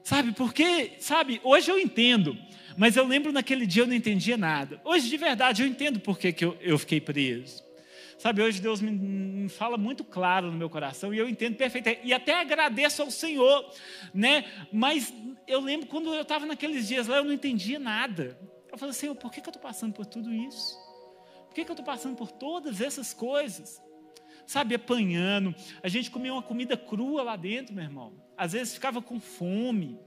Sabe, 0.04 0.32
porque, 0.32 0.92
sabe, 0.98 1.40
hoje 1.42 1.70
eu 1.70 1.78
entendo 1.78 2.36
mas 2.76 2.96
eu 2.96 3.06
lembro 3.06 3.32
naquele 3.32 3.66
dia 3.66 3.82
eu 3.82 3.86
não 3.86 3.94
entendia 3.94 4.36
nada. 4.36 4.80
Hoje, 4.84 5.08
de 5.08 5.16
verdade, 5.16 5.62
eu 5.62 5.68
entendo 5.68 6.00
por 6.00 6.18
que, 6.18 6.32
que 6.32 6.44
eu, 6.44 6.56
eu 6.60 6.78
fiquei 6.78 7.00
preso. 7.00 7.62
Sabe, 8.18 8.42
hoje 8.42 8.60
Deus 8.60 8.82
me, 8.82 8.90
me, 8.90 9.48
fala 9.48 9.78
muito 9.78 10.04
claro 10.04 10.50
no 10.52 10.58
meu 10.58 10.68
coração 10.68 11.14
e 11.14 11.16
eu 11.16 11.26
entendo 11.26 11.56
perfeitamente. 11.56 12.02
E 12.04 12.12
até 12.12 12.38
agradeço 12.38 13.00
ao 13.00 13.10
Senhor, 13.10 13.72
né? 14.12 14.44
Mas 14.70 15.10
eu 15.46 15.58
lembro 15.58 15.86
quando 15.86 16.12
eu 16.12 16.20
estava 16.20 16.44
naqueles 16.44 16.86
dias 16.86 17.06
lá, 17.06 17.16
eu 17.16 17.24
não 17.24 17.32
entendia 17.32 17.78
nada. 17.78 18.38
Eu 18.70 18.76
falei, 18.76 18.92
Senhor, 18.92 19.14
por 19.14 19.32
que, 19.32 19.40
que 19.40 19.48
eu 19.48 19.52
estou 19.52 19.62
passando 19.62 19.94
por 19.94 20.04
tudo 20.04 20.32
isso? 20.34 20.76
Por 21.46 21.54
que, 21.54 21.64
que 21.64 21.70
eu 21.70 21.74
estou 21.74 21.84
passando 21.84 22.14
por 22.14 22.30
todas 22.30 22.82
essas 22.82 23.14
coisas? 23.14 23.82
Sabe, 24.46 24.74
apanhando. 24.74 25.54
A 25.82 25.88
gente 25.88 26.10
comia 26.10 26.32
uma 26.32 26.42
comida 26.42 26.76
crua 26.76 27.22
lá 27.22 27.36
dentro, 27.36 27.74
meu 27.74 27.84
irmão. 27.84 28.12
Às 28.36 28.52
vezes 28.52 28.74
ficava 28.74 29.00
com 29.00 29.18
fome. 29.18 29.98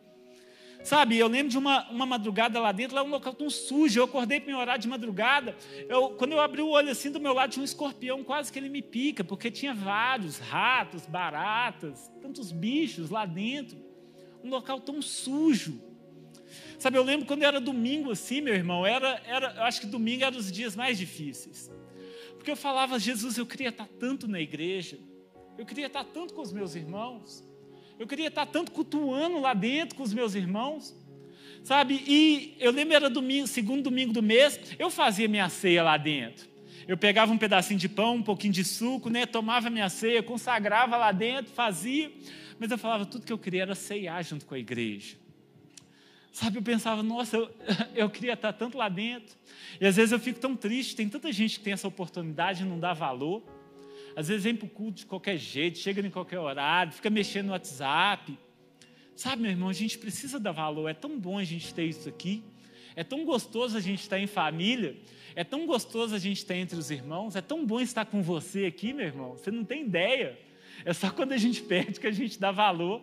Sabe, 0.83 1.17
eu 1.17 1.27
lembro 1.29 1.49
de 1.49 1.57
uma, 1.57 1.89
uma 1.89 2.05
madrugada 2.05 2.59
lá 2.59 2.73
dentro, 2.73 2.95
lá 2.95 3.01
é 3.01 3.05
um 3.05 3.09
local 3.09 3.33
tão 3.33 3.49
sujo. 3.49 3.99
Eu 3.99 4.03
acordei 4.03 4.41
para 4.41 4.51
me 4.51 4.59
orar 4.59 4.77
de 4.77 4.87
madrugada. 4.87 5.55
Eu, 5.87 6.09
quando 6.09 6.33
eu 6.33 6.41
abri 6.41 6.61
o 6.61 6.67
olho 6.67 6.89
assim, 6.89 7.09
do 7.09 7.21
meu 7.21 7.33
lado 7.33 7.51
tinha 7.51 7.61
um 7.61 7.65
escorpião, 7.65 8.21
quase 8.21 8.51
que 8.51 8.59
ele 8.59 8.67
me 8.67 8.81
pica, 8.81 9.23
porque 9.23 9.49
tinha 9.49 9.73
vários 9.73 10.39
ratos, 10.39 11.05
baratas, 11.05 12.11
tantos 12.21 12.51
bichos 12.51 13.09
lá 13.09 13.25
dentro. 13.25 13.77
Um 14.43 14.49
local 14.49 14.81
tão 14.81 15.01
sujo. 15.01 15.81
Sabe, 16.77 16.97
eu 16.97 17.03
lembro 17.03 17.25
quando 17.25 17.43
era 17.43 17.61
domingo 17.61 18.11
assim, 18.11 18.41
meu 18.41 18.53
irmão, 18.53 18.85
era, 18.85 19.21
era, 19.25 19.53
eu 19.55 19.63
acho 19.63 19.79
que 19.79 19.87
domingo 19.87 20.25
era 20.25 20.35
os 20.35 20.51
dias 20.51 20.75
mais 20.75 20.97
difíceis. 20.97 21.71
Porque 22.35 22.51
eu 22.51 22.57
falava, 22.57 22.99
Jesus, 22.99 23.37
eu 23.37 23.45
queria 23.45 23.69
estar 23.69 23.87
tanto 23.87 24.27
na 24.27 24.41
igreja, 24.41 24.99
eu 25.57 25.65
queria 25.65 25.87
estar 25.87 26.03
tanto 26.03 26.33
com 26.33 26.41
os 26.41 26.51
meus 26.51 26.75
irmãos. 26.75 27.41
Eu 27.99 28.07
queria 28.07 28.27
estar 28.27 28.45
tanto 28.45 28.71
cultuando 28.71 29.39
lá 29.39 29.53
dentro 29.53 29.95
com 29.95 30.03
os 30.03 30.13
meus 30.13 30.35
irmãos. 30.35 30.95
Sabe? 31.63 32.03
E 32.05 32.55
eu 32.59 32.71
lembro 32.71 32.95
era 32.95 33.09
domingo, 33.09 33.47
segundo 33.47 33.83
domingo 33.83 34.11
do 34.11 34.21
mês, 34.21 34.59
eu 34.77 34.89
fazia 34.89 35.27
minha 35.29 35.47
ceia 35.47 35.81
lá 35.81 35.95
dentro. 35.95 36.51
Eu 36.85 36.97
pegava 36.97 37.31
um 37.31 37.37
pedacinho 37.37 37.79
de 37.79 37.87
pão, 37.87 38.15
um 38.15 38.23
pouquinho 38.23 38.51
de 38.51 38.63
suco, 38.65 39.09
né? 39.09 39.25
Tomava 39.25 39.69
minha 39.69 39.87
ceia, 39.87 40.21
consagrava 40.21 40.97
lá 40.97 41.13
dentro, 41.13 41.53
fazia. 41.53 42.11
Mas 42.59 42.69
eu 42.69 42.77
falava, 42.77 43.05
tudo 43.05 43.25
que 43.25 43.31
eu 43.31 43.37
queria 43.37 43.61
era 43.61 43.75
ceiar 43.75 44.21
junto 44.23 44.45
com 44.45 44.53
a 44.53 44.59
igreja. 44.59 45.15
Sabe, 46.33 46.57
eu 46.57 46.63
pensava, 46.63 47.01
nossa, 47.01 47.37
eu, 47.37 47.49
eu 47.95 48.09
queria 48.09 48.33
estar 48.33 48.51
tanto 48.51 48.77
lá 48.77 48.89
dentro. 48.89 49.35
E 49.79 49.85
às 49.85 49.95
vezes 49.95 50.11
eu 50.11 50.19
fico 50.19 50.39
tão 50.39 50.55
triste, 50.55 50.95
tem 50.95 51.07
tanta 51.07 51.31
gente 51.31 51.59
que 51.59 51.63
tem 51.63 51.73
essa 51.73 51.87
oportunidade 51.87 52.63
e 52.63 52.65
não 52.65 52.79
dá 52.79 52.91
valor. 52.91 53.43
Às 54.15 54.27
vezes 54.27 54.43
vem 54.43 54.55
para 54.55 54.65
o 54.65 54.69
culto 54.69 54.99
de 54.99 55.05
qualquer 55.05 55.37
jeito, 55.37 55.77
chega 55.77 56.05
em 56.05 56.09
qualquer 56.09 56.39
horário, 56.39 56.91
fica 56.91 57.09
mexendo 57.09 57.47
no 57.47 57.51
WhatsApp. 57.53 58.37
Sabe, 59.15 59.41
meu 59.41 59.51
irmão, 59.51 59.69
a 59.69 59.73
gente 59.73 59.97
precisa 59.97 60.39
dar 60.39 60.51
valor. 60.51 60.89
É 60.89 60.93
tão 60.93 61.19
bom 61.19 61.37
a 61.37 61.43
gente 61.43 61.73
ter 61.73 61.85
isso 61.85 62.09
aqui. 62.09 62.43
É 62.95 63.03
tão 63.03 63.25
gostoso 63.25 63.77
a 63.77 63.79
gente 63.79 64.01
estar 64.01 64.19
em 64.19 64.27
família. 64.27 64.95
É 65.35 65.43
tão 65.43 65.65
gostoso 65.65 66.13
a 66.13 66.19
gente 66.19 66.37
estar 66.37 66.55
entre 66.55 66.77
os 66.77 66.91
irmãos. 66.91 67.35
É 67.35 67.41
tão 67.41 67.65
bom 67.65 67.79
estar 67.79 68.05
com 68.05 68.21
você 68.21 68.65
aqui, 68.65 68.93
meu 68.93 69.05
irmão. 69.05 69.31
Você 69.31 69.49
não 69.51 69.63
tem 69.63 69.83
ideia. 69.83 70.37
É 70.85 70.93
só 70.93 71.09
quando 71.09 71.31
a 71.31 71.37
gente 71.37 71.61
perde 71.63 71.99
que 71.99 72.07
a 72.07 72.11
gente 72.11 72.39
dá 72.39 72.51
valor. 72.51 73.01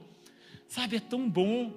Sabe, 0.69 0.97
é 0.97 1.01
tão 1.01 1.29
bom. 1.29 1.73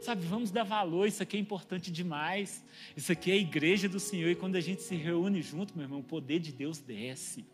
Sabe, 0.00 0.24
vamos 0.26 0.50
dar 0.50 0.64
valor. 0.64 1.06
Isso 1.06 1.22
aqui 1.22 1.36
é 1.36 1.40
importante 1.40 1.90
demais. 1.90 2.62
Isso 2.96 3.10
aqui 3.10 3.30
é 3.30 3.34
a 3.34 3.38
igreja 3.38 3.88
do 3.88 3.98
Senhor. 3.98 4.30
E 4.30 4.34
quando 4.34 4.56
a 4.56 4.60
gente 4.60 4.82
se 4.82 4.94
reúne 4.94 5.40
junto, 5.40 5.74
meu 5.74 5.84
irmão, 5.84 6.00
o 6.00 6.04
poder 6.04 6.38
de 6.38 6.52
Deus 6.52 6.78
desce. 6.78 7.44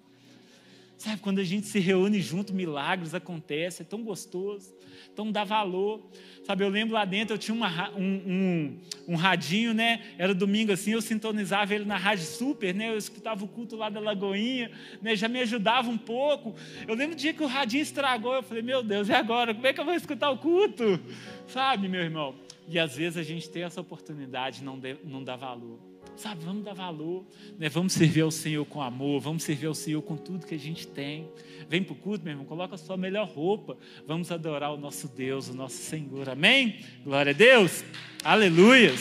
Sabe, 1.01 1.17
quando 1.23 1.39
a 1.39 1.45
gente 1.45 1.67
se 1.67 1.79
reúne 1.79 2.21
junto, 2.21 2.53
milagres 2.53 3.15
acontecem, 3.15 3.87
é 3.87 3.89
tão 3.89 4.03
gostoso, 4.03 4.71
então 5.11 5.33
dá 5.33 5.45
valor. 5.45 6.07
Sabe, 6.45 6.63
eu 6.63 6.69
lembro 6.69 6.93
lá 6.93 7.07
dentro, 7.07 7.33
eu 7.33 7.39
tinha 7.39 7.55
uma, 7.55 7.91
um, 7.93 8.03
um, 8.05 8.79
um, 9.09 9.17
radinho, 9.17 9.73
né? 9.73 10.03
Era 10.19 10.35
domingo 10.35 10.73
assim, 10.73 10.91
eu 10.91 11.01
sintonizava 11.01 11.75
ele 11.75 11.87
na 11.87 11.97
rádio 11.97 12.27
super, 12.27 12.75
né? 12.75 12.91
Eu 12.91 12.99
escutava 12.99 13.43
o 13.43 13.49
culto 13.49 13.77
lá 13.77 13.89
da 13.89 13.99
Lagoinha, 13.99 14.71
né? 15.01 15.17
Já 15.17 15.27
me 15.27 15.41
ajudava 15.41 15.89
um 15.89 15.97
pouco. 15.97 16.55
Eu 16.87 16.95
lembro 16.95 17.17
do 17.17 17.19
dia 17.19 17.33
que 17.33 17.43
o 17.43 17.47
radinho 17.47 17.83
estragou, 17.83 18.35
eu 18.35 18.43
falei, 18.43 18.63
meu 18.63 18.83
Deus, 18.83 19.09
e 19.09 19.15
agora? 19.15 19.55
Como 19.55 19.67
é 19.67 19.73
que 19.73 19.81
eu 19.81 19.87
vou 19.87 19.95
escutar 19.95 20.29
o 20.29 20.37
culto? 20.37 21.01
Sabe, 21.49 21.89
meu 21.89 22.03
irmão? 22.03 22.35
E 22.69 22.79
às 22.79 22.95
vezes 22.95 23.17
a 23.17 23.23
gente 23.23 23.49
tem 23.49 23.63
essa 23.63 23.81
oportunidade 23.81 24.63
não, 24.63 24.79
não 25.03 25.25
dá 25.25 25.35
valor. 25.35 25.90
Sabe, 26.21 26.45
vamos 26.45 26.63
dar 26.63 26.75
valor, 26.75 27.25
né? 27.59 27.71
vamos 27.71 27.95
servir 27.95 28.21
ao 28.21 28.31
Senhor 28.31 28.67
com 28.67 28.83
amor, 28.83 29.23
vamos 29.23 29.43
servir 29.43 29.69
ao 29.69 29.75
Senhor 29.75 30.03
com 30.03 30.19
tudo 30.19 30.47
que 30.47 30.55
a 30.55 30.59
gente 30.59 30.87
tem. 30.87 31.27
Vem 31.67 31.83
para 31.83 31.95
o 31.95 31.97
culto, 31.97 32.23
meu 32.23 32.35
irmão, 32.35 32.45
coloca 32.45 32.75
a 32.75 32.79
sua 32.79 32.95
melhor 32.95 33.27
roupa. 33.27 33.79
Vamos 34.07 34.31
adorar 34.31 34.71
o 34.71 34.77
nosso 34.77 35.09
Deus, 35.09 35.49
o 35.49 35.55
nosso 35.55 35.79
Senhor. 35.79 36.29
Amém? 36.29 36.81
Glória 37.03 37.31
a 37.31 37.33
Deus. 37.33 37.83
Aleluias. 38.23 39.01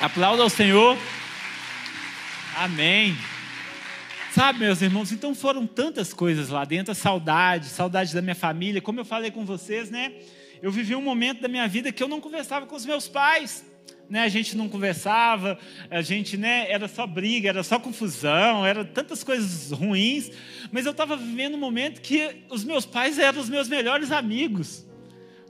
Aplauda 0.00 0.44
ao 0.44 0.48
Senhor. 0.48 0.96
Amém. 2.56 3.16
Sabe, 4.32 4.60
meus 4.60 4.80
irmãos, 4.80 5.10
então 5.10 5.34
foram 5.34 5.66
tantas 5.66 6.14
coisas 6.14 6.50
lá 6.50 6.64
dentro, 6.64 6.92
a 6.92 6.94
saudade, 6.94 7.66
saudade 7.66 8.14
da 8.14 8.22
minha 8.22 8.36
família. 8.36 8.80
Como 8.80 9.00
eu 9.00 9.04
falei 9.04 9.32
com 9.32 9.44
vocês, 9.44 9.90
né? 9.90 10.12
Eu 10.62 10.70
vivi 10.70 10.94
um 10.94 11.02
momento 11.02 11.40
da 11.40 11.48
minha 11.48 11.66
vida 11.66 11.90
que 11.90 12.00
eu 12.00 12.06
não 12.06 12.20
conversava 12.20 12.64
com 12.64 12.76
os 12.76 12.86
meus 12.86 13.08
pais 13.08 13.71
né, 14.12 14.24
a 14.24 14.28
gente 14.28 14.54
não 14.58 14.68
conversava, 14.68 15.58
a 15.90 16.02
gente 16.02 16.36
né, 16.36 16.70
era 16.70 16.86
só 16.86 17.06
briga, 17.06 17.48
era 17.48 17.62
só 17.62 17.78
confusão, 17.78 18.66
era 18.66 18.84
tantas 18.84 19.24
coisas 19.24 19.70
ruins, 19.70 20.30
mas 20.70 20.84
eu 20.84 20.92
estava 20.92 21.16
vivendo 21.16 21.54
um 21.54 21.58
momento 21.58 22.02
que 22.02 22.44
os 22.50 22.62
meus 22.62 22.84
pais 22.84 23.18
eram 23.18 23.40
os 23.40 23.48
meus 23.48 23.68
melhores 23.68 24.12
amigos. 24.12 24.86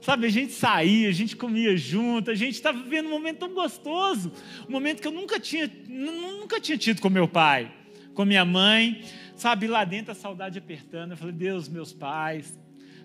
Sabe, 0.01 0.27
a 0.27 0.29
gente 0.29 0.53
saía, 0.53 1.09
a 1.09 1.11
gente 1.11 1.35
comia 1.35 1.75
junto, 1.75 2.31
a 2.31 2.35
gente 2.35 2.55
estava 2.55 2.77
vivendo 2.81 3.07
um 3.07 3.11
momento 3.11 3.39
tão 3.39 3.53
gostoso, 3.53 4.31
um 4.67 4.71
momento 4.71 5.01
que 5.01 5.07
eu 5.09 5.13
nunca 5.13 5.41
tinha, 5.41 5.69
nunca 5.87 6.59
tinha 6.59 6.77
tido 6.77 7.01
com 7.01 7.09
meu 7.09 7.27
pai, 7.27 7.69
com 8.13 8.23
minha 8.23 8.45
mãe, 8.45 9.01
sabe, 9.35 9.67
lá 9.67 9.83
dentro 9.83 10.13
a 10.13 10.15
saudade 10.15 10.57
apertando, 10.57 11.11
eu 11.11 11.17
falei, 11.17 11.33
Deus, 11.33 11.67
meus 11.67 11.91
pais, 11.91 12.57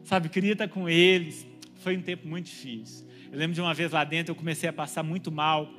sabe, 0.05 0.29
queria 0.29 0.53
estar 0.53 0.69
com 0.69 0.89
eles, 0.89 1.45
foi 1.77 1.97
um 1.97 2.03
tempo 2.03 2.29
muito 2.29 2.47
difícil. 2.47 3.08
Eu 3.31 3.39
lembro 3.39 3.55
de 3.55 3.61
uma 3.61 3.75
vez 3.75 3.93
lá 3.93 4.05
dentro 4.05 4.33
eu 4.33 4.37
comecei 4.37 4.69
a 4.69 4.73
passar 4.73 5.03
muito 5.03 5.31
mal, 5.31 5.71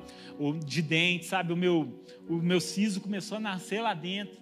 de 0.64 0.80
dente, 0.80 1.26
sabe? 1.26 1.52
O 1.52 1.56
meu, 1.56 2.02
o 2.28 2.36
meu 2.36 2.60
siso 2.60 3.00
começou 3.00 3.38
a 3.38 3.40
nascer 3.40 3.82
lá 3.82 3.92
dentro. 3.92 4.38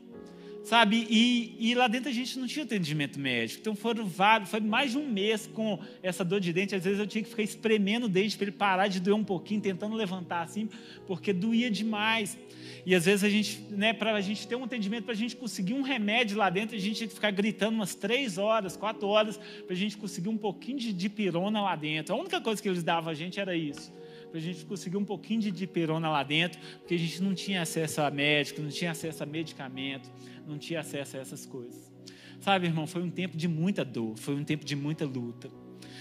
Sabe? 0.69 1.07
E, 1.09 1.57
e, 1.59 1.75
lá 1.75 1.89
dentro 1.89 2.11
a 2.11 2.13
gente 2.13 2.39
não 2.39 2.47
tinha 2.47 2.63
atendimento 2.63 3.19
médico. 3.19 3.61
Então 3.61 3.75
foram 3.75 4.05
vários, 4.05 4.51
foi 4.51 4.61
mais 4.61 4.93
de 4.93 4.99
um 4.99 5.09
mês 5.09 5.47
com 5.47 5.79
essa 6.03 6.23
dor 6.23 6.41
de 6.41 6.53
dente. 6.53 6.75
Às 6.75 6.85
vezes 6.85 6.99
eu 6.99 7.07
tinha 7.07 7.25
que 7.25 7.31
ficar 7.31 7.43
espremendo 7.43 8.05
o 8.05 8.09
dente 8.09 8.37
para 8.37 8.45
ele 8.45 8.53
parar 8.53 8.87
de 8.87 9.01
doer 9.01 9.17
um 9.17 9.25
pouquinho, 9.25 9.63
tentando 9.63 9.97
levantar 9.97 10.43
assim, 10.43 10.69
porque 11.07 11.33
doía 11.33 11.71
demais. 11.71 12.37
E 12.85 12.95
às 12.95 13.07
vezes 13.07 13.25
a 13.25 13.31
gente, 13.31 13.63
né, 13.71 13.95
para 13.95 14.15
a 14.15 14.21
gente 14.21 14.47
ter 14.47 14.57
um 14.57 14.65
atendimento, 14.65 15.05
para 15.05 15.15
a 15.15 15.17
gente 15.17 15.35
conseguir 15.37 15.73
um 15.73 15.83
remédio 15.83 16.37
lá 16.37 16.51
dentro, 16.51 16.77
a 16.77 16.79
gente 16.79 16.97
tinha 16.97 17.09
que 17.09 17.15
ficar 17.15 17.31
gritando 17.31 17.75
umas 17.75 17.95
três 17.95 18.37
horas, 18.37 18.77
quatro 18.77 19.09
horas, 19.09 19.39
para 19.39 19.75
a 19.75 19.77
gente 19.77 19.97
conseguir 19.97 20.29
um 20.29 20.37
pouquinho 20.37 20.79
de 20.79 20.93
dipirona 20.93 21.63
lá 21.63 21.77
dentro. 21.77 22.15
A 22.15 22.19
única 22.19 22.43
coisa 22.43 22.61
que 22.61 22.69
eles 22.69 22.83
davam 22.83 23.11
a 23.11 23.15
gente 23.15 23.41
era 23.41 23.57
isso 23.57 23.91
para 24.29 24.39
a 24.39 24.43
gente 24.43 24.65
conseguir 24.65 24.97
um 24.97 25.05
pouquinho 25.05 25.41
de 25.41 25.51
dipirona 25.51 26.11
lá 26.11 26.23
dentro, 26.23 26.61
porque 26.79 26.95
a 26.95 26.99
gente 26.99 27.23
não 27.23 27.35
tinha 27.35 27.63
acesso 27.63 28.01
a 28.01 28.11
médico, 28.11 28.61
não 28.61 28.71
tinha 28.71 28.91
acesso 28.91 29.23
a 29.23 29.27
medicamento, 29.27 30.11
não 30.47 30.59
tinha 30.59 30.81
acesso 30.81 31.17
a 31.17 31.21
essas 31.21 31.45
coisas. 31.47 31.93
Sabe, 32.41 32.67
irmão, 32.67 32.87
foi 32.87 33.03
um 33.03 33.11
tempo 33.11 33.37
de 33.37 33.49
muita 33.49 33.85
dor, 33.85 34.17
foi 34.17 34.35
um 34.35 34.45
tempo 34.45 34.65
de 34.65 34.77
muita 34.77 35.05
luta. 35.05 35.51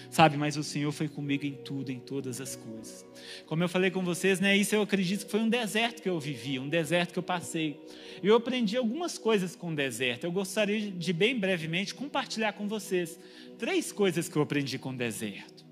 Sabe, 0.09 0.37
mas 0.37 0.55
o 0.55 0.63
Senhor 0.63 0.91
foi 0.91 1.07
comigo 1.07 1.45
em 1.45 1.53
tudo, 1.53 1.91
em 1.91 1.99
todas 1.99 2.39
as 2.39 2.55
coisas. 2.55 3.05
Como 3.45 3.63
eu 3.63 3.67
falei 3.67 3.91
com 3.91 4.03
vocês, 4.03 4.39
né, 4.39 4.55
isso 4.55 4.73
eu 4.73 4.81
acredito 4.81 5.25
que 5.25 5.31
foi 5.31 5.41
um 5.41 5.49
deserto 5.49 6.01
que 6.01 6.07
eu 6.07 6.19
vivi, 6.19 6.59
um 6.59 6.69
deserto 6.69 7.11
que 7.11 7.19
eu 7.19 7.23
passei. 7.23 7.79
Eu 8.23 8.35
aprendi 8.35 8.77
algumas 8.77 9.17
coisas 9.17 9.55
com 9.55 9.71
o 9.71 9.75
deserto. 9.75 10.23
Eu 10.23 10.31
gostaria 10.31 10.91
de 10.91 11.13
bem 11.13 11.37
brevemente 11.37 11.93
compartilhar 11.93 12.53
com 12.53 12.67
vocês 12.67 13.19
três 13.57 13.91
coisas 13.91 14.29
que 14.29 14.35
eu 14.37 14.41
aprendi 14.41 14.79
com 14.79 14.91
o 14.91 14.97
deserto. 14.97 15.66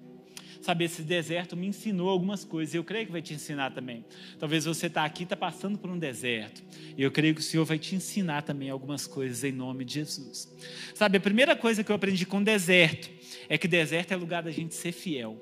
Sabe, 0.66 0.84
esse 0.84 1.04
deserto 1.04 1.56
me 1.56 1.68
ensinou 1.68 2.10
algumas 2.10 2.44
coisas 2.44 2.74
e 2.74 2.78
eu 2.78 2.84
creio 2.84 3.06
que 3.06 3.12
vai 3.12 3.22
te 3.22 3.36
ensinar 3.36 3.70
também. 3.70 4.04
Talvez 4.40 4.66
você 4.66 4.88
está 4.88 5.06
aqui, 5.06 5.22
está 5.22 5.36
passando 5.36 5.78
por 5.78 5.92
um 5.92 6.00
deserto. 6.00 6.64
E 6.98 7.04
eu 7.04 7.12
creio 7.12 7.36
que 7.36 7.42
o 7.42 7.44
Senhor 7.44 7.64
vai 7.66 7.78
te 7.78 7.94
ensinar 7.94 8.42
também 8.42 8.72
algumas 8.72 9.06
coisas 9.06 9.44
em 9.44 9.52
nome 9.52 9.86
de 9.86 9.94
Jesus. 9.94 10.52
Sabe, 10.96 11.20
a 11.20 11.22
primeira 11.22 11.56
coisa 11.56 11.84
que 11.84 11.92
eu 11.92 11.96
aprendi 11.96 12.26
com 12.26 12.40
o 12.40 12.44
deserto 12.44 13.12
é 13.48 13.60
que 13.60 13.68
deserto 13.68 14.14
é 14.14 14.16
lugar 14.16 14.42
da 14.42 14.50
gente 14.50 14.74
ser 14.74 14.92
fiel. 14.92 15.40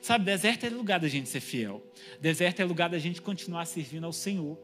Sabe, 0.00 0.26
deserto 0.26 0.64
é 0.64 0.70
lugar 0.70 1.00
da 1.00 1.08
gente 1.08 1.28
ser 1.28 1.40
fiel. 1.40 1.84
Deserto 2.20 2.60
é 2.60 2.64
lugar 2.64 2.88
da 2.90 3.00
gente 3.00 3.20
continuar 3.20 3.64
servindo 3.64 4.04
ao 4.04 4.12
Senhor. 4.12 4.56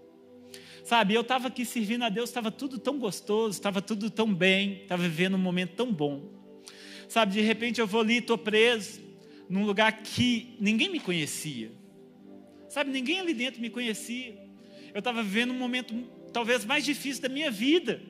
Sabe, 0.85 1.15
eu 1.15 1.23
estava 1.23 1.49
aqui 1.49 1.65
servindo 1.65 2.05
a 2.05 2.09
Deus, 2.09 2.31
estava 2.31 2.53
tudo 2.53 2.79
tão 2.79 3.01
gostoso, 3.01 3.51
estava 3.51 3.83
tudo 3.83 4.13
tão 4.13 4.33
bem, 4.33 4.83
estava 4.83 5.03
vivendo 5.03 5.35
um 5.35 5.39
momento 5.39 5.73
tão 5.73 5.93
bom. 5.93 6.23
Sabe, 7.09 7.33
de 7.33 7.41
repente 7.41 7.81
eu 7.81 7.87
vou 7.89 8.03
ali, 8.03 8.19
estou 8.19 8.39
preso, 8.39 9.10
num 9.51 9.65
lugar 9.65 10.01
que 10.03 10.57
ninguém 10.61 10.89
me 10.89 11.01
conhecia. 11.01 11.73
Sabe, 12.69 12.93
ninguém 12.93 13.19
ali 13.19 13.35
dentro 13.35 13.61
me 13.61 13.69
conhecia. 13.69 14.39
Eu 14.95 15.01
estava 15.01 15.25
vivendo 15.25 15.51
um 15.51 15.59
momento 15.59 15.93
talvez 16.33 16.65
mais 16.65 16.85
difícil 16.85 17.21
da 17.21 17.29
minha 17.29 17.51
vida. 17.51 18.01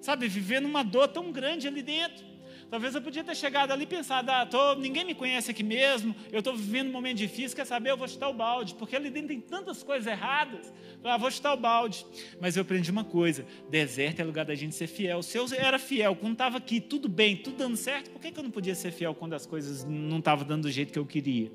Sabe, 0.00 0.26
vivendo 0.28 0.64
uma 0.64 0.82
dor 0.82 1.08
tão 1.08 1.30
grande 1.30 1.68
ali 1.68 1.82
dentro. 1.82 2.24
Talvez 2.70 2.94
eu 2.94 3.02
podia 3.02 3.24
ter 3.24 3.34
chegado 3.34 3.72
ali 3.72 3.82
e 3.82 3.86
pensado, 3.86 4.30
ah, 4.30 4.46
tô, 4.46 4.76
ninguém 4.76 5.04
me 5.04 5.12
conhece 5.12 5.50
aqui 5.50 5.62
mesmo, 5.64 6.14
eu 6.30 6.38
estou 6.38 6.54
vivendo 6.54 6.88
um 6.88 6.92
momento 6.92 7.16
difícil, 7.16 7.56
quer 7.56 7.64
saber, 7.64 7.90
eu 7.90 7.96
vou 7.96 8.06
chutar 8.06 8.28
o 8.28 8.32
balde, 8.32 8.74
porque 8.74 8.94
ali 8.94 9.10
dentro 9.10 9.28
tem 9.28 9.40
tantas 9.40 9.82
coisas 9.82 10.06
erradas, 10.06 10.72
ah, 11.02 11.16
vou 11.16 11.28
chutar 11.32 11.52
o 11.52 11.56
balde. 11.56 12.06
Mas 12.40 12.56
eu 12.56 12.62
aprendi 12.62 12.88
uma 12.88 13.02
coisa, 13.02 13.44
deserto 13.68 14.20
é 14.20 14.24
lugar 14.24 14.44
da 14.44 14.54
gente 14.54 14.76
ser 14.76 14.86
fiel. 14.86 15.20
Se 15.20 15.36
eu 15.36 15.46
era 15.52 15.80
fiel 15.80 16.14
quando 16.14 16.34
estava 16.34 16.58
aqui, 16.58 16.80
tudo 16.80 17.08
bem, 17.08 17.36
tudo 17.36 17.56
dando 17.56 17.76
certo, 17.76 18.10
por 18.10 18.20
que, 18.20 18.30
que 18.30 18.38
eu 18.38 18.44
não 18.44 18.52
podia 18.52 18.76
ser 18.76 18.92
fiel 18.92 19.16
quando 19.16 19.34
as 19.34 19.44
coisas 19.44 19.84
não 19.84 20.20
estavam 20.20 20.46
dando 20.46 20.62
do 20.62 20.70
jeito 20.70 20.92
que 20.92 20.98
eu 20.98 21.06
queria? 21.06 21.50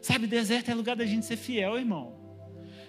Sabe, 0.00 0.26
deserto 0.26 0.70
é 0.70 0.74
lugar 0.74 0.96
da 0.96 1.04
gente 1.04 1.26
ser 1.26 1.36
fiel, 1.36 1.76
irmão. 1.76 2.22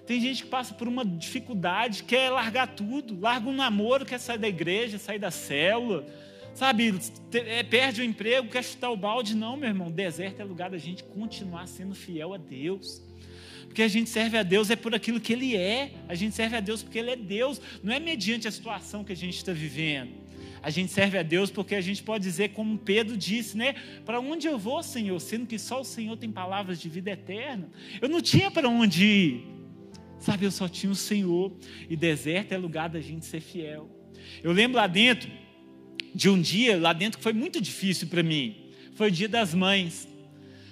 Tem 0.06 0.20
gente 0.20 0.44
que 0.44 0.50
passa 0.50 0.74
por 0.74 0.88
uma 0.88 1.06
dificuldade, 1.06 2.04
quer 2.04 2.30
largar 2.30 2.68
tudo, 2.68 3.20
larga 3.20 3.50
um 3.50 3.54
namoro, 3.54 4.06
quer 4.06 4.20
sair 4.20 4.38
da 4.38 4.48
igreja, 4.48 4.98
sair 4.98 5.20
da 5.20 5.32
célula, 5.32 6.06
sabe, 6.54 6.94
é, 7.34 7.64
perde 7.64 8.02
o 8.02 8.04
emprego, 8.04 8.50
quer 8.50 8.64
chutar 8.64 8.92
o 8.92 8.98
balde. 8.98 9.36
Não, 9.36 9.58
meu 9.58 9.70
irmão, 9.70 9.92
deserto 9.92 10.42
é 10.42 10.44
lugar 10.44 10.70
da 10.70 10.78
gente 10.78 11.04
continuar 11.04 11.68
sendo 11.68 11.96
fiel 11.96 12.34
a 12.34 12.38
Deus. 12.38 13.02
Porque 13.66 13.82
a 13.82 13.88
gente 13.88 14.10
serve 14.10 14.38
a 14.38 14.44
Deus 14.44 14.70
é 14.70 14.76
por 14.76 14.94
aquilo 14.94 15.20
que 15.20 15.34
Ele 15.34 15.56
é, 15.56 15.92
a 16.08 16.14
gente 16.14 16.36
serve 16.36 16.56
a 16.56 16.60
Deus 16.60 16.84
porque 16.84 17.00
Ele 17.00 17.10
é 17.10 17.16
Deus, 17.16 17.60
não 17.82 17.92
é 17.92 18.00
mediante 18.00 18.48
a 18.48 18.52
situação 18.52 19.04
que 19.04 19.12
a 19.12 19.16
gente 19.16 19.36
está 19.36 19.52
vivendo. 19.52 20.24
A 20.62 20.70
gente 20.70 20.92
serve 20.94 21.18
a 21.18 21.24
Deus 21.24 21.52
porque 21.52 21.76
a 21.76 21.82
gente 21.82 22.02
pode 22.02 22.24
dizer, 22.24 22.52
como 22.52 22.78
Pedro 22.78 23.18
disse, 23.18 23.58
né? 23.58 23.76
Para 24.06 24.22
onde 24.22 24.48
eu 24.48 24.58
vou, 24.58 24.82
Senhor? 24.82 25.20
Sendo 25.20 25.46
que 25.46 25.60
só 25.60 25.82
o 25.82 25.84
Senhor 25.84 26.16
tem 26.16 26.32
palavras 26.32 26.80
de 26.80 26.88
vida 26.88 27.12
eterna. 27.12 27.70
Eu 28.02 28.08
não 28.08 28.22
tinha 28.22 28.50
para 28.50 28.70
onde 28.70 29.04
ir. 29.04 29.48
Sabe, 30.20 30.46
eu 30.46 30.52
só 30.52 30.70
tinha 30.70 30.90
o 30.90 30.96
Senhor. 30.96 31.52
E 31.90 31.98
deserto 31.98 32.54
é 32.54 32.58
lugar 32.58 32.88
da 32.88 33.02
gente 33.02 33.26
ser 33.26 33.42
fiel. 33.42 33.90
Eu 34.42 34.54
lembro 34.54 34.78
lá 34.78 34.88
dentro, 34.88 35.30
de 36.14 36.30
um 36.30 36.40
dia 36.40 36.80
lá 36.80 36.94
dentro 36.94 37.18
que 37.18 37.24
foi 37.24 37.34
muito 37.34 37.60
difícil 37.60 38.08
para 38.08 38.24
mim. 38.24 38.56
Foi 38.96 39.08
o 39.08 39.12
dia 39.12 39.28
das 39.28 39.54
mães. 39.54 40.08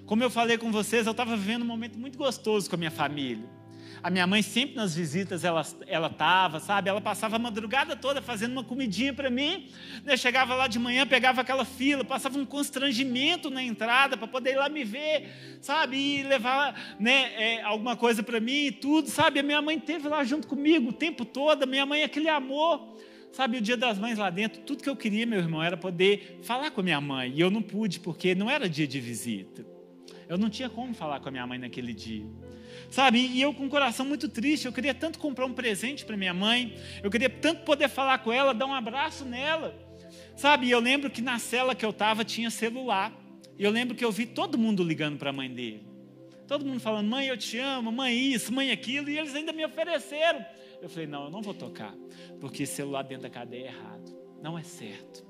Como 0.05 0.23
eu 0.23 0.29
falei 0.29 0.57
com 0.57 0.71
vocês, 0.71 1.05
eu 1.05 1.11
estava 1.11 1.35
vivendo 1.35 1.63
um 1.63 1.65
momento 1.65 1.97
muito 1.97 2.17
gostoso 2.17 2.69
com 2.69 2.75
a 2.75 2.77
minha 2.77 2.91
família. 2.91 3.61
A 4.03 4.09
minha 4.09 4.25
mãe 4.25 4.41
sempre 4.41 4.75
nas 4.75 4.95
visitas 4.95 5.43
ela 5.43 5.63
ela 5.85 6.07
estava, 6.07 6.59
sabe? 6.59 6.89
Ela 6.89 6.99
passava 6.99 7.35
a 7.35 7.39
madrugada 7.39 7.95
toda 7.95 8.19
fazendo 8.19 8.53
uma 8.53 8.63
comidinha 8.63 9.13
para 9.13 9.29
mim. 9.29 9.69
Eu 10.03 10.17
chegava 10.17 10.55
lá 10.55 10.65
de 10.67 10.79
manhã, 10.79 11.05
pegava 11.05 11.41
aquela 11.41 11.63
fila, 11.63 12.03
passava 12.03 12.39
um 12.39 12.45
constrangimento 12.45 13.51
na 13.51 13.61
entrada 13.61 14.17
para 14.17 14.27
poder 14.27 14.53
ir 14.53 14.55
lá 14.55 14.69
me 14.69 14.83
ver, 14.83 15.59
sabe? 15.61 15.97
E 15.97 16.23
levar 16.23 16.95
né, 16.99 17.31
é, 17.37 17.61
alguma 17.61 17.95
coisa 17.95 18.23
para 18.23 18.39
mim 18.39 18.65
e 18.65 18.71
tudo, 18.71 19.07
sabe? 19.07 19.39
A 19.39 19.43
minha 19.43 19.61
mãe 19.61 19.79
teve 19.79 20.07
lá 20.07 20.23
junto 20.23 20.47
comigo 20.47 20.89
o 20.89 20.93
tempo 20.93 21.23
todo. 21.23 21.63
A 21.63 21.67
minha 21.67 21.85
mãe 21.85 22.01
aquele 22.01 22.29
amor. 22.29 22.97
Sabe, 23.31 23.57
o 23.57 23.61
dia 23.61 23.77
das 23.77 23.97
mães 23.97 24.17
lá 24.17 24.29
dentro, 24.29 24.61
tudo 24.61 24.83
que 24.83 24.89
eu 24.89 24.95
queria, 24.95 25.25
meu 25.25 25.39
irmão, 25.39 25.63
era 25.63 25.77
poder 25.77 26.39
falar 26.43 26.69
com 26.71 26.81
a 26.81 26.83
minha 26.83 26.99
mãe. 26.99 27.31
E 27.33 27.39
eu 27.39 27.49
não 27.49 27.61
pude, 27.61 27.99
porque 27.99 28.35
não 28.35 28.49
era 28.49 28.67
dia 28.67 28.87
de 28.87 28.99
visita. 28.99 29.65
Eu 30.27 30.37
não 30.37 30.49
tinha 30.49 30.69
como 30.69 30.93
falar 30.93 31.19
com 31.19 31.29
a 31.29 31.31
minha 31.31 31.47
mãe 31.47 31.57
naquele 31.57 31.93
dia. 31.93 32.25
Sabe, 32.89 33.19
e 33.19 33.41
eu 33.41 33.53
com 33.53 33.65
o 33.65 33.69
coração 33.69 34.05
muito 34.05 34.27
triste, 34.27 34.65
eu 34.65 34.73
queria 34.73 34.93
tanto 34.93 35.17
comprar 35.17 35.45
um 35.45 35.53
presente 35.53 36.03
para 36.03 36.17
minha 36.17 36.33
mãe, 36.33 36.77
eu 37.01 37.09
queria 37.09 37.29
tanto 37.29 37.63
poder 37.63 37.87
falar 37.87 38.17
com 38.19 38.33
ela, 38.33 38.53
dar 38.53 38.65
um 38.65 38.73
abraço 38.73 39.23
nela. 39.23 39.73
Sabe, 40.35 40.69
eu 40.69 40.79
lembro 40.79 41.09
que 41.09 41.21
na 41.21 41.39
cela 41.39 41.73
que 41.73 41.85
eu 41.85 41.91
estava 41.91 42.25
tinha 42.25 42.49
celular. 42.49 43.13
E 43.57 43.63
eu 43.63 43.71
lembro 43.71 43.95
que 43.95 44.03
eu 44.03 44.11
vi 44.11 44.25
todo 44.25 44.57
mundo 44.57 44.83
ligando 44.83 45.17
para 45.17 45.29
a 45.29 45.33
mãe 45.33 45.49
dele. 45.49 45.85
Todo 46.47 46.65
mundo 46.65 46.79
falando, 46.79 47.07
mãe, 47.07 47.27
eu 47.27 47.37
te 47.37 47.57
amo, 47.59 47.91
mãe 47.91 48.33
isso, 48.33 48.51
mãe 48.51 48.71
aquilo, 48.71 49.09
e 49.09 49.17
eles 49.17 49.33
ainda 49.33 49.53
me 49.53 49.63
ofereceram. 49.63 50.43
Eu 50.81 50.89
falei, 50.89 51.07
não, 51.07 51.25
eu 51.25 51.29
não 51.29 51.41
vou 51.41 51.53
tocar, 51.53 51.95
porque 52.39 52.65
celular 52.65 53.03
dentro 53.03 53.23
da 53.23 53.29
cadeia 53.29 53.65
é 53.65 53.67
errado, 53.67 54.15
não 54.41 54.57
é 54.57 54.63
certo. 54.63 55.23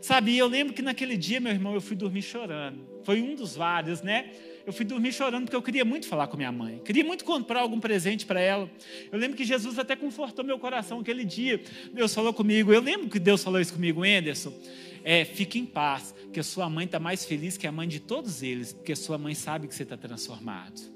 Sabe, 0.00 0.36
eu 0.36 0.46
lembro 0.46 0.74
que 0.74 0.82
naquele 0.82 1.16
dia, 1.16 1.40
meu 1.40 1.52
irmão, 1.52 1.72
eu 1.72 1.80
fui 1.80 1.96
dormir 1.96 2.20
chorando. 2.20 2.86
Foi 3.04 3.22
um 3.22 3.34
dos 3.34 3.56
vários, 3.56 4.02
né? 4.02 4.32
Eu 4.66 4.72
fui 4.72 4.84
dormir 4.84 5.12
chorando 5.12 5.44
porque 5.44 5.56
eu 5.56 5.62
queria 5.62 5.84
muito 5.84 6.06
falar 6.06 6.26
com 6.26 6.36
minha 6.36 6.52
mãe. 6.52 6.78
Queria 6.84 7.04
muito 7.04 7.24
comprar 7.24 7.60
algum 7.60 7.80
presente 7.80 8.26
para 8.26 8.40
ela. 8.40 8.70
Eu 9.10 9.18
lembro 9.18 9.36
que 9.36 9.44
Jesus 9.44 9.78
até 9.78 9.96
confortou 9.96 10.44
meu 10.44 10.58
coração 10.58 11.00
aquele 11.00 11.24
dia. 11.24 11.62
Deus 11.92 12.14
falou 12.14 12.34
comigo. 12.34 12.70
Eu 12.72 12.82
lembro 12.82 13.08
que 13.08 13.18
Deus 13.18 13.42
falou 13.42 13.60
isso 13.60 13.72
comigo, 13.72 14.02
Anderson. 14.02 14.52
É, 15.02 15.24
fique 15.24 15.58
em 15.58 15.66
paz, 15.66 16.14
que 16.32 16.40
a 16.40 16.44
sua 16.44 16.68
mãe 16.68 16.86
está 16.86 16.98
mais 16.98 17.24
feliz 17.24 17.56
que 17.56 17.66
a 17.66 17.72
mãe 17.72 17.86
de 17.86 18.00
todos 18.00 18.42
eles, 18.42 18.72
porque 18.72 18.92
a 18.92 18.96
sua 18.96 19.18
mãe 19.18 19.34
sabe 19.34 19.68
que 19.68 19.74
você 19.74 19.84
está 19.84 19.96
transformado. 19.96 20.93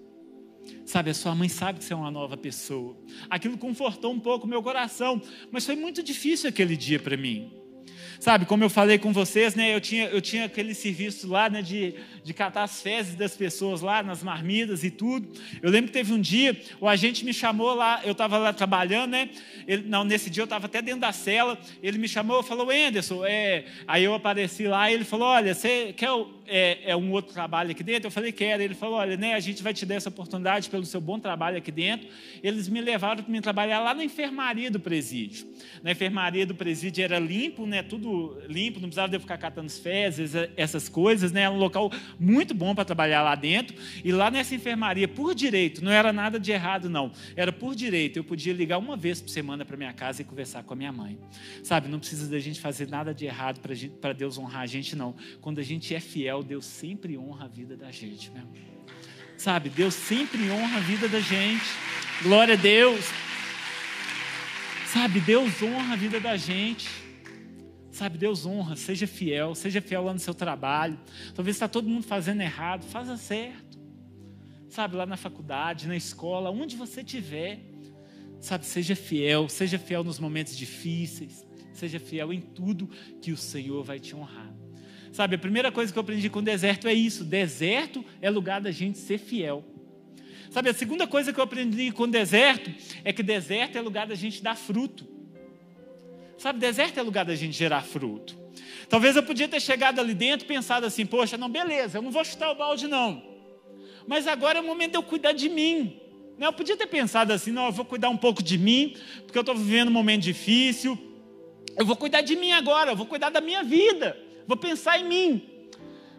Sabe, 0.89 1.11
a 1.11 1.15
sua 1.15 1.35
mãe 1.35 1.51
sabe 1.51 1.81
que 1.81 1.85
você 1.85 1.93
é 1.93 1.97
uma 1.97 2.11
nova 2.11 2.35
pessoa. 2.35 2.97
Aquilo 3.29 3.59
confortou 3.59 4.11
um 4.11 4.19
pouco 4.19 4.47
meu 4.47 4.63
coração, 4.63 5.21
mas 5.51 5.67
foi 5.67 5.77
muito 5.77 6.03
difícil 6.03 6.49
aquele 6.49 6.79
dia 6.79 6.99
para 6.99 7.15
mim. 7.15 7.53
Sabe, 8.21 8.47
como 8.47 8.65
eu 8.65 8.71
falei 8.71 8.99
com 8.99 9.13
vocês, 9.13 9.55
né, 9.55 9.75
eu, 9.75 9.81
tinha, 9.81 10.07
eu 10.07 10.21
tinha 10.21 10.47
aquele 10.47 10.75
serviço 10.75 11.29
lá 11.29 11.49
né, 11.49 11.63
de, 11.63 11.95
de 12.25 12.35
catar 12.35 12.65
as 12.65 12.83
fezes 12.83 13.15
das 13.15 13.37
pessoas 13.37 13.81
lá 13.81 14.03
nas 14.03 14.23
marmidas 14.23 14.83
e 14.83 14.91
tudo. 14.91 15.29
Eu 15.63 15.71
lembro 15.71 15.87
que 15.87 15.93
teve 15.93 16.13
um 16.13 16.21
dia, 16.21 16.61
o 16.81 16.89
agente 16.89 17.25
me 17.25 17.33
chamou 17.33 17.75
lá, 17.75 18.01
eu 18.05 18.13
estava 18.13 18.37
lá 18.37 18.53
trabalhando, 18.53 19.13
né? 19.13 19.31
Ele, 19.67 19.85
não, 19.87 20.03
nesse 20.03 20.29
dia 20.29 20.43
eu 20.43 20.45
estava 20.45 20.67
até 20.67 20.83
dentro 20.83 21.01
da 21.01 21.13
cela, 21.13 21.57
ele 21.81 21.97
me 21.97 22.09
chamou, 22.09 22.43
falou, 22.43 22.71
Anderson, 22.71 23.25
é... 23.25 23.67
aí 23.87 24.03
eu 24.03 24.15
apareci 24.15 24.67
lá 24.67 24.91
ele 24.91 25.05
falou, 25.05 25.29
olha, 25.29 25.55
você 25.55 25.93
quer 25.97 26.11
é, 26.47 26.91
é, 26.91 26.97
um 26.97 27.13
outro 27.13 27.33
trabalho 27.33 27.71
aqui 27.71 27.83
dentro? 27.83 28.07
Eu 28.07 28.11
falei, 28.11 28.33
quero. 28.33 28.63
Ele 28.63 28.75
falou, 28.75 28.97
olha, 28.97 29.17
né, 29.17 29.35
a 29.35 29.41
gente 29.41 29.63
vai 29.63 29.75
te 29.75 29.85
dar 29.85 29.97
essa 29.97 30.09
oportunidade 30.09 30.71
pelo 30.71 30.85
seu 30.85 31.01
bom 31.01 31.19
trabalho 31.19 31.59
aqui 31.59 31.71
dentro. 31.71 32.09
Eles 32.43 32.69
me 32.69 32.81
levaram 32.81 33.23
para 33.23 33.31
me 33.31 33.41
trabalhar 33.41 33.81
lá 33.81 33.95
na 33.95 34.05
enfermaria 34.05 34.71
do 34.71 34.81
presídio. 34.81 35.47
Na 35.83 35.93
enfermaria 35.93 36.47
do 36.47 36.55
presídio 36.55 37.05
era 37.05 37.19
limpo, 37.19 37.67
né, 37.67 37.83
tudo 37.83 38.08
tudo 38.09 38.41
limpo, 38.49 38.81
não 38.81 38.89
precisava 38.89 39.09
de 39.09 39.19
ficar 39.19 39.37
catando 39.37 39.71
fezes, 39.71 40.33
essas 40.57 40.89
coisas, 40.89 41.31
né? 41.31 41.43
Era 41.43 41.51
um 41.51 41.59
local 41.59 41.93
muito 42.19 42.55
bom 42.55 42.75
para 42.75 42.85
trabalhar 42.85 43.23
lá 43.23 43.35
dentro. 43.35 43.77
E 44.03 44.11
lá 44.11 44.31
nessa 44.31 44.55
enfermaria, 44.55 45.07
por 45.07 45.35
direito, 45.35 45.85
não 45.85 45.93
era 45.93 46.13
nada 46.13 46.41
de 46.41 46.51
errado, 46.51 46.89
não. 46.89 47.13
Era 47.37 47.53
por 47.53 47.75
direito. 47.75 48.17
Eu 48.19 48.25
podia 48.25 48.53
ligar 48.53 48.79
uma 48.79 48.97
vez 48.97 49.21
por 49.21 49.29
semana 49.29 49.65
para 49.65 49.77
minha 49.77 49.93
casa 49.93 50.23
e 50.23 50.25
conversar 50.25 50.63
com 50.63 50.73
a 50.73 50.77
minha 50.77 50.93
mãe. 50.93 51.19
Sabe, 51.63 51.89
não 51.89 51.99
precisa 51.99 52.31
da 52.31 52.39
gente 52.39 52.61
fazer 52.61 52.89
nada 52.89 53.13
de 53.13 53.27
errado 53.27 53.61
para 54.01 54.13
Deus 54.13 54.39
honrar 54.39 54.63
a 54.63 54.67
gente, 54.67 54.97
não. 54.97 55.15
Quando 55.41 55.59
a 55.59 55.63
gente 55.63 55.95
é 55.95 56.01
fiel, 56.01 56.43
Deus 56.43 56.65
sempre 56.65 57.19
honra 57.19 57.45
a 57.45 57.49
vida 57.49 57.77
da 57.77 57.91
gente, 57.91 58.31
né? 58.31 58.43
Sabe, 59.37 59.69
Deus 59.69 59.95
sempre 59.95 60.51
honra 60.51 60.79
a 60.79 60.81
vida 60.81 61.09
da 61.09 61.21
gente. 61.21 61.65
Glória 62.23 62.55
a 62.55 62.57
Deus. 62.57 63.05
Sabe, 64.87 65.21
Deus 65.21 65.63
honra 65.63 65.93
a 65.93 65.97
vida 65.97 66.19
da 66.19 66.37
gente. 66.37 67.08
Sabe, 67.99 68.17
Deus 68.17 68.47
honra, 68.47 68.77
seja 68.77 69.09
fiel, 69.09 69.57
seja 69.57 69.81
fiel 69.81 70.05
lá 70.05 70.13
no 70.13 70.21
seu 70.21 70.33
trabalho. 70.33 70.97
Talvez 71.35 71.57
está 71.57 71.67
todo 71.67 71.89
mundo 71.89 72.05
fazendo 72.05 72.41
errado, 72.41 72.85
faça 72.85 73.17
certo. 73.17 73.77
Sabe, 74.69 74.95
lá 74.95 75.05
na 75.05 75.17
faculdade, 75.17 75.89
na 75.89 75.97
escola, 75.97 76.49
onde 76.49 76.77
você 76.77 77.01
estiver. 77.01 77.59
Sabe, 78.39 78.65
seja 78.67 78.95
fiel, 78.95 79.49
seja 79.49 79.81
fiel 79.81 80.05
nos 80.05 80.21
momentos 80.21 80.57
difíceis, 80.57 81.45
seja 81.73 81.99
fiel 81.99 82.33
em 82.33 82.41
tudo 82.41 82.89
que 83.21 83.33
o 83.33 83.37
Senhor 83.37 83.83
vai 83.83 83.99
te 83.99 84.15
honrar. 84.15 84.55
Sabe, 85.11 85.35
a 85.35 85.39
primeira 85.39 85.73
coisa 85.73 85.93
que 85.93 85.99
eu 85.99 86.03
aprendi 86.03 86.31
com 86.31 86.39
o 86.39 86.43
deserto 86.43 86.87
é 86.87 86.95
isso: 86.95 87.25
deserto 87.25 88.05
é 88.23 88.31
lugar 88.31 88.61
da 88.61 88.71
gente 88.71 88.97
ser 88.97 89.19
fiel. 89.19 89.65
Sabe, 90.53 90.71
a 90.71 90.73
segunda 90.73 91.09
coisa 91.09 91.33
que 91.33 91.41
eu 91.41 91.45
aprendi 91.45 91.91
com 91.91 92.05
o 92.05 92.07
deserto 92.07 92.73
é 93.03 93.13
que 93.13 93.25
deserto 93.25 93.77
é 93.77 93.81
lugar 93.81 94.07
da 94.07 94.15
gente 94.15 94.41
dar 94.41 94.55
fruto. 94.55 95.18
Sabe, 96.39 96.61
deserto 96.61 96.99
é 96.99 97.03
lugar 97.03 97.25
da 97.25 97.35
gente 97.35 97.57
gerar 97.57 97.83
fruto. 97.83 98.39
Talvez 98.89 99.17
eu 99.17 99.23
podia 99.23 99.49
ter 99.49 99.61
chegado 99.61 100.01
ali 100.01 100.15
dentro 100.15 100.47
e 100.47 100.49
pensado 100.49 100.87
assim: 100.87 101.05
poxa, 101.05 101.37
não, 101.37 101.49
beleza, 101.49 101.99
eu 101.99 102.03
não 102.03 102.11
vou 102.11 102.25
chutar 102.25 102.51
o 102.51 102.55
balde, 102.55 102.87
não. 102.87 103.23
Mas 104.07 104.27
agora 104.27 104.59
é 104.59 104.63
o 104.63 104.65
momento 104.65 104.93
de 104.93 104.97
eu 104.97 105.03
cuidar 105.03 105.33
de 105.33 105.49
mim. 105.49 106.01
Né, 106.39 106.47
eu 106.47 106.53
podia 106.53 106.77
ter 106.77 106.87
pensado 106.87 107.33
assim: 107.33 107.51
não, 107.51 107.67
eu 107.67 107.73
vou 107.73 107.85
cuidar 107.85 108.09
um 108.09 108.17
pouco 108.17 108.43
de 108.43 108.57
mim, 108.57 108.97
porque 109.25 109.37
eu 109.37 109.43
estou 109.43 109.55
vivendo 109.55 109.89
um 109.89 109.93
momento 109.93 110.23
difícil. 110.23 110.97
Eu 111.77 111.85
vou 111.85 111.97
cuidar 111.97 112.23
de 112.23 112.37
mim 112.37 112.53
agora, 112.53 112.93
eu 112.93 112.97
vou 112.97 113.07
cuidar 113.07 113.31
da 113.31 113.41
minha 113.41 113.63
vida, 113.63 114.17
vou 114.47 114.57
pensar 114.57 114.99
em 114.99 115.05
mim. 115.05 115.58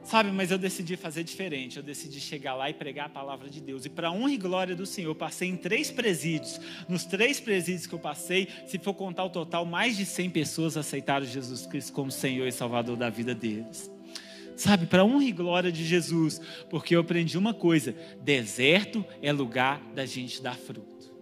Sabe, 0.10 0.32
mas 0.32 0.50
eu 0.50 0.58
decidi 0.58 0.98
fazer 0.98 1.24
diferente. 1.24 1.78
Eu 1.78 1.84
decidi 1.84 2.20
chegar 2.20 2.56
lá 2.56 2.68
e 2.68 2.74
pregar 2.74 3.06
a 3.06 3.10
palavra 3.10 3.48
de 3.48 3.62
Deus. 3.62 3.86
E 3.86 3.90
para 3.90 4.12
honra 4.12 4.32
e 4.32 4.38
glória 4.38 4.76
do 4.76 4.84
Senhor, 4.84 5.14
passei 5.14 5.48
em 5.48 5.56
três 5.56 5.92
presídios. 5.92 6.60
Nos 6.88 7.06
três 7.06 7.40
presídios 7.40 7.86
que 7.86 7.94
eu 7.94 8.00
passei, 8.00 8.48
se 8.66 8.80
for 8.80 8.96
contar 8.96 9.26
o 9.26 9.30
total, 9.30 9.66
mais 9.66 9.96
de 9.96 10.08
100 10.08 10.32
pessoas 10.32 10.76
aceitaram 10.76 11.28
Jesus 11.28 11.68
Cristo 11.68 11.94
como 11.94 12.10
Senhor 12.10 12.48
e 12.48 12.52
Salvador 12.52 12.98
da 12.98 13.08
vida 13.08 13.36
deles. 13.36 13.92
Sabe, 14.56 14.88
para 14.88 15.06
honra 15.06 15.26
e 15.26 15.32
glória 15.32 15.72
de 15.72 15.86
Jesus, 15.86 16.42
porque 16.72 16.96
eu 16.96 17.02
aprendi 17.02 17.38
uma 17.38 17.54
coisa: 17.54 17.96
deserto 18.20 19.06
é 19.22 19.32
lugar 19.32 19.80
da 19.94 20.08
gente 20.08 20.42
dar 20.42 20.58
fruto. 20.58 21.14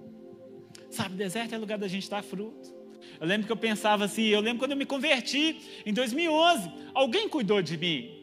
Sabe, 0.89 1.17
deserto 1.17 1.53
é 1.53 1.57
lugar 1.57 1.77
da 1.77 1.89
gente 1.89 2.09
dar 2.09 2.23
fruto. 2.23 2.73
Eu 3.19 3.27
lembro 3.27 3.47
que 3.47 3.51
eu 3.51 3.57
pensava 3.57 4.05
assim, 4.05 4.27
eu 4.27 4.39
lembro 4.39 4.59
quando 4.59 4.71
eu 4.71 4.77
me 4.77 4.85
converti 4.85 5.57
em 5.85 5.91
2011, 5.91 6.71
alguém 6.93 7.27
cuidou 7.27 7.61
de 7.61 7.75
mim. 7.75 8.16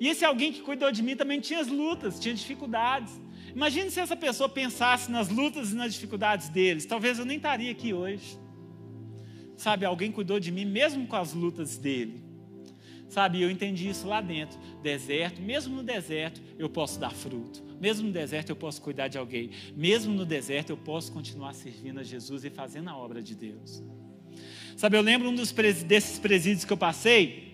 E 0.00 0.08
esse 0.08 0.24
alguém 0.24 0.52
que 0.52 0.60
cuidou 0.60 0.92
de 0.92 1.02
mim 1.02 1.16
também 1.16 1.40
tinha 1.40 1.60
as 1.60 1.68
lutas, 1.68 2.20
tinha 2.20 2.34
dificuldades. 2.34 3.20
Imagine 3.54 3.90
se 3.90 3.98
essa 4.00 4.16
pessoa 4.16 4.48
pensasse 4.48 5.10
nas 5.10 5.28
lutas 5.28 5.72
e 5.72 5.74
nas 5.74 5.92
dificuldades 5.94 6.48
deles. 6.48 6.86
Talvez 6.86 7.18
eu 7.18 7.24
nem 7.24 7.36
estaria 7.36 7.70
aqui 7.70 7.92
hoje. 7.92 8.38
Sabe, 9.56 9.84
alguém 9.84 10.12
cuidou 10.12 10.38
de 10.38 10.52
mim 10.52 10.64
mesmo 10.64 11.06
com 11.06 11.16
as 11.16 11.32
lutas 11.32 11.76
dele. 11.76 12.22
Sabe, 13.08 13.40
eu 13.40 13.50
entendi 13.50 13.88
isso 13.88 14.06
lá 14.06 14.20
dentro. 14.20 14.58
Deserto, 14.82 15.40
mesmo 15.40 15.76
no 15.76 15.82
deserto, 15.82 16.40
eu 16.58 16.68
posso 16.68 17.00
dar 17.00 17.10
fruto. 17.10 17.64
Mesmo 17.80 18.06
no 18.06 18.12
deserto, 18.12 18.50
eu 18.50 18.56
posso 18.56 18.82
cuidar 18.82 19.08
de 19.08 19.16
alguém. 19.16 19.50
Mesmo 19.74 20.14
no 20.14 20.26
deserto, 20.26 20.70
eu 20.70 20.76
posso 20.76 21.10
continuar 21.10 21.54
servindo 21.54 21.98
a 21.98 22.02
Jesus 22.02 22.44
e 22.44 22.50
fazendo 22.50 22.90
a 22.90 22.96
obra 22.96 23.22
de 23.22 23.34
Deus. 23.34 23.82
Sabe, 24.76 24.96
eu 24.96 25.02
lembro 25.02 25.28
um 25.28 25.34
dos 25.34 25.50
desses 25.50 26.18
presídios 26.18 26.64
que 26.64 26.72
eu 26.72 26.76
passei 26.76 27.47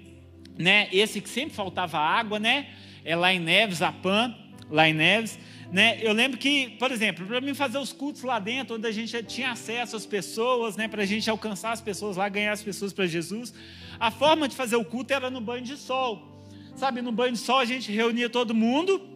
né? 0.58 0.88
Esse 0.92 1.20
que 1.20 1.28
sempre 1.28 1.54
faltava 1.54 1.98
água, 1.98 2.38
né? 2.38 2.68
É 3.04 3.14
lá 3.14 3.32
em 3.32 3.38
Neves, 3.38 3.82
a 3.82 3.92
Pan, 3.92 4.34
lá 4.70 4.88
em 4.88 4.94
Neves. 4.94 5.38
Né? 5.70 5.98
Eu 6.00 6.12
lembro 6.12 6.38
que, 6.38 6.70
por 6.78 6.92
exemplo, 6.92 7.26
para 7.26 7.40
mim 7.40 7.52
fazer 7.52 7.78
os 7.78 7.92
cultos 7.92 8.22
lá 8.22 8.38
dentro, 8.38 8.76
onde 8.76 8.86
a 8.86 8.92
gente 8.92 9.20
tinha 9.24 9.50
acesso 9.50 9.96
às 9.96 10.06
pessoas, 10.06 10.76
né? 10.76 10.86
para 10.86 11.02
a 11.02 11.06
gente 11.06 11.28
alcançar 11.28 11.72
as 11.72 11.80
pessoas 11.80 12.16
lá, 12.16 12.28
ganhar 12.28 12.52
as 12.52 12.62
pessoas 12.62 12.92
para 12.92 13.06
Jesus, 13.06 13.52
a 13.98 14.10
forma 14.10 14.46
de 14.46 14.54
fazer 14.54 14.76
o 14.76 14.84
culto 14.84 15.12
era 15.12 15.28
no 15.30 15.40
banho 15.40 15.64
de 15.64 15.76
sol. 15.76 16.30
Sabe, 16.76 17.02
no 17.02 17.10
banho 17.10 17.32
de 17.32 17.38
sol 17.38 17.58
a 17.58 17.64
gente 17.64 17.90
reunia 17.90 18.30
todo 18.30 18.54
mundo 18.54 19.14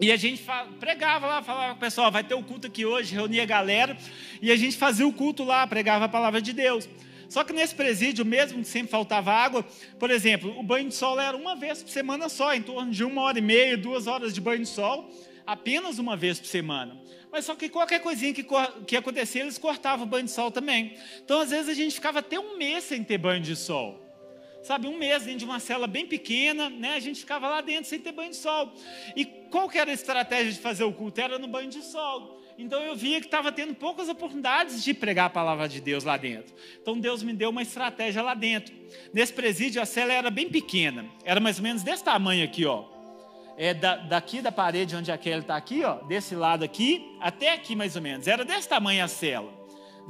e 0.00 0.10
a 0.10 0.16
gente 0.16 0.42
pregava 0.78 1.26
lá, 1.26 1.42
falava, 1.42 1.74
pessoal, 1.74 2.10
vai 2.10 2.24
ter 2.24 2.34
o 2.34 2.42
culto 2.42 2.68
aqui 2.68 2.86
hoje, 2.86 3.14
reunia 3.14 3.42
a 3.42 3.46
galera, 3.46 3.96
e 4.40 4.50
a 4.50 4.56
gente 4.56 4.76
fazia 4.76 5.06
o 5.06 5.12
culto 5.12 5.44
lá, 5.44 5.66
pregava 5.66 6.06
a 6.06 6.08
palavra 6.08 6.40
de 6.40 6.52
Deus. 6.52 6.88
Só 7.30 7.44
que 7.44 7.52
nesse 7.52 7.76
presídio, 7.76 8.26
mesmo 8.26 8.60
que 8.60 8.68
sempre 8.68 8.90
faltava 8.90 9.32
água, 9.32 9.64
por 10.00 10.10
exemplo, 10.10 10.58
o 10.58 10.64
banho 10.64 10.88
de 10.88 10.94
sol 10.96 11.18
era 11.20 11.36
uma 11.36 11.54
vez 11.54 11.80
por 11.80 11.88
semana 11.88 12.28
só, 12.28 12.52
em 12.52 12.60
torno 12.60 12.90
de 12.90 13.04
uma 13.04 13.22
hora 13.22 13.38
e 13.38 13.40
meia, 13.40 13.78
duas 13.78 14.08
horas 14.08 14.34
de 14.34 14.40
banho 14.40 14.64
de 14.64 14.68
sol, 14.68 15.08
apenas 15.46 16.00
uma 16.00 16.16
vez 16.16 16.40
por 16.40 16.46
semana. 16.48 17.00
Mas 17.30 17.44
só 17.44 17.54
que 17.54 17.68
qualquer 17.68 18.00
coisinha 18.00 18.34
que, 18.34 18.44
que 18.84 18.96
acontecia, 18.96 19.42
eles 19.42 19.58
cortavam 19.58 20.04
o 20.04 20.08
banho 20.08 20.24
de 20.24 20.32
sol 20.32 20.50
também. 20.50 20.96
Então, 21.24 21.40
às 21.40 21.50
vezes, 21.50 21.68
a 21.68 21.74
gente 21.74 21.94
ficava 21.94 22.18
até 22.18 22.36
um 22.36 22.58
mês 22.58 22.82
sem 22.82 23.04
ter 23.04 23.16
banho 23.16 23.40
de 23.40 23.54
sol. 23.54 24.04
Sabe, 24.64 24.88
um 24.88 24.98
mês 24.98 25.22
dentro 25.22 25.38
de 25.38 25.44
uma 25.44 25.60
cela 25.60 25.86
bem 25.86 26.06
pequena, 26.06 26.68
né? 26.68 26.94
A 26.94 27.00
gente 27.00 27.20
ficava 27.20 27.48
lá 27.48 27.60
dentro 27.60 27.88
sem 27.88 28.00
ter 28.00 28.10
banho 28.10 28.30
de 28.30 28.36
sol. 28.36 28.72
E 29.14 29.24
qual 29.24 29.68
que 29.68 29.78
era 29.78 29.92
a 29.92 29.94
estratégia 29.94 30.52
de 30.52 30.58
fazer 30.58 30.82
o 30.82 30.92
culto? 30.92 31.20
Era 31.20 31.38
no 31.38 31.46
banho 31.46 31.70
de 31.70 31.80
sol. 31.80 32.39
Então 32.60 32.82
eu 32.82 32.94
via 32.94 33.18
que 33.20 33.26
estava 33.26 33.50
tendo 33.50 33.74
poucas 33.74 34.10
oportunidades 34.10 34.84
de 34.84 34.92
pregar 34.92 35.26
a 35.26 35.30
palavra 35.30 35.66
de 35.66 35.80
Deus 35.80 36.04
lá 36.04 36.18
dentro. 36.18 36.54
Então 36.82 37.00
Deus 37.00 37.22
me 37.22 37.32
deu 37.32 37.48
uma 37.48 37.62
estratégia 37.62 38.20
lá 38.20 38.34
dentro. 38.34 38.74
Nesse 39.14 39.32
presídio 39.32 39.80
a 39.80 39.86
cela 39.86 40.12
era 40.12 40.30
bem 40.30 40.46
pequena, 40.46 41.06
era 41.24 41.40
mais 41.40 41.56
ou 41.56 41.62
menos 41.62 41.82
desse 41.82 42.04
tamanho 42.04 42.44
aqui, 42.44 42.66
ó. 42.66 42.84
É 43.56 43.72
da, 43.72 43.96
daqui 43.96 44.42
da 44.42 44.52
parede 44.52 44.94
onde 44.94 45.10
a 45.10 45.16
Kelly 45.16 45.40
está 45.40 45.56
aqui, 45.56 45.82
ó, 45.84 45.94
desse 46.02 46.34
lado 46.34 46.62
aqui 46.62 47.16
até 47.18 47.54
aqui 47.54 47.74
mais 47.74 47.96
ou 47.96 48.02
menos. 48.02 48.26
Era 48.26 48.44
desse 48.44 48.68
tamanho 48.68 49.02
a 49.02 49.08
cela 49.08 49.60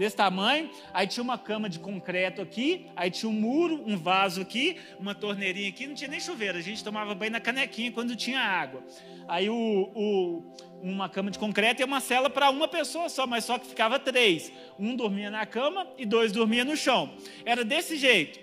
desse 0.00 0.16
tamanho, 0.16 0.70
aí 0.94 1.06
tinha 1.06 1.22
uma 1.22 1.36
cama 1.36 1.68
de 1.68 1.78
concreto 1.78 2.40
aqui, 2.40 2.86
aí 2.96 3.10
tinha 3.10 3.28
um 3.28 3.34
muro, 3.34 3.82
um 3.86 3.98
vaso 3.98 4.40
aqui, 4.40 4.78
uma 4.98 5.14
torneirinha 5.14 5.68
aqui, 5.68 5.86
não 5.86 5.94
tinha 5.94 6.08
nem 6.08 6.18
chuveiro, 6.18 6.56
a 6.56 6.62
gente 6.62 6.82
tomava 6.82 7.14
banho 7.14 7.32
na 7.32 7.40
canequinha 7.40 7.92
quando 7.92 8.16
tinha 8.16 8.40
água. 8.40 8.82
Aí 9.28 9.50
o, 9.50 9.54
o 9.94 10.54
uma 10.82 11.08
cama 11.08 11.30
de 11.30 11.38
concreto 11.38 11.82
e 11.82 11.84
uma 11.84 12.00
cela 12.00 12.30
para 12.30 12.50
uma 12.50 12.68
pessoa 12.68 13.08
só, 13.08 13.26
mas 13.26 13.44
só 13.44 13.58
que 13.58 13.66
ficava 13.66 13.98
três. 13.98 14.52
Um 14.78 14.96
dormia 14.96 15.30
na 15.30 15.44
cama 15.46 15.86
e 15.98 16.06
dois 16.06 16.32
dormiam 16.32 16.64
no 16.64 16.76
chão. 16.76 17.14
Era 17.44 17.64
desse 17.64 17.96
jeito. 17.96 18.38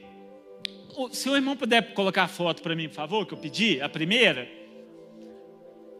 Se 1.11 1.29
o 1.29 1.35
irmão 1.35 1.55
puder 1.55 1.93
colocar 1.93 2.23
a 2.23 2.27
foto 2.27 2.61
para 2.61 2.75
mim, 2.75 2.87
por 2.87 2.95
favor, 2.95 3.25
que 3.25 3.33
eu 3.33 3.37
pedi, 3.37 3.81
a 3.81 3.89
primeira, 3.89 4.47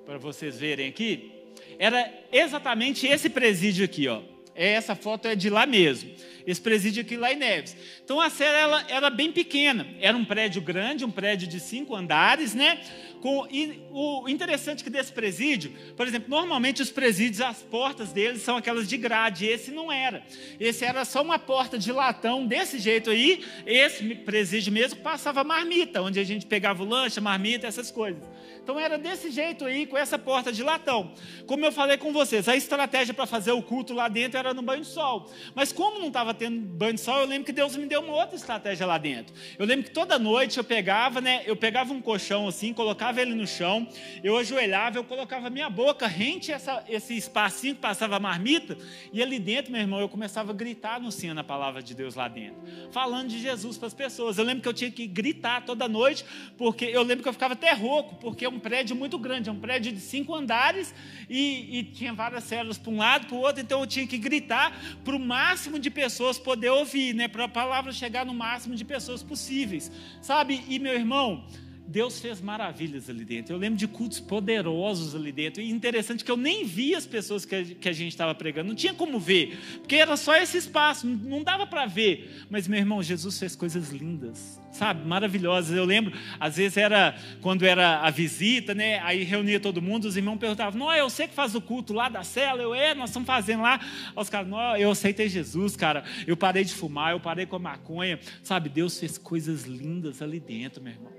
para 0.06 0.18
vocês 0.18 0.58
verem 0.60 0.88
aqui, 0.88 1.32
era 1.78 2.12
exatamente 2.32 3.06
esse 3.06 3.30
presídio 3.30 3.86
aqui, 3.86 4.08
ó. 4.08 4.22
Essa 4.56 4.96
foto 4.96 5.28
é 5.28 5.36
de 5.36 5.52
lá 5.52 5.68
mesmo. 5.68 6.12
Esse 6.48 6.62
presídio 6.62 7.02
aqui 7.02 7.18
lá 7.18 7.34
em 7.34 7.36
Neves. 7.36 7.76
Então 8.02 8.22
a 8.22 8.30
cela 8.30 8.58
ela 8.58 8.86
era 8.88 9.10
bem 9.10 9.34
pequena. 9.34 9.86
Era 10.00 10.16
um 10.16 10.24
prédio 10.24 10.62
grande, 10.62 11.04
um 11.04 11.12
prédio 11.12 11.46
de 11.46 11.60
cinco 11.60 11.94
andares, 11.94 12.56
né? 12.56 12.80
Com, 13.22 13.46
e 13.52 13.82
o 13.92 14.30
interessante 14.30 14.82
é 14.82 14.84
que 14.84 14.90
desse 14.90 15.12
presídio, 15.12 15.74
por 15.96 16.08
exemplo, 16.08 16.30
normalmente 16.30 16.82
os 16.82 16.90
presídios, 16.90 17.42
as 17.42 17.64
portas 17.64 18.14
deles 18.14 18.44
são 18.44 18.56
aquelas 18.56 18.88
de 18.88 18.96
grade, 18.96 19.46
esse 19.46 19.72
não 19.72 19.92
era. 19.92 20.24
Esse 20.60 20.86
era 20.86 21.04
só 21.04 21.22
uma 21.22 21.40
porta 21.40 21.78
de 21.78 21.92
latão, 21.92 22.46
desse 22.46 22.78
jeito 22.80 23.10
aí, 23.10 23.44
esse 23.66 24.16
presídio 24.16 24.72
mesmo 24.72 25.00
passava 25.02 25.44
marmita, 25.44 26.02
onde 26.02 26.20
a 26.20 26.24
gente 26.24 26.46
pegava 26.46 26.84
o 26.84 26.88
lanche, 26.88 27.20
marmita, 27.20 27.66
essas 27.66 27.90
coisas. 27.90 28.24
Então 28.62 28.80
era 28.80 28.98
desse 28.98 29.32
jeito 29.32 29.66
aí, 29.66 29.88
com 29.88 29.98
essa 29.98 30.20
porta 30.20 30.52
de 30.52 30.62
latão. 30.62 31.14
Como 31.46 31.66
eu 31.66 31.72
falei 31.72 31.98
com 31.98 32.14
vocês, 32.14 32.48
a 32.48 32.56
estratégia 32.56 33.14
para 33.14 33.26
fazer 33.26 33.52
o 33.52 33.64
culto 33.64 33.94
lá 33.94 34.08
dentro 34.08 34.38
era 34.38 34.54
no 34.54 34.62
banho 34.62 34.82
de 34.82 34.88
sol. 34.88 35.32
Mas 35.56 35.72
como 35.72 36.00
não 36.00 36.10
estava 36.10 36.34
tendo 36.38 36.60
banho 36.60 36.94
de 36.94 37.02
sol, 37.02 37.20
eu 37.20 37.26
lembro 37.26 37.46
que 37.46 37.52
Deus 37.52 37.76
me 37.76 37.86
deu 37.86 38.02
uma 38.02 38.14
outra 38.14 38.36
estratégia 38.36 38.86
lá 38.86 38.98
dentro. 38.98 39.34
Eu 39.58 39.66
lembro 39.66 39.86
que 39.86 39.92
toda 39.92 40.20
noite 40.20 40.58
eu 40.58 40.64
pegava, 40.64 41.20
né? 41.20 41.44
Eu 41.46 41.56
pegava 41.56 41.94
um 41.94 42.02
colchão 42.02 42.48
assim, 42.48 42.74
colocava 42.74 43.22
ele 43.22 43.34
no 43.34 43.48
chão, 43.48 43.88
eu 44.24 44.38
ajoelhava, 44.38 44.98
eu 44.98 45.04
colocava 45.04 45.50
minha 45.50 45.70
boca 45.70 46.08
rente 46.08 46.52
essa, 46.52 46.84
esse 46.88 47.16
espacinho 47.16 47.76
que 47.76 47.82
passava 47.82 48.18
a 48.18 48.20
marmita, 48.20 48.78
e 49.12 49.22
ali 49.22 49.40
dentro, 49.40 49.72
meu 49.72 49.82
irmão, 49.82 50.00
eu 50.00 50.10
começava 50.10 50.52
a 50.52 50.56
gritar 50.56 50.96
anunciando 50.96 51.40
a 51.40 51.44
palavra 51.44 51.82
de 51.82 51.96
Deus 51.96 52.16
lá 52.16 52.28
dentro, 52.28 52.58
falando 52.92 53.30
de 53.30 53.40
Jesus 53.40 53.78
para 53.78 53.88
as 53.88 53.94
pessoas. 53.94 54.38
Eu 54.38 54.44
lembro 54.44 54.62
que 54.62 54.68
eu 54.68 54.74
tinha 54.74 54.92
que 54.92 55.08
gritar 55.08 55.66
toda 55.66 55.88
noite, 55.88 56.26
porque 56.58 56.86
eu 56.86 57.02
lembro 57.02 57.24
que 57.24 57.30
eu 57.30 57.34
ficava 57.34 57.54
até 57.54 57.72
rouco, 57.74 58.16
porque 58.16 58.48
um 58.48 58.60
prédio 58.60 58.96
muito 58.96 59.18
grande, 59.18 59.50
é 59.50 59.52
um 59.52 59.60
prédio 59.60 59.92
de 59.92 60.00
cinco 60.00 60.36
andares 60.36 60.94
e, 61.30 61.80
e 61.80 61.84
tinha 61.84 62.14
várias 62.14 62.44
células 62.44 62.78
para 62.78 62.92
um 62.92 62.98
lado, 62.98 63.28
para 63.28 63.36
o 63.36 63.40
outro, 63.40 63.62
então 63.62 63.80
eu 63.80 63.88
tinha 63.88 64.06
que 64.06 64.18
gritar 64.18 64.78
para 65.04 65.16
o 65.16 65.20
máximo 65.20 65.80
de 65.80 65.90
pessoas 65.90 66.27
poder 66.36 66.70
ouvir, 66.72 67.14
né? 67.14 67.30
Para 67.30 67.46
a 67.46 67.48
palavra 67.48 67.94
chegar 67.94 68.26
no 68.26 68.34
máximo 68.34 68.76
de 68.76 68.84
pessoas 68.84 69.24
possíveis, 69.24 69.90
sabe? 70.22 70.66
E 70.68 70.80
meu 70.80 70.94
irmão, 70.94 71.46
Deus 71.88 72.20
fez 72.20 72.42
maravilhas 72.42 73.10
ali 73.10 73.24
dentro. 73.24 73.56
Eu 73.56 73.58
lembro 73.58 73.80
de 73.80 73.88
cultos 73.88 74.20
poderosos 74.20 75.16
ali 75.16 75.32
dentro. 75.32 75.62
E 75.62 75.72
interessante 75.72 76.24
que 76.24 76.30
eu 76.30 76.36
nem 76.36 76.66
vi 76.66 76.94
as 76.94 77.06
pessoas 77.06 77.46
que 77.46 77.56
a, 77.56 77.94
gente 77.94 78.10
estava 78.10 78.36
pregando. 78.36 78.68
Não 78.68 78.76
tinha 78.76 78.94
como 78.94 79.18
ver, 79.20 79.58
porque 79.80 79.96
era 79.96 80.18
só 80.18 80.36
esse 80.36 80.58
espaço, 80.58 81.08
não 81.08 81.44
dava 81.44 81.66
para 81.66 81.86
ver. 81.86 82.46
Mas, 82.50 82.68
meu 82.68 82.78
irmão, 82.78 83.02
Jesus 83.02 83.40
fez 83.40 83.56
coisas 83.56 83.90
lindas, 83.90 84.60
sabe? 84.72 85.08
Maravilhosas. 85.08 85.76
Eu 85.76 85.86
lembro, 85.86 86.14
às 86.38 86.58
vezes 86.58 86.76
era 86.76 87.18
quando 87.42 87.66
era 87.66 88.02
a 88.02 88.10
visita, 88.10 88.76
né? 88.76 89.00
Aí 89.00 89.24
reunia 89.24 89.60
todo 89.60 89.82
mundo, 89.82 90.06
os 90.06 90.18
irmãos 90.18 90.38
perguntavam: 90.38 90.78
Não, 90.78 90.94
eu 90.94 91.10
sei 91.10 91.28
que 91.28 91.34
faz 91.34 91.56
o 91.56 91.62
culto 91.62 91.94
lá 91.94 92.10
da 92.10 92.24
cela. 92.24 92.62
Eu, 92.62 92.76
é, 92.76 92.94
nós 92.94 93.12
estamos 93.12 93.26
fazendo 93.26 93.64
lá. 93.64 93.80
Os 94.14 94.30
caras, 94.30 94.50
não, 94.50 94.76
eu 94.76 94.92
aceitei 94.92 95.30
Jesus, 95.30 95.78
cara. 95.78 96.04
Eu 96.26 96.36
parei 96.36 96.66
de 96.66 96.74
fumar, 96.74 97.14
eu 97.14 97.20
parei 97.20 97.46
com 97.46 97.56
a 97.56 97.60
maconha. 97.60 98.20
Sabe, 98.44 98.68
Deus 98.68 99.00
fez 99.00 99.18
coisas 99.18 99.64
lindas 99.64 100.22
ali 100.22 100.42
dentro, 100.42 100.84
meu 100.84 100.92
irmão. 100.92 101.14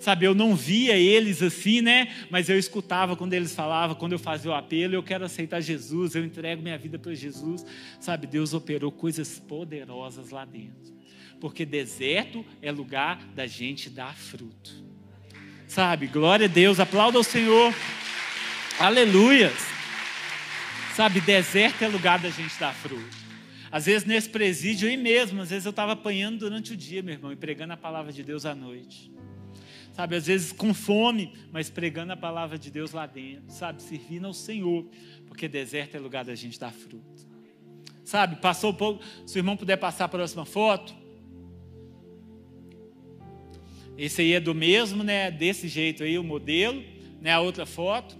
Sabe, 0.00 0.24
eu 0.24 0.34
não 0.34 0.56
via 0.56 0.96
eles 0.96 1.42
assim, 1.42 1.82
né? 1.82 2.08
Mas 2.30 2.48
eu 2.48 2.58
escutava 2.58 3.14
quando 3.14 3.34
eles 3.34 3.54
falavam, 3.54 3.94
quando 3.94 4.12
eu 4.12 4.18
fazia 4.18 4.50
o 4.50 4.54
apelo, 4.54 4.94
eu 4.94 5.02
quero 5.02 5.26
aceitar 5.26 5.60
Jesus, 5.60 6.14
eu 6.14 6.24
entrego 6.24 6.62
minha 6.62 6.78
vida 6.78 6.98
para 6.98 7.12
Jesus. 7.12 7.66
Sabe, 8.00 8.26
Deus 8.26 8.54
operou 8.54 8.90
coisas 8.90 9.38
poderosas 9.38 10.30
lá 10.30 10.46
dentro. 10.46 10.98
Porque 11.38 11.66
deserto 11.66 12.42
é 12.62 12.72
lugar 12.72 13.22
da 13.34 13.46
gente 13.46 13.90
dar 13.90 14.16
fruto. 14.16 14.82
Sabe, 15.68 16.06
glória 16.06 16.46
a 16.46 16.48
Deus, 16.48 16.80
aplauda 16.80 17.18
o 17.18 17.24
Senhor. 17.24 17.74
Aleluias. 18.78 19.68
Sabe, 20.94 21.20
deserto 21.20 21.82
é 21.82 21.88
lugar 21.88 22.18
da 22.18 22.30
gente 22.30 22.58
dar 22.58 22.72
fruto. 22.72 23.20
Às 23.70 23.84
vezes 23.84 24.06
nesse 24.06 24.30
presídio 24.30 24.88
aí 24.88 24.96
mesmo, 24.96 25.42
às 25.42 25.50
vezes 25.50 25.66
eu 25.66 25.70
estava 25.70 25.92
apanhando 25.92 26.38
durante 26.38 26.72
o 26.72 26.76
dia, 26.76 27.02
meu 27.02 27.14
irmão, 27.14 27.30
e 27.30 27.36
pregando 27.36 27.74
a 27.74 27.76
palavra 27.76 28.10
de 28.10 28.24
Deus 28.24 28.46
à 28.46 28.54
noite 28.54 29.12
sabe, 29.92 30.16
às 30.16 30.26
vezes 30.26 30.52
com 30.52 30.72
fome, 30.72 31.32
mas 31.52 31.68
pregando 31.68 32.12
a 32.12 32.16
palavra 32.16 32.58
de 32.58 32.70
Deus 32.70 32.92
lá 32.92 33.06
dentro, 33.06 33.50
sabe, 33.50 33.82
servindo 33.82 34.26
ao 34.26 34.34
Senhor, 34.34 34.86
porque 35.26 35.48
deserto 35.48 35.96
é 35.96 35.98
lugar 36.00 36.24
da 36.24 36.34
gente 36.34 36.58
dar 36.58 36.72
fruto. 36.72 37.28
Sabe, 38.04 38.36
passou 38.36 38.74
pouco, 38.74 39.04
se 39.26 39.36
o 39.36 39.38
irmão 39.38 39.56
puder 39.56 39.76
passar 39.76 40.06
a 40.06 40.08
próxima 40.08 40.44
foto. 40.44 40.94
Esse 43.96 44.22
aí 44.22 44.32
é 44.32 44.40
do 44.40 44.54
mesmo, 44.54 45.04
né, 45.04 45.30
desse 45.30 45.68
jeito 45.68 46.02
aí 46.02 46.18
o 46.18 46.24
modelo, 46.24 46.82
né, 47.20 47.32
a 47.32 47.40
outra 47.40 47.66
foto. 47.66 48.18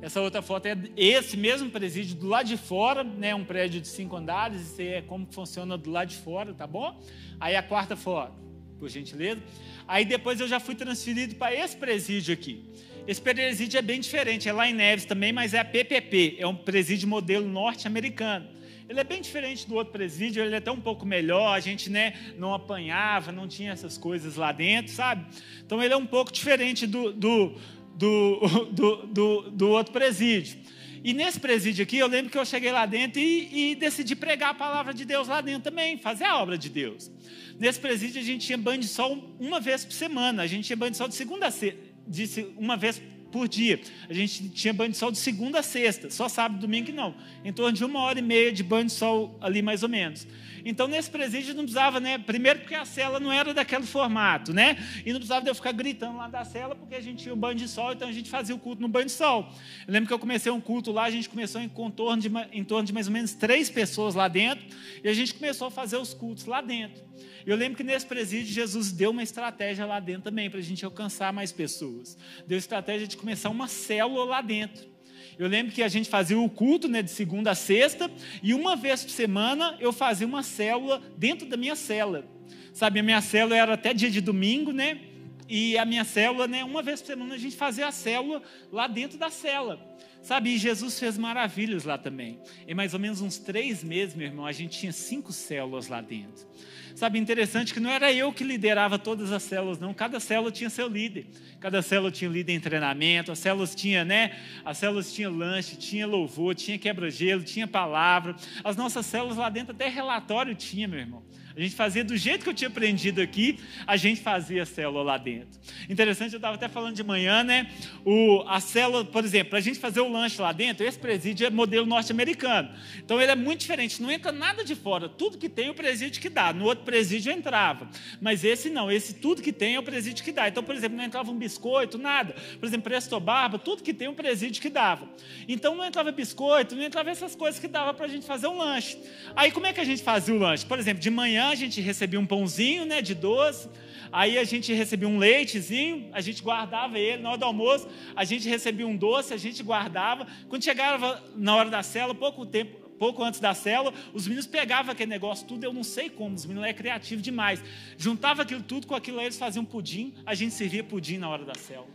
Essa 0.00 0.20
outra 0.20 0.42
foto 0.42 0.66
é 0.66 0.76
esse 0.96 1.36
mesmo 1.36 1.70
presídio 1.70 2.16
do 2.16 2.26
lado 2.26 2.48
de 2.48 2.56
fora, 2.56 3.04
né, 3.04 3.34
um 3.34 3.44
prédio 3.44 3.80
de 3.80 3.86
cinco 3.86 4.16
andares, 4.16 4.60
isso 4.60 4.80
aí 4.80 4.88
é 4.88 5.02
como 5.02 5.26
funciona 5.30 5.78
do 5.78 5.90
lado 5.90 6.08
de 6.08 6.16
fora, 6.16 6.52
tá 6.52 6.66
bom? 6.66 7.00
Aí 7.40 7.54
a 7.54 7.62
quarta 7.62 7.96
foto, 7.96 8.34
por 8.82 8.88
gentileza. 8.88 9.40
Aí 9.86 10.04
depois 10.04 10.40
eu 10.40 10.48
já 10.48 10.58
fui 10.58 10.74
transferido 10.74 11.36
para 11.36 11.54
esse 11.54 11.76
presídio 11.76 12.34
aqui. 12.34 12.64
Esse 13.06 13.20
presídio 13.20 13.78
é 13.78 13.82
bem 13.82 14.00
diferente, 14.00 14.48
é 14.48 14.52
lá 14.52 14.68
em 14.68 14.74
Neves 14.74 15.04
também, 15.04 15.32
mas 15.32 15.54
é 15.54 15.60
a 15.60 15.64
PPP, 15.64 16.36
é 16.40 16.46
um 16.48 16.56
presídio 16.56 17.08
modelo 17.08 17.46
norte-americano. 17.46 18.48
Ele 18.88 18.98
é 18.98 19.04
bem 19.04 19.22
diferente 19.22 19.68
do 19.68 19.76
outro 19.76 19.92
presídio, 19.92 20.42
ele 20.42 20.56
é 20.56 20.58
até 20.58 20.70
um 20.72 20.80
pouco 20.80 21.06
melhor, 21.06 21.54
a 21.54 21.60
gente 21.60 21.88
né, 21.88 22.14
não 22.36 22.52
apanhava, 22.52 23.30
não 23.30 23.46
tinha 23.46 23.70
essas 23.70 23.96
coisas 23.96 24.34
lá 24.34 24.50
dentro, 24.50 24.92
sabe? 24.92 25.26
Então 25.64 25.80
ele 25.80 25.94
é 25.94 25.96
um 25.96 26.06
pouco 26.06 26.32
diferente 26.32 26.84
do, 26.84 27.12
do, 27.12 27.54
do, 27.94 28.40
do, 28.72 29.06
do, 29.06 29.50
do 29.50 29.68
outro 29.68 29.92
presídio. 29.92 30.58
E 31.04 31.12
nesse 31.12 31.38
presídio 31.38 31.84
aqui, 31.84 31.98
eu 31.98 32.08
lembro 32.08 32.32
que 32.32 32.38
eu 32.38 32.44
cheguei 32.44 32.72
lá 32.72 32.84
dentro 32.86 33.20
e, 33.20 33.72
e 33.72 33.74
decidi 33.76 34.16
pregar 34.16 34.50
a 34.50 34.54
palavra 34.54 34.92
de 34.92 35.04
Deus 35.04 35.28
lá 35.28 35.40
dentro 35.40 35.70
também, 35.70 35.98
fazer 35.98 36.24
a 36.24 36.38
obra 36.38 36.58
de 36.58 36.68
Deus. 36.68 37.10
Nesse 37.58 37.78
presídio 37.78 38.20
a 38.20 38.24
gente 38.24 38.46
tinha 38.46 38.58
banho 38.58 38.80
de 38.80 38.88
sol 38.88 39.34
uma 39.38 39.60
vez 39.60 39.84
por 39.84 39.92
semana. 39.92 40.42
A 40.42 40.46
gente 40.46 40.64
tinha 40.66 40.76
banho 40.76 40.90
de 40.90 40.96
sol 40.96 41.08
de 41.08 41.14
segunda 41.14 41.46
a 41.46 41.50
sexta, 41.50 41.80
de 42.06 42.46
uma 42.56 42.76
vez 42.76 43.00
por 43.30 43.48
dia. 43.48 43.80
A 44.08 44.12
gente 44.12 44.48
tinha 44.50 44.72
banho 44.72 44.90
de 44.90 44.96
sol 44.96 45.10
de 45.10 45.18
segunda 45.18 45.60
a 45.60 45.62
sexta, 45.62 46.10
só 46.10 46.28
sábado 46.28 46.58
e 46.58 46.60
domingo 46.60 46.92
não. 46.92 47.14
Em 47.44 47.52
torno 47.52 47.72
de 47.72 47.84
uma 47.84 48.00
hora 48.00 48.18
e 48.18 48.22
meia 48.22 48.52
de 48.52 48.62
banho 48.62 48.86
de 48.86 48.92
sol 48.92 49.36
ali 49.40 49.62
mais 49.62 49.82
ou 49.82 49.88
menos. 49.88 50.26
Então, 50.64 50.88
nesse 50.88 51.10
presídio 51.10 51.54
não 51.54 51.64
precisava, 51.64 52.00
né? 52.00 52.18
Primeiro 52.18 52.60
porque 52.60 52.74
a 52.74 52.84
cela 52.84 53.18
não 53.18 53.32
era 53.32 53.52
daquele 53.52 53.86
formato, 53.86 54.52
né? 54.52 54.76
E 55.04 55.12
não 55.12 55.18
precisava 55.18 55.42
de 55.42 55.50
eu 55.50 55.54
ficar 55.54 55.72
gritando 55.72 56.18
lá 56.18 56.28
da 56.28 56.44
cela, 56.44 56.74
porque 56.74 56.94
a 56.94 57.00
gente 57.00 57.22
tinha 57.22 57.32
o 57.32 57.36
banho 57.36 57.56
de 57.56 57.68
sol, 57.68 57.92
então 57.92 58.08
a 58.08 58.12
gente 58.12 58.30
fazia 58.30 58.54
o 58.54 58.58
culto 58.58 58.80
no 58.80 58.88
banho 58.88 59.06
de 59.06 59.12
sol. 59.12 59.52
Eu 59.86 59.92
lembro 59.92 60.08
que 60.08 60.14
eu 60.14 60.18
comecei 60.18 60.50
um 60.50 60.60
culto 60.60 60.92
lá, 60.92 61.04
a 61.04 61.10
gente 61.10 61.28
começou 61.28 61.60
em, 61.60 61.68
torno 61.68 62.22
de, 62.22 62.30
em 62.52 62.64
torno 62.64 62.86
de 62.86 62.92
mais 62.92 63.06
ou 63.06 63.12
menos 63.12 63.32
três 63.34 63.70
pessoas 63.70 64.14
lá 64.14 64.28
dentro, 64.28 64.64
e 65.02 65.08
a 65.08 65.14
gente 65.14 65.34
começou 65.34 65.68
a 65.68 65.70
fazer 65.70 65.96
os 65.96 66.14
cultos 66.14 66.44
lá 66.46 66.60
dentro. 66.60 67.02
Eu 67.46 67.56
lembro 67.56 67.76
que 67.76 67.82
nesse 67.82 68.06
presídio 68.06 68.52
Jesus 68.52 68.92
deu 68.92 69.10
uma 69.10 69.22
estratégia 69.22 69.84
lá 69.84 69.98
dentro 69.98 70.22
também 70.22 70.48
para 70.48 70.60
a 70.60 70.62
gente 70.62 70.84
alcançar 70.84 71.32
mais 71.32 71.50
pessoas. 71.50 72.16
Deu 72.46 72.56
estratégia 72.56 73.06
de 73.06 73.16
começar 73.16 73.50
uma 73.50 73.66
célula 73.66 74.24
lá 74.24 74.40
dentro. 74.40 74.91
Eu 75.38 75.48
lembro 75.48 75.72
que 75.72 75.82
a 75.82 75.88
gente 75.88 76.08
fazia 76.08 76.38
o 76.38 76.48
culto 76.48 76.88
né, 76.88 77.02
de 77.02 77.10
segunda 77.10 77.50
a 77.50 77.54
sexta, 77.54 78.10
e 78.42 78.54
uma 78.54 78.76
vez 78.76 79.02
por 79.02 79.10
semana 79.10 79.76
eu 79.80 79.92
fazia 79.92 80.26
uma 80.26 80.42
célula 80.42 81.02
dentro 81.16 81.46
da 81.46 81.56
minha 81.56 81.76
cela. 81.76 82.24
Sabe, 82.72 83.00
a 83.00 83.02
minha 83.02 83.20
célula 83.20 83.56
era 83.56 83.74
até 83.74 83.92
dia 83.92 84.10
de 84.10 84.20
domingo, 84.20 84.72
né? 84.72 85.00
E 85.48 85.76
a 85.76 85.84
minha 85.84 86.04
célula, 86.04 86.46
né, 86.46 86.64
uma 86.64 86.82
vez 86.82 87.00
por 87.00 87.08
semana 87.08 87.34
a 87.34 87.38
gente 87.38 87.56
fazia 87.56 87.86
a 87.86 87.92
célula 87.92 88.42
lá 88.70 88.86
dentro 88.86 89.18
da 89.18 89.28
cela. 89.28 89.91
Sabe, 90.22 90.50
e 90.50 90.58
Jesus 90.58 91.00
fez 91.00 91.18
maravilhas 91.18 91.82
lá 91.82 91.98
também. 91.98 92.38
Em 92.66 92.74
mais 92.74 92.94
ou 92.94 93.00
menos 93.00 93.20
uns 93.20 93.38
três 93.38 93.82
meses, 93.82 94.14
meu 94.14 94.28
irmão, 94.28 94.46
a 94.46 94.52
gente 94.52 94.78
tinha 94.78 94.92
cinco 94.92 95.32
células 95.32 95.88
lá 95.88 96.00
dentro. 96.00 96.46
Sabe, 96.94 97.18
interessante 97.18 97.74
que 97.74 97.80
não 97.80 97.90
era 97.90 98.12
eu 98.12 98.32
que 98.32 98.44
liderava 98.44 98.98
todas 98.98 99.32
as 99.32 99.42
células, 99.42 99.80
não. 99.80 99.92
Cada 99.92 100.20
célula 100.20 100.52
tinha 100.52 100.70
seu 100.70 100.86
líder. 100.86 101.26
Cada 101.58 101.82
célula 101.82 102.12
tinha 102.12 102.30
líder 102.30 102.52
em 102.52 102.60
treinamento. 102.60 103.32
As 103.32 103.38
células 103.40 103.74
tinham, 103.74 104.04
né? 104.04 104.38
As 104.64 104.78
células 104.78 105.12
tinham 105.12 105.36
lanche, 105.36 105.74
tinha 105.74 106.06
louvor, 106.06 106.54
tinha 106.54 106.78
quebra-gelo, 106.78 107.42
tinha 107.42 107.66
palavra. 107.66 108.36
As 108.62 108.76
nossas 108.76 109.06
células 109.06 109.36
lá 109.36 109.48
dentro 109.48 109.72
até 109.72 109.88
relatório 109.88 110.54
tinha, 110.54 110.86
meu 110.86 111.00
irmão. 111.00 111.24
A 111.56 111.60
gente 111.60 111.74
fazia 111.74 112.02
do 112.02 112.16
jeito 112.16 112.42
que 112.42 112.48
eu 112.48 112.54
tinha 112.54 112.68
aprendido 112.68 113.20
aqui, 113.20 113.58
a 113.86 113.96
gente 113.96 114.20
fazia 114.20 114.62
a 114.62 114.66
célula 114.66 115.02
lá 115.02 115.18
dentro. 115.18 115.60
Interessante, 115.88 116.32
eu 116.32 116.38
estava 116.38 116.54
até 116.54 116.68
falando 116.68 116.94
de 116.94 117.02
manhã, 117.02 117.42
né? 117.44 117.70
O, 118.04 118.42
a 118.46 118.60
célula, 118.60 119.04
por 119.04 119.24
exemplo, 119.24 119.50
para 119.50 119.58
a 119.58 119.62
gente 119.62 119.78
fazer 119.78 120.00
o 120.00 120.10
lanche 120.10 120.40
lá 120.40 120.52
dentro, 120.52 120.84
esse 120.86 120.98
presídio 120.98 121.46
é 121.46 121.50
modelo 121.50 121.84
norte-americano. 121.84 122.70
Então 122.98 123.20
ele 123.20 123.30
é 123.30 123.36
muito 123.36 123.60
diferente, 123.60 124.00
não 124.00 124.10
entra 124.10 124.32
nada 124.32 124.64
de 124.64 124.74
fora. 124.74 125.08
Tudo 125.08 125.36
que 125.36 125.48
tem, 125.48 125.68
o 125.68 125.74
presídio 125.74 126.20
que 126.22 126.28
dá. 126.28 126.52
No 126.52 126.64
outro 126.64 126.84
presídio 126.84 127.30
entrava. 127.32 127.88
Mas 128.20 128.44
esse 128.44 128.70
não, 128.70 128.90
esse 128.90 129.14
tudo 129.14 129.42
que 129.42 129.52
tem 129.52 129.74
é 129.74 129.78
o 129.78 129.82
presídio 129.82 130.24
que 130.24 130.32
dá. 130.32 130.48
Então, 130.48 130.62
por 130.62 130.74
exemplo, 130.74 130.96
não 130.96 131.04
entrava 131.04 131.30
um 131.30 131.36
biscoito, 131.36 131.98
nada. 131.98 132.34
Por 132.58 132.66
exemplo, 132.66 132.84
presto 132.84 133.20
barba, 133.20 133.58
tudo 133.58 133.82
que 133.82 133.92
tem, 133.92 134.08
o 134.08 134.14
presídio 134.14 134.62
que 134.62 134.70
dava. 134.70 135.08
Então 135.46 135.76
não 135.76 135.84
entrava 135.84 136.10
biscoito, 136.10 136.74
não 136.74 136.82
entrava 136.82 137.10
essas 137.10 137.34
coisas 137.34 137.60
que 137.60 137.68
dava 137.68 137.92
para 137.92 138.06
a 138.06 138.08
gente 138.08 138.26
fazer 138.26 138.46
um 138.46 138.56
lanche. 138.56 138.96
Aí 139.36 139.50
como 139.50 139.66
é 139.66 139.72
que 139.72 139.80
a 139.80 139.84
gente 139.84 140.02
fazia 140.02 140.34
o 140.34 140.38
lanche? 140.38 140.64
Por 140.64 140.78
exemplo, 140.78 141.02
de 141.02 141.10
manhã 141.10 141.41
manhã 141.42 141.48
a 141.50 141.54
gente 141.54 141.80
recebia 141.80 142.20
um 142.20 142.26
pãozinho 142.26 142.84
né, 142.84 143.02
de 143.02 143.14
doce, 143.14 143.68
aí 144.12 144.38
a 144.38 144.44
gente 144.44 144.72
recebia 144.72 145.08
um 145.08 145.18
leitezinho, 145.18 146.08
a 146.12 146.20
gente 146.20 146.42
guardava 146.42 146.98
ele. 146.98 147.22
Na 147.22 147.30
hora 147.30 147.38
do 147.38 147.44
almoço, 147.44 147.88
a 148.14 148.24
gente 148.24 148.48
recebia 148.48 148.86
um 148.86 148.96
doce, 148.96 149.34
a 149.34 149.36
gente 149.36 149.62
guardava. 149.62 150.26
Quando 150.48 150.62
chegava 150.62 151.22
na 151.34 151.54
hora 151.56 151.70
da 151.70 151.82
cela, 151.82 152.14
pouco 152.14 152.46
tempo, 152.46 152.76
pouco 152.98 153.22
antes 153.24 153.40
da 153.40 153.52
célula, 153.52 153.92
os 154.14 154.26
meninos 154.26 154.46
pegavam 154.46 154.92
aquele 154.92 155.10
negócio 155.10 155.46
tudo, 155.46 155.64
eu 155.64 155.72
não 155.72 155.82
sei 155.82 156.08
como, 156.08 156.36
os 156.36 156.46
meninos 156.46 156.68
é 156.68 156.72
criativo 156.72 157.20
demais. 157.20 157.62
Juntava 157.98 158.42
aquilo 158.42 158.62
tudo 158.62 158.86
com 158.86 158.94
aquilo 158.94 159.18
aí, 159.18 159.26
eles 159.26 159.38
faziam 159.38 159.64
pudim, 159.64 160.14
a 160.24 160.34
gente 160.34 160.54
servia 160.54 160.84
pudim 160.84 161.18
na 161.18 161.28
hora 161.28 161.44
da 161.44 161.54
célula. 161.54 161.90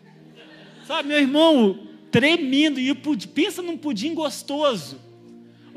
Sabe, 0.86 1.10
meu 1.10 1.18
irmão, 1.18 1.88
tremendo, 2.12 2.80
e 2.80 2.94
pudim, 2.94 3.28
pensa 3.30 3.62
num 3.62 3.78
pudim 3.78 4.14
gostoso 4.14 5.07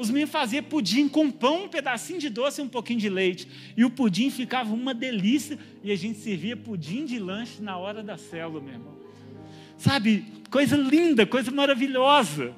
os 0.01 0.09
meninos 0.09 0.31
faziam 0.31 0.65
pudim 0.65 1.07
com 1.07 1.31
pão, 1.31 1.65
um 1.65 1.69
pedacinho 1.69 2.19
de 2.19 2.31
doce 2.31 2.63
e 2.63 2.65
um 2.65 2.69
pouquinho 2.69 2.99
de 2.99 3.11
leite. 3.11 3.47
E 3.77 3.85
o 3.85 3.91
pudim 3.91 4.31
ficava 4.31 4.73
uma 4.73 4.95
delícia. 4.95 5.59
E 5.85 5.93
a 5.93 5.97
gente 5.97 6.19
servia 6.19 6.57
pudim 6.57 7.05
de 7.05 7.19
lanche 7.19 7.61
na 7.61 7.77
hora 7.77 8.03
da 8.03 8.17
célula, 8.17 8.63
meu 8.63 8.73
irmão. 8.73 8.99
Sabe, 9.77 10.25
coisa 10.51 10.75
linda, 10.75 11.27
coisa 11.27 11.51
maravilhosa. 11.51 12.55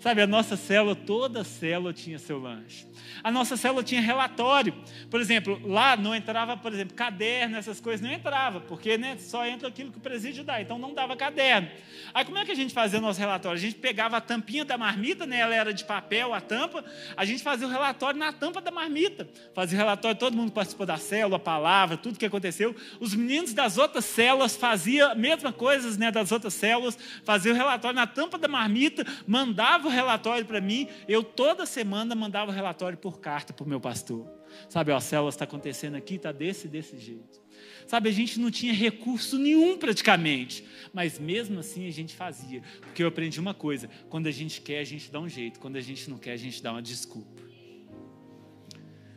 Sabe, 0.00 0.22
a 0.22 0.26
nossa 0.26 0.56
célula, 0.56 0.96
toda 0.96 1.44
célula 1.44 1.92
tinha 1.92 2.18
seu 2.18 2.38
lanche. 2.38 2.86
A 3.22 3.30
nossa 3.30 3.54
célula 3.54 3.82
tinha 3.82 4.00
relatório. 4.00 4.74
Por 5.10 5.20
exemplo, 5.20 5.60
lá 5.62 5.94
não 5.94 6.14
entrava, 6.14 6.56
por 6.56 6.72
exemplo, 6.72 6.94
caderno, 6.94 7.58
essas 7.58 7.82
coisas 7.82 8.00
não 8.00 8.10
entrava, 8.10 8.60
porque 8.60 8.96
né, 8.96 9.18
só 9.18 9.44
entra 9.46 9.68
aquilo 9.68 9.92
que 9.92 9.98
o 9.98 10.00
presídio 10.00 10.42
dá, 10.42 10.58
então 10.58 10.78
não 10.78 10.94
dava 10.94 11.14
caderno. 11.16 11.68
Aí 12.14 12.24
como 12.24 12.38
é 12.38 12.46
que 12.46 12.50
a 12.50 12.54
gente 12.54 12.72
fazia 12.72 12.98
o 12.98 13.02
nosso 13.02 13.20
relatório? 13.20 13.58
A 13.58 13.60
gente 13.60 13.74
pegava 13.74 14.16
a 14.16 14.22
tampinha 14.22 14.64
da 14.64 14.78
marmita, 14.78 15.26
né, 15.26 15.40
ela 15.40 15.54
era 15.54 15.74
de 15.74 15.84
papel, 15.84 16.32
a 16.32 16.40
tampa, 16.40 16.82
a 17.14 17.24
gente 17.26 17.42
fazia 17.42 17.66
o 17.66 17.70
relatório 17.70 18.18
na 18.18 18.32
tampa 18.32 18.62
da 18.62 18.70
marmita. 18.70 19.28
Fazia 19.54 19.76
o 19.76 19.80
relatório, 19.80 20.18
todo 20.18 20.34
mundo 20.34 20.50
participou 20.50 20.86
da 20.86 20.96
célula, 20.96 21.36
a 21.36 21.40
palavra, 21.40 21.98
tudo 21.98 22.18
que 22.18 22.24
aconteceu. 22.24 22.74
Os 22.98 23.14
meninos 23.14 23.52
das 23.52 23.76
outras 23.76 24.06
células 24.06 24.56
faziam 24.56 25.10
a 25.10 25.14
mesma 25.14 25.52
coisa 25.52 25.94
né, 25.98 26.10
das 26.10 26.32
outras 26.32 26.54
células, 26.54 26.96
faziam 27.22 27.54
o 27.54 27.58
relatório 27.58 27.96
na 27.96 28.06
tampa 28.06 28.38
da 28.38 28.48
marmita, 28.48 29.04
mandava 29.26 29.89
relatório 29.90 30.44
para 30.46 30.60
mim, 30.60 30.88
eu 31.08 31.22
toda 31.22 31.66
semana 31.66 32.14
mandava 32.14 32.50
o 32.50 32.54
relatório 32.54 32.98
por 32.98 33.20
carta 33.20 33.52
para 33.52 33.64
o 33.64 33.68
meu 33.68 33.80
pastor. 33.80 34.26
Sabe, 34.68 34.90
ó, 34.90 34.96
a 34.96 35.00
célula 35.00 35.30
está 35.30 35.44
acontecendo 35.44 35.96
aqui, 35.96 36.14
está 36.14 36.32
desse 36.32 36.68
desse 36.68 36.98
jeito. 36.98 37.40
Sabe, 37.86 38.08
a 38.08 38.12
gente 38.12 38.38
não 38.38 38.50
tinha 38.50 38.72
recurso 38.72 39.38
nenhum 39.38 39.76
praticamente, 39.76 40.64
mas 40.92 41.18
mesmo 41.18 41.58
assim 41.58 41.86
a 41.86 41.90
gente 41.90 42.14
fazia, 42.14 42.62
porque 42.80 43.02
eu 43.02 43.08
aprendi 43.08 43.40
uma 43.40 43.52
coisa: 43.52 43.90
quando 44.08 44.26
a 44.26 44.30
gente 44.30 44.60
quer, 44.60 44.78
a 44.78 44.84
gente 44.84 45.10
dá 45.10 45.20
um 45.20 45.28
jeito, 45.28 45.60
quando 45.60 45.76
a 45.76 45.80
gente 45.80 46.08
não 46.08 46.18
quer, 46.18 46.32
a 46.32 46.36
gente 46.36 46.62
dá 46.62 46.72
uma 46.72 46.82
desculpa. 46.82 47.42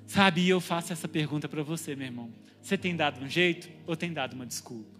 Sabe, 0.06 0.41
e 0.41 0.50
eu 0.50 0.60
faço 0.60 0.91
essa 0.91 1.08
pergunta 1.08 1.48
para 1.48 1.64
você, 1.64 1.95
meu 1.95 2.08
irmão: 2.08 2.34
você 2.62 2.78
tem 2.78 2.95
dado 2.95 3.24
um 3.24 3.30
jeito 3.30 3.70
ou 3.86 3.95
tem 3.95 4.12
dado 4.12 4.34
uma 4.34 4.45
desculpa? 4.45 5.00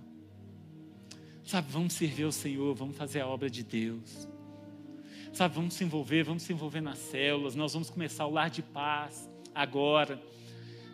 Sabe, 1.46 1.72
vamos 1.72 1.94
servir 1.94 2.26
o 2.26 2.32
Senhor, 2.32 2.74
vamos 2.74 2.96
fazer 2.96 3.20
a 3.20 3.28
obra 3.28 3.50
de 3.50 3.64
Deus. 3.64 4.28
Sabe, 5.34 5.56
vamos 5.56 5.74
se 5.74 5.84
envolver, 5.84 6.24
vamos 6.24 6.44
se 6.44 6.54
envolver 6.54 6.80
nas 6.80 7.00
células, 7.00 7.56
nós 7.56 7.74
vamos 7.74 7.90
começar 7.90 8.28
o 8.28 8.30
lar 8.30 8.52
de 8.52 8.62
paz 8.62 9.28
agora. 9.54 10.22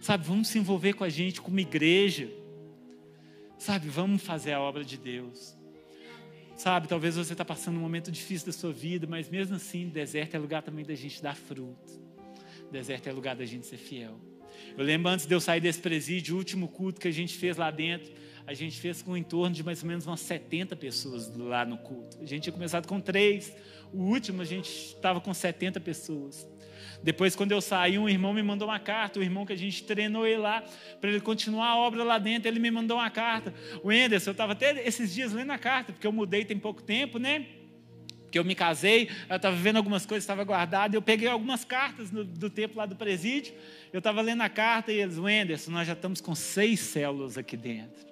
Sabe, 0.01 0.25
vamos 0.25 0.47
se 0.47 0.57
envolver 0.57 0.93
com 0.93 1.03
a 1.03 1.09
gente 1.09 1.41
como 1.41 1.59
igreja. 1.59 2.29
Sabe, 3.57 3.89
vamos 3.89 4.23
fazer 4.23 4.53
a 4.53 4.61
obra 4.61 4.85
de 4.85 4.97
Deus. 4.97 5.57
Sabe, 6.55 6.87
talvez 6.87 7.17
você 7.17 7.33
está 7.33 7.43
passando 7.43 7.75
um 7.77 7.81
momento 7.81 8.09
difícil 8.09 8.47
da 8.47 8.53
sua 8.53 8.71
vida, 8.71 9.05
mas 9.05 9.29
mesmo 9.29 9.57
assim, 9.57 9.89
deserto 9.89 10.35
é 10.35 10.39
lugar 10.39 10.63
também 10.63 10.85
da 10.85 10.95
gente 10.95 11.21
dar 11.21 11.35
fruto. 11.35 12.01
Deserto 12.71 13.07
é 13.07 13.11
lugar 13.11 13.35
da 13.35 13.45
gente 13.45 13.65
ser 13.65 13.77
fiel. 13.77 14.17
Eu 14.77 14.85
lembro 14.85 15.11
antes 15.11 15.25
de 15.25 15.35
eu 15.35 15.41
sair 15.41 15.59
desse 15.59 15.81
presídio, 15.81 16.35
o 16.35 16.37
último 16.37 16.69
culto 16.69 17.01
que 17.01 17.09
a 17.09 17.11
gente 17.13 17.37
fez 17.37 17.57
lá 17.57 17.71
dentro, 17.71 18.09
a 18.49 18.53
gente 18.55 18.79
fez 18.79 19.03
com 19.03 19.15
em 19.15 19.21
torno 19.21 19.53
de 19.55 19.63
mais 19.63 19.83
ou 19.83 19.87
menos 19.87 20.07
umas 20.07 20.21
70 20.21 20.75
pessoas 20.75 21.31
lá 21.37 21.63
no 21.63 21.77
culto. 21.77 22.17
A 22.19 22.25
gente 22.25 22.41
tinha 22.41 22.53
começado 22.53 22.87
com 22.87 22.99
três, 22.99 23.55
o 23.93 23.99
último 23.99 24.41
a 24.41 24.45
gente 24.45 24.67
estava 24.67 25.21
com 25.21 25.31
70 25.31 25.79
pessoas. 25.79 26.47
Depois, 27.03 27.35
quando 27.35 27.51
eu 27.51 27.61
saí, 27.61 27.99
um 27.99 28.09
irmão 28.09 28.33
me 28.33 28.41
mandou 28.41 28.67
uma 28.67 28.79
carta, 28.79 29.19
o 29.19 29.23
irmão 29.23 29.45
que 29.45 29.53
a 29.53 29.55
gente 29.55 29.83
treinou 29.83 30.25
ele 30.25 30.39
lá, 30.39 30.63
para 30.99 31.11
ele 31.11 31.21
continuar 31.21 31.67
a 31.67 31.77
obra 31.77 32.03
lá 32.03 32.17
dentro, 32.17 32.47
ele 32.47 32.59
me 32.59 32.71
mandou 32.71 32.97
uma 32.97 33.11
carta. 33.11 33.53
O 33.83 33.91
Enderson, 33.91 34.31
eu 34.31 34.31
estava 34.31 34.53
até 34.53 34.83
esses 34.83 35.13
dias 35.13 35.31
lendo 35.31 35.51
a 35.51 35.57
carta, 35.59 35.93
porque 35.93 36.07
eu 36.07 36.11
mudei 36.11 36.43
tem 36.43 36.57
pouco 36.57 36.81
tempo, 36.81 37.19
né? 37.19 37.45
Porque 38.23 38.39
eu 38.39 38.43
me 38.43 38.55
casei, 38.55 39.11
eu 39.29 39.35
estava 39.35 39.55
vendo 39.55 39.75
algumas 39.75 40.07
coisas, 40.07 40.23
estava 40.23 40.43
guardado, 40.43 40.95
eu 40.95 41.03
peguei 41.03 41.27
algumas 41.27 41.63
cartas 41.63 42.11
no, 42.11 42.23
do 42.23 42.49
tempo 42.49 42.79
lá 42.79 42.87
do 42.87 42.95
presídio, 42.95 43.53
eu 43.93 43.99
estava 43.99 44.21
lendo 44.21 44.41
a 44.41 44.49
carta 44.49 44.91
e 44.91 44.99
eles, 44.99 45.17
Enderson, 45.17 45.69
nós 45.69 45.85
já 45.85 45.93
estamos 45.93 46.19
com 46.19 46.33
seis 46.33 46.79
células 46.79 47.37
aqui 47.37 47.55
dentro. 47.55 48.08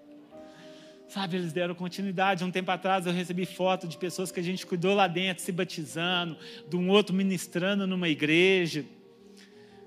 Sabe, 1.08 1.38
eles 1.38 1.54
deram 1.54 1.74
continuidade. 1.74 2.44
Um 2.44 2.52
tempo 2.52 2.70
atrás 2.70 3.06
eu 3.06 3.14
recebi 3.14 3.46
foto 3.46 3.88
de 3.88 3.98
pessoas 3.98 4.32
que 4.32 4.40
a 4.40 4.44
gente 4.44 4.66
cuidou 4.66 4.94
lá 4.94 5.08
dentro, 5.08 5.42
se 5.42 5.52
batizando, 5.52 6.38
de 6.68 6.76
um 6.76 6.90
outro 6.90 7.16
ministrando 7.16 7.88
numa 7.88 8.10
igreja. 8.10 8.86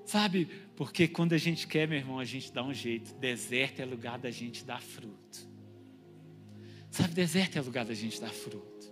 Sabe, 0.03 0.49
porque 0.75 1.07
quando 1.07 1.33
a 1.33 1.37
gente 1.37 1.67
quer, 1.67 1.87
meu 1.87 1.97
irmão, 1.97 2.19
a 2.19 2.25
gente 2.25 2.51
dá 2.51 2.63
um 2.63 2.73
jeito. 2.73 3.13
Deserto 3.15 3.81
é 3.81 3.85
lugar 3.85 4.17
da 4.17 4.31
gente 4.31 4.65
dar 4.65 4.81
fruto. 4.81 5.47
Sabe, 6.89 7.13
deserto 7.13 7.57
é 7.57 7.61
lugar 7.61 7.85
da 7.85 7.93
gente 7.93 8.19
dar 8.19 8.31
fruto. 8.31 8.91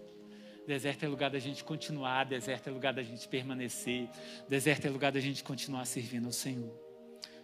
Deserto 0.67 1.03
é 1.03 1.07
lugar 1.07 1.31
da 1.31 1.39
gente 1.39 1.63
continuar, 1.63 2.25
deserto 2.25 2.67
é 2.67 2.71
lugar 2.71 2.93
da 2.93 3.01
gente 3.01 3.27
permanecer, 3.27 4.07
deserto 4.47 4.85
é 4.85 4.89
lugar 4.91 5.11
da 5.11 5.19
gente 5.19 5.43
continuar 5.43 5.83
servindo 5.85 6.27
ao 6.27 6.31
Senhor. 6.31 6.71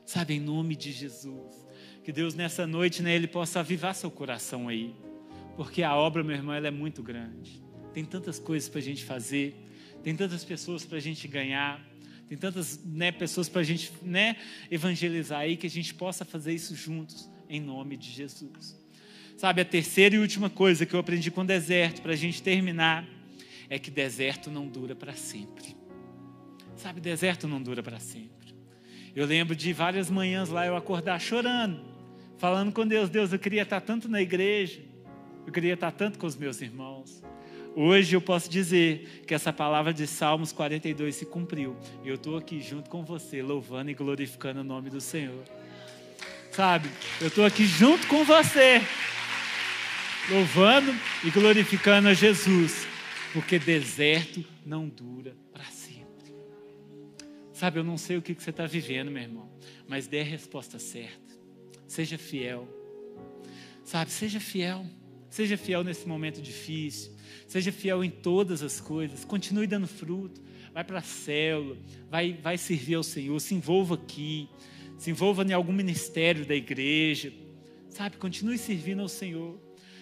Sabe, 0.06 0.36
em 0.36 0.40
nome 0.40 0.76
de 0.76 0.92
Jesus. 0.92 1.65
Que 2.06 2.12
Deus 2.12 2.36
nessa 2.36 2.68
noite, 2.68 3.02
né, 3.02 3.16
Ele 3.16 3.26
possa 3.26 3.62
avivar 3.62 3.96
seu 3.96 4.12
coração 4.12 4.68
aí. 4.68 4.94
Porque 5.58 5.82
a 5.82 5.96
obra, 5.96 6.24
meu 6.24 6.36
irmão, 6.36 6.54
ela 6.54 6.68
é 6.68 6.72
muito 6.72 7.02
grande. 7.02 7.64
Tem 7.96 8.06
tantas 8.06 8.38
coisas 8.38 8.70
para 8.70 8.78
a 8.78 8.84
gente 8.84 9.04
fazer, 9.04 9.56
tem 10.04 10.16
tantas 10.16 10.44
pessoas 10.44 10.86
para 10.86 11.00
a 11.00 11.02
gente 11.02 11.28
ganhar, 11.28 11.84
tem 12.30 12.38
tantas 12.38 12.80
né, 12.86 13.12
pessoas 13.12 13.50
para 13.50 13.62
a 13.62 13.64
gente 13.64 13.92
né, 14.04 14.36
evangelizar 14.70 15.40
aí, 15.40 15.58
que 15.58 15.66
a 15.66 15.70
gente 15.70 15.96
possa 15.96 16.24
fazer 16.24 16.54
isso 16.54 16.76
juntos, 16.76 17.28
em 17.50 17.60
nome 17.60 17.98
de 17.98 18.12
Jesus. 18.12 18.80
Sabe, 19.36 19.62
a 19.62 19.66
terceira 19.66 20.14
e 20.14 20.20
última 20.20 20.48
coisa 20.48 20.86
que 20.86 20.94
eu 20.94 21.00
aprendi 21.00 21.32
com 21.32 21.42
o 21.42 21.46
deserto, 21.46 22.04
para 22.04 22.14
a 22.14 22.16
gente 22.16 22.44
terminar, 22.44 23.04
é 23.68 23.80
que 23.80 23.90
deserto 23.90 24.52
não 24.52 24.68
dura 24.68 24.96
para 24.96 25.14
sempre. 25.14 25.76
Sabe, 26.76 27.02
deserto 27.02 27.48
não 27.48 27.60
dura 27.60 27.82
para 27.82 28.00
sempre. 28.00 28.54
Eu 29.16 29.26
lembro 29.26 29.56
de 29.56 29.74
várias 29.74 30.08
manhãs 30.08 30.50
lá 30.50 30.68
eu 30.68 30.76
acordar 30.76 31.20
chorando, 31.20 31.95
falando 32.38 32.72
com 32.72 32.86
Deus: 32.86 33.10
Deus, 33.10 33.34
eu 33.34 33.40
queria 33.40 33.64
estar 33.64 33.82
tanto 33.82 34.08
na 34.08 34.22
igreja, 34.22 34.82
eu 35.46 35.52
queria 35.52 35.74
estar 35.74 35.92
tanto 35.92 36.18
com 36.20 36.28
os 36.28 36.36
meus 36.36 36.62
irmãos. 36.62 37.24
Hoje 37.78 38.16
eu 38.16 38.22
posso 38.22 38.50
dizer 38.50 39.24
que 39.28 39.34
essa 39.34 39.52
palavra 39.52 39.94
de 39.94 40.08
Salmos 40.08 40.54
42 40.54 41.14
se 41.14 41.26
cumpriu. 41.26 41.76
E 42.06 42.08
eu 42.08 42.16
estou 42.16 42.38
aqui 42.38 42.62
junto 42.62 42.90
com 42.90 43.04
você, 43.04 43.42
louvando 43.42 43.92
e 43.92 43.94
glorificando 43.94 44.62
o 44.62 44.64
nome 44.64 44.90
do 44.90 45.02
Senhor. 45.02 45.44
Sabe, 46.52 46.90
eu 47.20 47.28
estou 47.28 47.46
aqui 47.46 47.66
junto 47.66 48.08
com 48.08 48.24
você, 48.24 48.82
louvando 50.30 50.96
e 51.26 51.30
glorificando 51.30 52.08
a 52.08 52.14
Jesus, 52.14 52.88
porque 53.34 53.60
deserto 53.60 54.42
não 54.66 54.88
dura 54.88 55.36
para 55.52 55.66
sempre. 55.66 56.34
Sabe, 57.52 57.80
eu 57.80 57.84
não 57.84 57.98
sei 57.98 58.16
o 58.16 58.22
que 58.22 58.34
você 58.34 58.52
está 58.52 58.66
vivendo, 58.66 59.12
meu 59.12 59.22
irmão, 59.22 59.52
mas 59.86 60.08
dê 60.08 60.22
a 60.22 60.24
resposta 60.24 60.80
certa. 60.80 61.25
Seja 61.88 62.18
fiel. 62.18 62.68
Sabe, 63.84 64.12
seja 64.12 64.40
fiel. 64.40 64.86
Seja 65.30 65.58
fiel 65.58 65.84
nesse 65.84 66.08
momento 66.08 66.42
difícil. 66.42 67.12
Seja 67.48 67.72
fiel 67.72 68.04
em 68.04 68.10
todas 68.10 68.64
as 68.64 68.80
coisas. 68.80 69.26
Continue 69.26 69.68
dando 69.68 69.88
fruto. 69.88 70.42
Vai 70.74 70.84
para 70.84 71.00
a 71.00 71.04
célula. 71.04 71.78
Vai, 72.10 72.34
vai 72.34 72.58
servir 72.58 72.96
ao 72.96 73.04
Senhor. 73.04 73.40
Se 73.40 73.54
envolva 73.54 73.96
aqui. 73.96 74.50
Se 74.98 75.12
envolva 75.12 75.44
em 75.44 75.54
algum 75.54 75.74
ministério 75.74 76.46
da 76.46 76.56
igreja. 76.56 77.34
Sabe, 77.90 78.18
continue 78.18 78.58
servindo 78.58 79.02
ao 79.02 79.08
Senhor. 79.08 79.60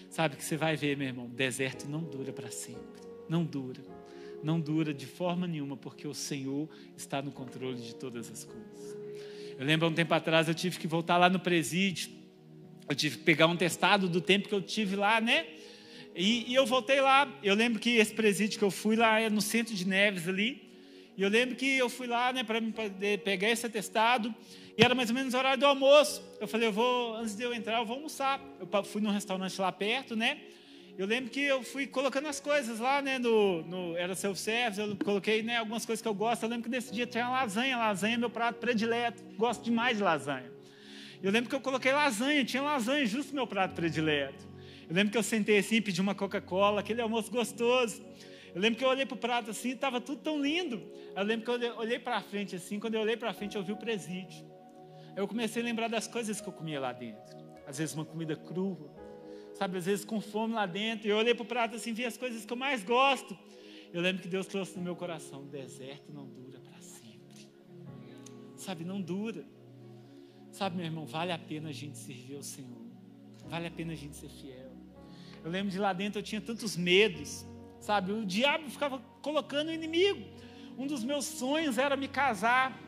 Sabe 0.08 0.36
que 0.36 0.44
você 0.44 0.56
vai 0.56 0.76
ver, 0.76 0.96
meu 0.96 1.08
irmão, 1.08 1.28
deserto 1.28 1.88
não 1.88 2.02
dura 2.02 2.32
para 2.32 2.50
sempre. 2.50 3.02
Não 3.28 3.44
dura. 3.44 3.82
Não 4.42 4.60
dura 4.60 4.94
de 4.94 5.06
forma 5.06 5.46
nenhuma, 5.46 5.76
porque 5.76 6.06
o 6.06 6.14
Senhor 6.14 6.68
está 6.96 7.20
no 7.20 7.32
controle 7.32 7.80
de 7.80 7.94
todas 7.94 8.30
as 8.30 8.44
coisas. 8.44 8.93
Eu 9.58 9.64
lembro 9.64 9.88
um 9.88 9.92
tempo 9.94 10.12
atrás 10.12 10.48
eu 10.48 10.54
tive 10.54 10.78
que 10.78 10.86
voltar 10.86 11.16
lá 11.16 11.28
no 11.28 11.38
presídio. 11.38 12.10
Eu 12.88 12.94
tive 12.94 13.18
que 13.18 13.24
pegar 13.24 13.46
um 13.46 13.56
testado 13.56 14.08
do 14.08 14.20
tempo 14.20 14.48
que 14.48 14.54
eu 14.54 14.60
tive 14.60 14.96
lá, 14.96 15.20
né? 15.20 15.46
E, 16.14 16.50
e 16.50 16.54
eu 16.54 16.66
voltei 16.66 17.00
lá. 17.00 17.32
Eu 17.42 17.54
lembro 17.54 17.78
que 17.80 17.96
esse 17.96 18.12
presídio 18.12 18.58
que 18.58 18.64
eu 18.64 18.70
fui 18.70 18.96
lá 18.96 19.20
é 19.20 19.30
no 19.30 19.40
centro 19.40 19.74
de 19.74 19.86
Neves 19.86 20.28
ali. 20.28 20.62
E 21.16 21.22
eu 21.22 21.28
lembro 21.28 21.54
que 21.54 21.78
eu 21.78 21.88
fui 21.88 22.08
lá, 22.08 22.32
né, 22.32 22.42
para 22.42 22.60
poder 22.60 23.20
pegar 23.20 23.48
esse 23.48 23.64
atestado. 23.64 24.34
E 24.76 24.82
era 24.82 24.94
mais 24.94 25.08
ou 25.08 25.14
menos 25.14 25.32
o 25.32 25.38
horário 25.38 25.58
do 25.58 25.66
almoço. 25.66 26.22
Eu 26.40 26.48
falei, 26.48 26.68
eu 26.68 26.72
vou, 26.72 27.14
antes 27.16 27.36
de 27.36 27.44
eu 27.44 27.54
entrar, 27.54 27.78
eu 27.78 27.86
vou 27.86 27.96
almoçar. 27.96 28.40
Eu 28.58 28.84
fui 28.84 29.00
num 29.00 29.10
restaurante 29.10 29.60
lá 29.60 29.70
perto, 29.70 30.16
né? 30.16 30.38
Eu 30.96 31.06
lembro 31.06 31.28
que 31.28 31.40
eu 31.40 31.62
fui 31.62 31.88
colocando 31.88 32.28
as 32.28 32.38
coisas 32.38 32.78
lá, 32.78 33.02
né? 33.02 33.18
No, 33.18 33.62
no 33.62 33.96
era 33.96 34.14
self-service, 34.14 34.80
eu 34.80 34.96
coloquei 34.96 35.42
né, 35.42 35.56
algumas 35.56 35.84
coisas 35.84 36.00
que 36.00 36.06
eu 36.06 36.14
gosto. 36.14 36.44
Eu 36.44 36.48
lembro 36.48 36.64
que 36.64 36.70
nesse 36.70 36.92
dia 36.92 37.04
tinha 37.04 37.28
lasanha. 37.28 37.76
Lasanha 37.76 38.14
é 38.14 38.18
meu 38.18 38.30
prato 38.30 38.60
predileto. 38.60 39.20
Gosto 39.36 39.64
demais 39.64 39.96
de 39.96 40.04
lasanha. 40.04 40.52
Eu 41.20 41.32
lembro 41.32 41.50
que 41.50 41.56
eu 41.56 41.60
coloquei 41.60 41.90
lasanha, 41.90 42.44
tinha 42.44 42.62
lasanha, 42.62 43.04
justo 43.06 43.34
meu 43.34 43.46
prato 43.46 43.74
predileto. 43.74 44.46
Eu 44.88 44.94
lembro 44.94 45.10
que 45.10 45.18
eu 45.18 45.22
sentei 45.22 45.58
assim, 45.58 45.80
pedi 45.80 46.00
uma 46.00 46.14
Coca-Cola, 46.14 46.80
aquele 46.80 47.00
almoço 47.00 47.30
gostoso. 47.30 48.04
Eu 48.54 48.60
lembro 48.60 48.78
que 48.78 48.84
eu 48.84 48.88
olhei 48.88 49.04
para 49.04 49.14
o 49.14 49.18
prato 49.18 49.50
assim, 49.50 49.70
estava 49.70 50.00
tudo 50.00 50.20
tão 50.20 50.40
lindo. 50.40 50.80
Eu 51.16 51.24
lembro 51.24 51.44
que 51.44 51.64
eu 51.64 51.76
olhei 51.76 51.98
para 51.98 52.20
frente 52.20 52.54
assim, 52.54 52.78
quando 52.78 52.94
eu 52.94 53.00
olhei 53.00 53.16
para 53.16 53.32
frente, 53.32 53.56
eu 53.56 53.64
vi 53.64 53.72
o 53.72 53.76
presídio. 53.76 54.46
Eu 55.16 55.26
comecei 55.26 55.60
a 55.60 55.64
lembrar 55.64 55.88
das 55.88 56.06
coisas 56.06 56.40
que 56.40 56.48
eu 56.48 56.52
comia 56.52 56.78
lá 56.78 56.92
dentro. 56.92 57.36
Às 57.66 57.78
vezes 57.78 57.94
uma 57.94 58.04
comida 58.04 58.36
crua, 58.36 58.94
sabe, 59.54 59.78
às 59.78 59.86
vezes 59.86 60.04
com 60.04 60.20
fome 60.20 60.54
lá 60.54 60.66
dentro. 60.66 61.06
E 61.06 61.10
eu 61.10 61.16
olhei 61.16 61.34
para 61.34 61.42
o 61.42 61.46
prato 61.46 61.76
assim, 61.76 61.92
vi 61.92 62.04
as 62.04 62.16
coisas 62.16 62.44
que 62.44 62.52
eu 62.52 62.56
mais 62.56 62.84
gosto. 62.84 63.36
Eu 63.92 64.02
lembro 64.02 64.22
que 64.22 64.28
Deus 64.28 64.46
trouxe 64.46 64.76
no 64.76 64.82
meu 64.82 64.96
coração: 64.96 65.46
deserto 65.46 66.12
não 66.12 66.26
dura 66.26 66.60
para 66.60 66.80
sempre. 66.80 67.48
Sabe, 68.56 68.84
não 68.84 69.00
dura. 69.00 69.44
Sabe, 70.50 70.76
meu 70.76 70.84
irmão, 70.84 71.06
vale 71.06 71.32
a 71.32 71.38
pena 71.38 71.70
a 71.70 71.72
gente 71.72 71.98
servir 71.98 72.36
ao 72.36 72.42
Senhor. 72.42 72.84
Vale 73.46 73.66
a 73.66 73.70
pena 73.70 73.92
a 73.92 73.96
gente 73.96 74.16
ser 74.16 74.28
fiel. 74.28 74.72
Eu 75.44 75.50
lembro 75.50 75.70
de 75.70 75.78
lá 75.78 75.92
dentro 75.92 76.20
eu 76.20 76.22
tinha 76.22 76.40
tantos 76.40 76.76
medos. 76.76 77.44
Sabe, 77.80 78.12
o 78.12 78.24
diabo 78.24 78.70
ficava 78.70 78.98
colocando 79.20 79.68
o 79.68 79.72
inimigo. 79.72 80.24
Um 80.78 80.86
dos 80.86 81.04
meus 81.04 81.26
sonhos 81.26 81.76
era 81.76 81.96
me 81.96 82.08
casar 82.08 82.80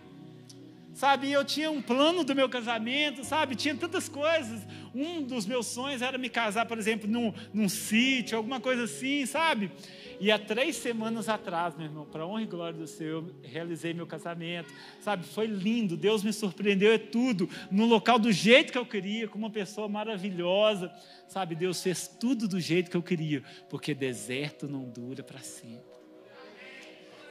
sabe? 0.96 1.30
Eu 1.30 1.44
tinha 1.44 1.70
um 1.70 1.82
plano 1.82 2.24
do 2.24 2.34
meu 2.34 2.48
casamento, 2.48 3.22
sabe? 3.22 3.54
Tinha 3.54 3.76
tantas 3.76 4.08
coisas. 4.08 4.66
Um 4.94 5.22
dos 5.22 5.44
meus 5.44 5.66
sonhos 5.66 6.00
era 6.00 6.16
me 6.16 6.30
casar, 6.30 6.64
por 6.64 6.78
exemplo, 6.78 7.06
num, 7.06 7.34
num 7.52 7.68
sítio, 7.68 8.38
alguma 8.38 8.60
coisa 8.60 8.84
assim, 8.84 9.26
sabe? 9.26 9.70
E 10.18 10.32
há 10.32 10.38
três 10.38 10.76
semanas 10.76 11.28
atrás, 11.28 11.76
meu 11.76 11.84
irmão, 11.84 12.06
para 12.06 12.26
honra 12.26 12.42
e 12.42 12.46
glória 12.46 12.78
do 12.78 12.86
Senhor, 12.86 13.22
eu 13.22 13.34
realizei 13.42 13.92
meu 13.92 14.06
casamento, 14.06 14.72
sabe? 14.98 15.26
Foi 15.26 15.46
lindo, 15.46 15.98
Deus 15.98 16.24
me 16.24 16.32
surpreendeu, 16.32 16.90
é 16.90 16.98
tudo, 16.98 17.46
no 17.70 17.84
local 17.84 18.18
do 18.18 18.32
jeito 18.32 18.72
que 18.72 18.78
eu 18.78 18.86
queria, 18.86 19.28
com 19.28 19.36
uma 19.36 19.50
pessoa 19.50 19.90
maravilhosa, 19.90 20.90
sabe? 21.28 21.54
Deus 21.54 21.82
fez 21.82 22.08
tudo 22.08 22.48
do 22.48 22.58
jeito 22.58 22.90
que 22.90 22.96
eu 22.96 23.02
queria, 23.02 23.42
porque 23.68 23.92
deserto 23.92 24.66
não 24.66 24.88
dura 24.88 25.22
para 25.22 25.40
sempre. 25.40 25.94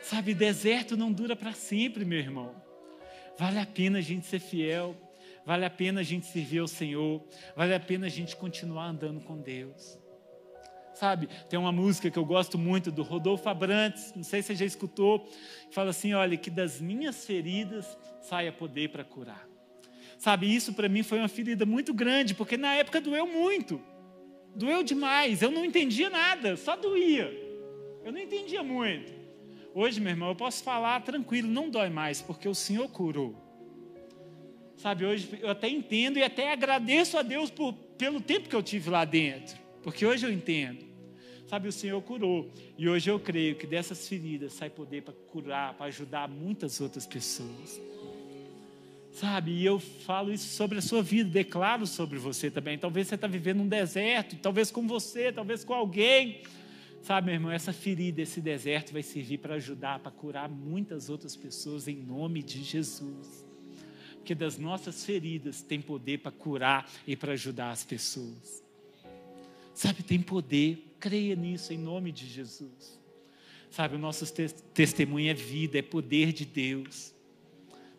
Sabe, 0.03 0.36
deserto 0.36 0.95
não 0.95 1.11
dura 1.11 1.36
para 1.36 1.51
sempre, 1.51 2.05
meu 2.05 2.20
irmão. 2.20 2.64
Vale 3.38 3.60
a 3.60 3.66
pena 3.66 4.00
a 4.00 4.02
gente 4.02 4.26
ser 4.26 4.40
fiel. 4.40 4.96
Vale 5.46 5.64
a 5.64 5.70
pena 5.70 6.00
a 6.00 6.04
gente 6.04 6.26
servir 6.26 6.58
ao 6.58 6.68
Senhor, 6.68 7.24
vale 7.56 7.76
a 7.76 7.80
pena 7.80 8.08
a 8.08 8.10
gente 8.10 8.36
continuar 8.36 8.88
andando 8.88 9.22
com 9.22 9.40
Deus. 9.40 10.00
Sabe, 10.96 11.30
tem 11.50 11.60
uma 11.60 11.72
música 11.72 12.10
que 12.10 12.18
eu 12.18 12.26
gosto 12.26 12.58
muito 12.58 12.92
do 12.92 13.04
Rodolfo 13.04 13.48
Abrantes, 13.48 14.12
não 14.16 14.24
sei 14.24 14.42
se 14.42 14.48
você 14.48 14.56
já 14.56 14.66
escutou, 14.66 15.30
fala 15.70 15.92
assim: 15.92 16.14
olha, 16.14 16.36
que 16.36 16.50
das 16.50 16.82
minhas 16.82 17.26
feridas 17.26 17.96
saia 18.22 18.52
poder 18.52 18.90
para 18.90 19.04
curar. 19.04 19.48
Sabe, 20.18 20.54
isso 20.54 20.74
para 20.74 20.90
mim 20.90 21.04
foi 21.04 21.20
uma 21.20 21.28
ferida 21.28 21.64
muito 21.64 21.94
grande, 21.94 22.34
porque 22.34 22.58
na 22.58 22.74
época 22.74 23.00
doeu 23.00 23.28
muito, 23.28 23.80
doeu 24.56 24.82
demais, 24.82 25.44
eu 25.44 25.52
não 25.52 25.64
entendia 25.64 26.10
nada, 26.10 26.58
só 26.58 26.76
doía, 26.76 27.30
eu 28.04 28.12
não 28.12 28.20
entendia 28.20 28.64
muito. 28.64 29.14
Hoje, 29.78 30.00
meu 30.00 30.12
irmão, 30.12 30.30
eu 30.30 30.36
posso 30.36 30.64
falar 30.64 31.02
tranquilo, 31.02 31.50
não 31.50 31.70
dói 31.70 31.90
mais, 31.90 32.22
porque 32.22 32.48
o 32.48 32.56
Senhor 32.56 32.88
curou. 32.88 33.36
Sabe, 34.78 35.06
hoje 35.06 35.38
eu 35.42 35.50
até 35.50 35.68
entendo 35.68 36.18
e 36.18 36.24
até 36.24 36.54
agradeço 36.54 37.18
a 37.18 37.22
Deus 37.22 37.50
por, 37.50 37.74
pelo 37.98 38.22
tempo 38.22 38.48
que 38.48 38.56
eu 38.56 38.64
tive 38.64 38.90
lá 38.90 39.04
dentro, 39.04 39.58
porque 39.84 40.06
hoje 40.06 40.26
eu 40.26 40.32
entendo. 40.32 40.86
Sabe, 41.46 41.68
o 41.68 41.74
Senhor 41.74 42.02
curou. 42.02 42.50
E 42.78 42.88
hoje 42.88 43.12
eu 43.12 43.20
creio 43.20 43.58
que 43.58 43.68
dessas 43.68 44.08
feridas 44.08 44.54
sai 44.54 44.70
poder 44.70 45.02
para 45.02 45.14
curar, 45.14 45.74
para 45.74 45.88
ajudar 45.88 46.30
muitas 46.30 46.80
outras 46.80 47.06
pessoas. 47.06 47.82
Sabe, 49.12 49.52
e 49.52 49.66
eu 49.66 49.78
falo 49.78 50.32
isso 50.32 50.56
sobre 50.56 50.78
a 50.78 50.82
sua 50.82 51.04
vida, 51.04 51.30
declaro 51.30 51.86
sobre 51.86 52.18
você 52.18 52.50
também. 52.50 52.78
Talvez 52.78 53.08
você 53.08 53.16
está 53.16 53.28
vivendo 53.28 53.60
um 53.60 53.68
deserto, 53.68 54.38
talvez 54.38 54.72
com 54.72 54.88
você, 54.88 55.34
talvez 55.34 55.66
com 55.66 55.74
alguém. 55.74 56.44
Sabe, 57.06 57.28
meu 57.28 57.36
irmão, 57.36 57.51
essa 57.51 57.72
ferida, 57.72 58.24
esse 58.24 58.41
deserto 58.41 58.91
vai 58.91 59.03
servir 59.03 59.38
para 59.38 59.53
ajudar, 59.53 59.99
para 59.99 60.12
curar 60.12 60.49
muitas 60.49 61.08
outras 61.08 61.36
pessoas 61.36 61.88
em 61.88 61.95
nome 61.95 62.41
de 62.41 62.64
Jesus. 62.64 63.45
Porque 64.16 64.34
das 64.34 64.58
nossas 64.58 65.06
feridas 65.06 65.62
tem 65.62 65.80
poder 65.80 66.18
para 66.18 66.32
curar 66.32 66.89
e 67.06 67.16
para 67.16 67.34
ajudar 67.34 67.70
as 67.70 67.84
pessoas. 67.84 68.64
Sabe, 69.72 70.01
tem 70.01 70.20
poder, 70.20 70.95
creia 70.99 71.36
nisso 71.36 71.72
em 71.72 71.78
nome 71.78 72.12
de 72.12 72.26
Jesus. 72.26 72.99
Sabe, 73.70 73.97
o 73.97 73.99
nosso 73.99 74.26
testemunho 74.74 75.30
é 75.30 75.36
vida, 75.36 75.78
é 75.78 75.84
poder 75.84 76.34
de 76.34 76.43
Deus. 76.43 77.14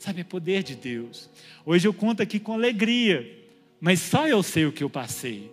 Sabe, 0.00 0.22
é 0.22 0.24
poder 0.24 0.64
de 0.64 0.74
Deus. 0.74 1.30
Hoje 1.64 1.86
eu 1.86 1.94
conto 1.94 2.24
aqui 2.24 2.40
com 2.40 2.54
alegria, 2.54 3.46
mas 3.80 4.00
só 4.00 4.26
eu 4.26 4.42
sei 4.42 4.66
o 4.66 4.72
que 4.72 4.82
eu 4.82 4.90
passei. 4.90 5.48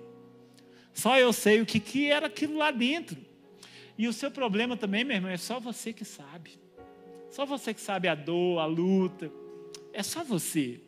Só 0.92 1.20
eu 1.20 1.32
sei 1.32 1.62
o 1.62 1.68
que, 1.68 1.80
que 1.80 2.10
era 2.10 2.26
aquilo 2.26 2.58
lá 2.58 2.72
dentro. 2.72 3.32
E 3.98 4.08
o 4.08 4.14
seu 4.14 4.32
problema 4.32 4.76
também, 4.76 5.04
meu 5.04 5.16
irmão, 5.16 5.32
é 5.32 5.38
só 5.38 5.60
você 5.60 5.94
que 5.94 6.06
sabe. 6.06 6.60
Só 7.30 7.46
você 7.46 7.74
que 7.74 7.82
sabe 7.82 8.08
a 8.08 8.16
dor, 8.16 8.60
a 8.60 8.66
luta. 8.66 9.32
É 9.92 10.02
só 10.02 10.24
você. 10.24 10.80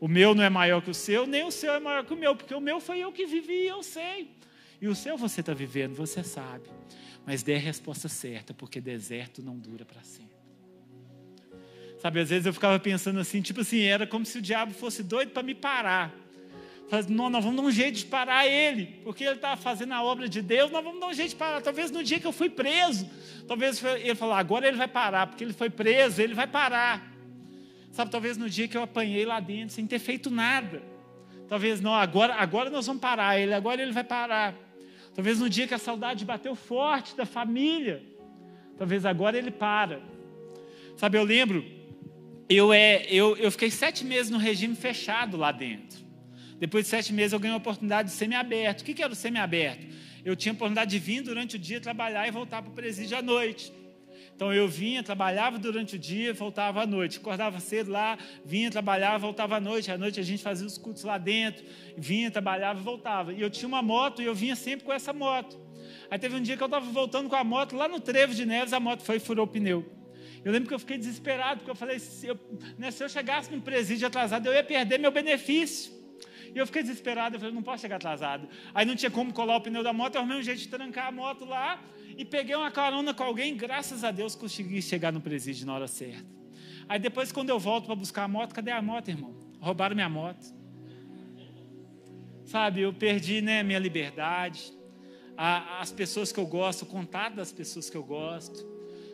O 0.00 0.08
meu 0.08 0.34
não 0.34 0.42
é 0.42 0.48
maior 0.48 0.80
que 0.80 0.90
o 0.90 0.94
seu, 0.94 1.26
nem 1.26 1.44
o 1.44 1.50
seu 1.50 1.74
é 1.74 1.80
maior 1.80 2.04
que 2.04 2.14
o 2.14 2.16
meu, 2.16 2.34
porque 2.34 2.54
o 2.54 2.60
meu 2.60 2.80
foi 2.80 3.00
eu 3.00 3.12
que 3.12 3.26
vivi 3.26 3.64
e 3.64 3.68
eu 3.68 3.82
sei. 3.82 4.30
E 4.80 4.88
o 4.88 4.94
seu 4.94 5.16
você 5.16 5.40
está 5.40 5.52
vivendo, 5.52 5.94
você 5.94 6.24
sabe. 6.24 6.68
Mas 7.26 7.42
dê 7.42 7.56
a 7.56 7.58
resposta 7.58 8.08
certa, 8.08 8.54
porque 8.54 8.80
deserto 8.80 9.42
não 9.42 9.58
dura 9.58 9.84
para 9.84 10.02
sempre. 10.02 10.40
Sabe, 12.00 12.20
às 12.20 12.30
vezes 12.30 12.46
eu 12.46 12.54
ficava 12.54 12.80
pensando 12.80 13.20
assim, 13.20 13.42
tipo 13.42 13.60
assim, 13.60 13.82
era 13.82 14.06
como 14.06 14.24
se 14.24 14.38
o 14.38 14.42
diabo 14.42 14.72
fosse 14.72 15.02
doido 15.02 15.32
para 15.32 15.42
me 15.42 15.54
parar. 15.54 16.14
Não, 17.08 17.30
nós 17.30 17.44
vamos 17.44 17.60
dar 17.60 17.68
um 17.68 17.70
jeito 17.70 17.98
de 17.98 18.06
parar 18.06 18.46
ele, 18.46 19.00
porque 19.04 19.22
ele 19.22 19.36
estava 19.36 19.56
fazendo 19.56 19.92
a 19.92 20.02
obra 20.02 20.28
de 20.28 20.42
Deus, 20.42 20.72
nós 20.72 20.82
vamos 20.82 20.98
dar 20.98 21.06
um 21.06 21.14
jeito 21.14 21.30
de 21.30 21.36
parar. 21.36 21.62
Talvez 21.62 21.90
no 21.90 22.02
dia 22.02 22.18
que 22.18 22.26
eu 22.26 22.32
fui 22.32 22.50
preso, 22.50 23.08
talvez 23.46 23.82
ele 23.84 24.14
falou, 24.16 24.34
agora 24.34 24.66
ele 24.66 24.76
vai 24.76 24.88
parar, 24.88 25.28
porque 25.28 25.44
ele 25.44 25.52
foi 25.52 25.70
preso, 25.70 26.20
ele 26.20 26.34
vai 26.34 26.48
parar. 26.48 27.08
Sabe, 27.92 28.10
talvez 28.10 28.36
no 28.36 28.50
dia 28.50 28.66
que 28.66 28.76
eu 28.76 28.82
apanhei 28.82 29.24
lá 29.24 29.38
dentro, 29.38 29.74
sem 29.74 29.86
ter 29.86 30.00
feito 30.00 30.30
nada. 30.30 30.82
Talvez 31.48 31.80
não, 31.80 31.94
agora, 31.94 32.34
agora 32.34 32.70
nós 32.70 32.86
vamos 32.86 33.00
parar 33.00 33.38
ele, 33.38 33.54
agora 33.54 33.80
ele 33.80 33.92
vai 33.92 34.04
parar. 34.04 34.54
Talvez 35.14 35.38
no 35.38 35.48
dia 35.48 35.66
que 35.68 35.74
a 35.74 35.78
saudade 35.78 36.24
bateu 36.24 36.54
forte 36.54 37.16
da 37.16 37.26
família, 37.26 38.02
talvez 38.76 39.04
agora 39.04 39.38
ele 39.38 39.50
para. 39.50 40.00
Sabe, 40.96 41.18
eu 41.18 41.24
lembro, 41.24 41.64
eu, 42.48 42.72
é, 42.72 43.06
eu, 43.08 43.36
eu 43.36 43.50
fiquei 43.50 43.70
sete 43.70 44.04
meses 44.04 44.30
no 44.30 44.38
regime 44.38 44.74
fechado 44.74 45.36
lá 45.36 45.52
dentro. 45.52 45.99
Depois 46.60 46.84
de 46.84 46.90
sete 46.90 47.10
meses 47.10 47.32
eu 47.32 47.40
ganhei 47.40 47.54
a 47.54 47.56
oportunidade 47.56 48.10
de 48.10 48.14
semi-aberto. 48.14 48.82
O 48.82 48.84
que, 48.84 48.92
que 48.92 49.02
era 49.02 49.10
o 49.10 49.16
semi-aberto? 49.16 49.86
Eu 50.22 50.36
tinha 50.36 50.52
a 50.52 50.54
oportunidade 50.54 50.90
de 50.90 50.98
vir 50.98 51.22
durante 51.22 51.56
o 51.56 51.58
dia 51.58 51.80
trabalhar 51.80 52.28
e 52.28 52.30
voltar 52.30 52.60
para 52.60 52.70
o 52.70 52.74
presídio 52.74 53.16
à 53.16 53.22
noite. 53.22 53.72
Então 54.36 54.52
eu 54.52 54.68
vinha, 54.68 55.02
trabalhava 55.02 55.58
durante 55.58 55.96
o 55.96 55.98
dia, 55.98 56.34
voltava 56.34 56.82
à 56.82 56.86
noite. 56.86 57.18
Acordava 57.18 57.58
cedo 57.60 57.90
lá, 57.90 58.18
vinha, 58.44 58.70
trabalhava, 58.70 59.18
voltava 59.18 59.56
à 59.56 59.60
noite. 59.60 59.90
À 59.90 59.96
noite 59.96 60.20
a 60.20 60.22
gente 60.22 60.42
fazia 60.42 60.66
os 60.66 60.76
cultos 60.76 61.02
lá 61.02 61.16
dentro, 61.16 61.64
vinha, 61.96 62.30
trabalhava 62.30 62.78
voltava. 62.78 63.32
E 63.32 63.40
eu 63.40 63.48
tinha 63.48 63.66
uma 63.66 63.80
moto 63.80 64.20
e 64.20 64.26
eu 64.26 64.34
vinha 64.34 64.54
sempre 64.54 64.84
com 64.84 64.92
essa 64.92 65.14
moto. 65.14 65.58
Aí 66.10 66.18
teve 66.18 66.36
um 66.36 66.42
dia 66.42 66.58
que 66.58 66.62
eu 66.62 66.66
estava 66.66 66.84
voltando 66.90 67.30
com 67.30 67.36
a 67.36 67.44
moto 67.44 67.74
lá 67.74 67.88
no 67.88 68.00
Trevo 68.00 68.34
de 68.34 68.44
Neves, 68.44 68.74
a 68.74 68.80
moto 68.80 69.02
foi 69.02 69.16
e 69.16 69.20
furou 69.20 69.46
o 69.46 69.48
pneu. 69.48 69.84
Eu 70.44 70.52
lembro 70.52 70.68
que 70.68 70.74
eu 70.74 70.78
fiquei 70.78 70.98
desesperado, 70.98 71.60
porque 71.60 71.70
eu 71.70 71.74
falei: 71.74 71.98
se 71.98 72.26
eu, 72.26 72.38
né, 72.78 72.90
se 72.90 73.02
eu 73.02 73.08
chegasse 73.08 73.50
no 73.50 73.62
presídio 73.62 74.06
atrasado, 74.06 74.46
eu 74.46 74.52
ia 74.52 74.64
perder 74.64 74.98
meu 74.98 75.10
benefício. 75.10 75.99
E 76.54 76.58
eu 76.58 76.66
fiquei 76.66 76.82
desesperado, 76.82 77.36
eu 77.36 77.40
falei, 77.40 77.54
não 77.54 77.62
posso 77.62 77.82
chegar 77.82 77.96
atrasado. 77.96 78.48
Aí 78.74 78.84
não 78.84 78.96
tinha 78.96 79.10
como 79.10 79.32
colar 79.32 79.56
o 79.56 79.60
pneu 79.60 79.82
da 79.82 79.92
moto, 79.92 80.14
eu 80.14 80.20
arrumei 80.20 80.38
um 80.38 80.42
jeito 80.42 80.60
de 80.60 80.68
trancar 80.68 81.06
a 81.08 81.12
moto 81.12 81.44
lá 81.44 81.80
e 82.16 82.24
peguei 82.24 82.54
uma 82.54 82.70
carona 82.70 83.14
com 83.14 83.22
alguém, 83.22 83.56
graças 83.56 84.04
a 84.04 84.10
Deus 84.10 84.34
consegui 84.34 84.82
chegar 84.82 85.12
no 85.12 85.20
presídio 85.20 85.66
na 85.66 85.74
hora 85.74 85.86
certa. 85.86 86.26
Aí 86.88 86.98
depois, 86.98 87.30
quando 87.30 87.50
eu 87.50 87.58
volto 87.58 87.86
para 87.86 87.94
buscar 87.94 88.24
a 88.24 88.28
moto, 88.28 88.54
cadê 88.54 88.70
a 88.70 88.82
moto, 88.82 89.08
irmão? 89.08 89.34
Roubaram 89.60 89.94
minha 89.94 90.08
moto. 90.08 90.44
Sabe, 92.44 92.80
eu 92.80 92.92
perdi 92.92 93.40
né, 93.40 93.62
minha 93.62 93.78
liberdade, 93.78 94.72
a, 95.36 95.80
as 95.80 95.92
pessoas 95.92 96.32
que 96.32 96.40
eu 96.40 96.46
gosto, 96.46 96.82
o 96.82 96.86
contato 96.86 97.36
das 97.36 97.52
pessoas 97.52 97.88
que 97.88 97.96
eu 97.96 98.02
gosto, 98.02 98.66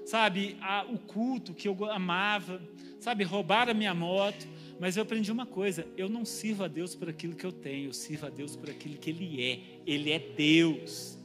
sabe, 0.07 0.57
a, 0.61 0.85
o 0.89 0.99
culto 0.99 1.53
que 1.53 1.69
eu 1.69 1.85
amava, 1.91 2.61
sabe, 2.99 3.25
roubaram 3.25 3.73
a 3.73 3.75
minha 3.75 3.95
moto. 3.95 4.49
Mas 4.79 4.97
eu 4.97 5.03
aprendi 5.03 5.31
uma 5.33 5.47
coisa: 5.47 5.87
eu 5.97 6.09
não 6.09 6.25
sirvo 6.25 6.65
a 6.65 6.69
Deus 6.69 6.95
por 6.95 7.09
aquilo 7.09 7.35
que 7.35 7.45
eu 7.45 7.53
tenho, 7.53 7.89
eu 7.89 7.93
sirvo 7.93 8.27
a 8.27 8.31
Deus 8.31 8.57
por 8.57 8.71
aquilo 8.71 8.97
que 8.97 9.11
Ele 9.11 9.43
é. 9.43 9.61
Ele 9.87 10.11
é 10.11 10.19
Deus. 10.19 11.19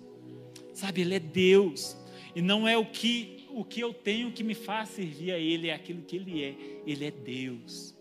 Sabe, 0.73 1.01
Ele 1.01 1.15
é 1.15 1.19
Deus. 1.19 1.97
E 2.35 2.41
não 2.41 2.67
é 2.67 2.77
o 2.77 2.85
que, 2.85 3.45
o 3.49 3.63
que 3.63 3.81
eu 3.81 3.93
tenho 3.93 4.31
que 4.31 4.43
me 4.43 4.53
faz 4.53 4.89
servir 4.89 5.31
a 5.31 5.37
Ele, 5.37 5.67
é 5.67 5.73
aquilo 5.73 6.01
que 6.01 6.15
Ele 6.15 6.43
é. 6.43 6.55
Ele 6.85 7.05
é 7.05 7.11
Deus. 7.11 7.93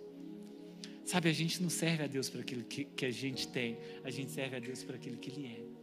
Sabe, 1.05 1.29
a 1.29 1.33
gente 1.33 1.61
não 1.61 1.69
serve 1.69 2.05
a 2.05 2.07
Deus 2.07 2.31
por 2.31 2.41
aquilo 2.41 2.63
que, 2.63 2.85
que 2.85 3.05
a 3.05 3.11
gente 3.11 3.49
tem, 3.49 3.77
a 4.05 4.11
gente 4.11 4.31
serve 4.31 4.57
a 4.57 4.61
Deus 4.61 4.85
por 4.85 4.95
aquilo 4.95 5.17
que 5.17 5.31
Ele 5.31 5.47
é. 5.47 5.81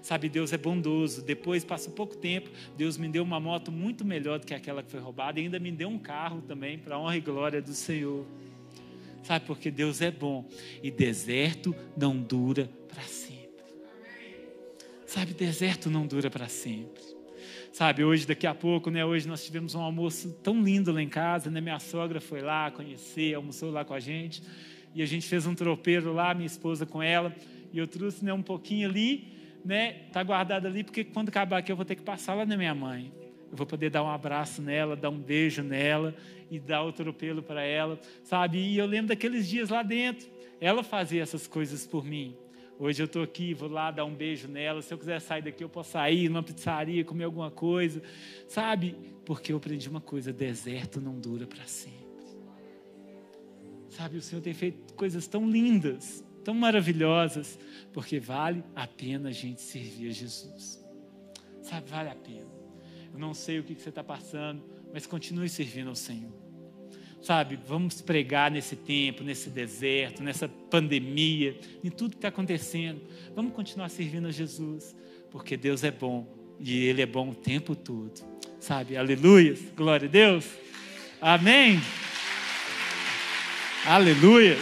Sabe, 0.00 0.28
Deus 0.28 0.52
é 0.52 0.56
bondoso. 0.56 1.22
Depois, 1.22 1.64
passa 1.64 1.90
pouco 1.90 2.16
tempo, 2.16 2.48
Deus 2.76 2.96
me 2.96 3.08
deu 3.08 3.24
uma 3.24 3.40
moto 3.40 3.72
muito 3.72 4.04
melhor 4.04 4.38
do 4.38 4.46
que 4.46 4.54
aquela 4.54 4.82
que 4.82 4.90
foi 4.90 5.00
roubada 5.00 5.40
e 5.40 5.42
ainda 5.42 5.58
me 5.58 5.72
deu 5.72 5.88
um 5.88 5.98
carro 5.98 6.40
também, 6.42 6.78
para 6.78 6.98
honra 6.98 7.16
e 7.16 7.20
glória 7.20 7.60
do 7.60 7.74
Senhor. 7.74 8.24
Sabe, 9.22 9.46
porque 9.46 9.70
Deus 9.70 10.00
é 10.00 10.10
bom 10.10 10.48
e 10.82 10.90
deserto 10.90 11.74
não 11.96 12.16
dura 12.16 12.70
para 12.88 13.02
sempre. 13.02 13.40
Sabe, 15.06 15.34
deserto 15.34 15.90
não 15.90 16.06
dura 16.06 16.30
para 16.30 16.48
sempre. 16.48 17.02
Sabe, 17.72 18.02
hoje, 18.02 18.26
daqui 18.26 18.46
a 18.46 18.54
pouco, 18.54 18.90
né? 18.90 19.04
Hoje 19.04 19.28
nós 19.28 19.44
tivemos 19.44 19.74
um 19.74 19.80
almoço 19.80 20.32
tão 20.42 20.62
lindo 20.62 20.92
lá 20.92 21.00
em 21.00 21.08
casa, 21.08 21.50
né? 21.50 21.60
Minha 21.60 21.78
sogra 21.78 22.20
foi 22.20 22.40
lá 22.40 22.70
conhecer, 22.70 23.34
almoçou 23.34 23.70
lá 23.70 23.84
com 23.84 23.94
a 23.94 24.00
gente. 24.00 24.42
E 24.94 25.02
a 25.02 25.06
gente 25.06 25.28
fez 25.28 25.46
um 25.46 25.54
tropeiro 25.54 26.12
lá, 26.12 26.34
minha 26.34 26.46
esposa 26.46 26.84
com 26.84 27.02
ela. 27.02 27.34
E 27.72 27.78
eu 27.78 27.86
trouxe 27.86 28.24
né, 28.24 28.32
um 28.32 28.42
pouquinho 28.42 28.88
ali, 28.88 29.32
né? 29.64 29.92
Tá 30.12 30.22
guardado 30.22 30.66
ali, 30.66 30.82
porque 30.82 31.04
quando 31.04 31.28
acabar 31.28 31.58
aqui 31.58 31.70
eu 31.70 31.76
vou 31.76 31.84
ter 31.84 31.94
que 31.94 32.02
passar 32.02 32.34
lá 32.34 32.44
na 32.44 32.56
minha 32.56 32.74
mãe. 32.74 33.12
Eu 33.50 33.56
vou 33.56 33.66
poder 33.66 33.90
dar 33.90 34.02
um 34.02 34.08
abraço 34.08 34.62
nela, 34.62 34.94
dar 34.94 35.10
um 35.10 35.18
beijo 35.18 35.62
nela 35.62 36.14
e 36.50 36.58
dar 36.58 36.84
o 36.84 36.88
atropelo 36.88 37.42
para 37.42 37.62
ela, 37.62 38.00
sabe? 38.22 38.58
E 38.58 38.78
eu 38.78 38.86
lembro 38.86 39.08
daqueles 39.08 39.48
dias 39.48 39.70
lá 39.70 39.82
dentro, 39.82 40.28
ela 40.60 40.82
fazia 40.82 41.22
essas 41.22 41.46
coisas 41.46 41.86
por 41.86 42.04
mim. 42.04 42.36
Hoje 42.78 43.02
eu 43.02 43.06
estou 43.06 43.22
aqui, 43.22 43.52
vou 43.52 43.68
lá 43.68 43.90
dar 43.90 44.04
um 44.04 44.14
beijo 44.14 44.48
nela. 44.48 44.80
Se 44.80 44.94
eu 44.94 44.96
quiser 44.96 45.20
sair 45.20 45.42
daqui, 45.42 45.62
eu 45.62 45.68
posso 45.68 45.90
sair 45.90 46.28
numa 46.28 46.42
pizzaria, 46.42 47.04
comer 47.04 47.24
alguma 47.24 47.50
coisa, 47.50 48.02
sabe? 48.48 48.96
Porque 49.26 49.52
eu 49.52 49.58
aprendi 49.58 49.88
uma 49.88 50.00
coisa: 50.00 50.32
deserto 50.32 51.00
não 51.00 51.18
dura 51.18 51.46
para 51.46 51.64
sempre. 51.66 51.98
Sabe, 53.90 54.16
o 54.16 54.22
Senhor 54.22 54.40
tem 54.40 54.54
feito 54.54 54.94
coisas 54.94 55.26
tão 55.26 55.50
lindas, 55.50 56.24
tão 56.42 56.54
maravilhosas, 56.54 57.58
porque 57.92 58.18
vale 58.18 58.64
a 58.74 58.86
pena 58.86 59.28
a 59.28 59.32
gente 59.32 59.60
servir 59.60 60.08
a 60.08 60.12
Jesus. 60.12 60.82
Sabe, 61.60 61.90
vale 61.90 62.08
a 62.08 62.14
pena. 62.14 62.59
Eu 63.12 63.18
não 63.18 63.34
sei 63.34 63.58
o 63.58 63.64
que 63.64 63.74
você 63.74 63.88
está 63.88 64.02
passando, 64.02 64.62
mas 64.92 65.06
continue 65.06 65.48
servindo 65.48 65.88
ao 65.88 65.94
Senhor. 65.94 66.32
Sabe, 67.22 67.58
vamos 67.66 68.00
pregar 68.00 68.50
nesse 68.50 68.74
tempo, 68.74 69.22
nesse 69.22 69.50
deserto, 69.50 70.22
nessa 70.22 70.48
pandemia, 70.48 71.58
em 71.84 71.90
tudo 71.90 72.12
que 72.12 72.16
está 72.16 72.28
acontecendo. 72.28 73.00
Vamos 73.34 73.52
continuar 73.52 73.90
servindo 73.90 74.26
a 74.26 74.30
Jesus, 74.30 74.96
porque 75.30 75.56
Deus 75.56 75.84
é 75.84 75.90
bom 75.90 76.26
e 76.58 76.86
Ele 76.86 77.02
é 77.02 77.06
bom 77.06 77.30
o 77.30 77.34
tempo 77.34 77.76
todo. 77.76 78.24
Sabe, 78.58 78.96
aleluia, 78.96 79.54
glória 79.76 80.08
a 80.08 80.10
Deus. 80.10 80.46
Amém. 81.20 81.78
Aleluia. 83.84 84.56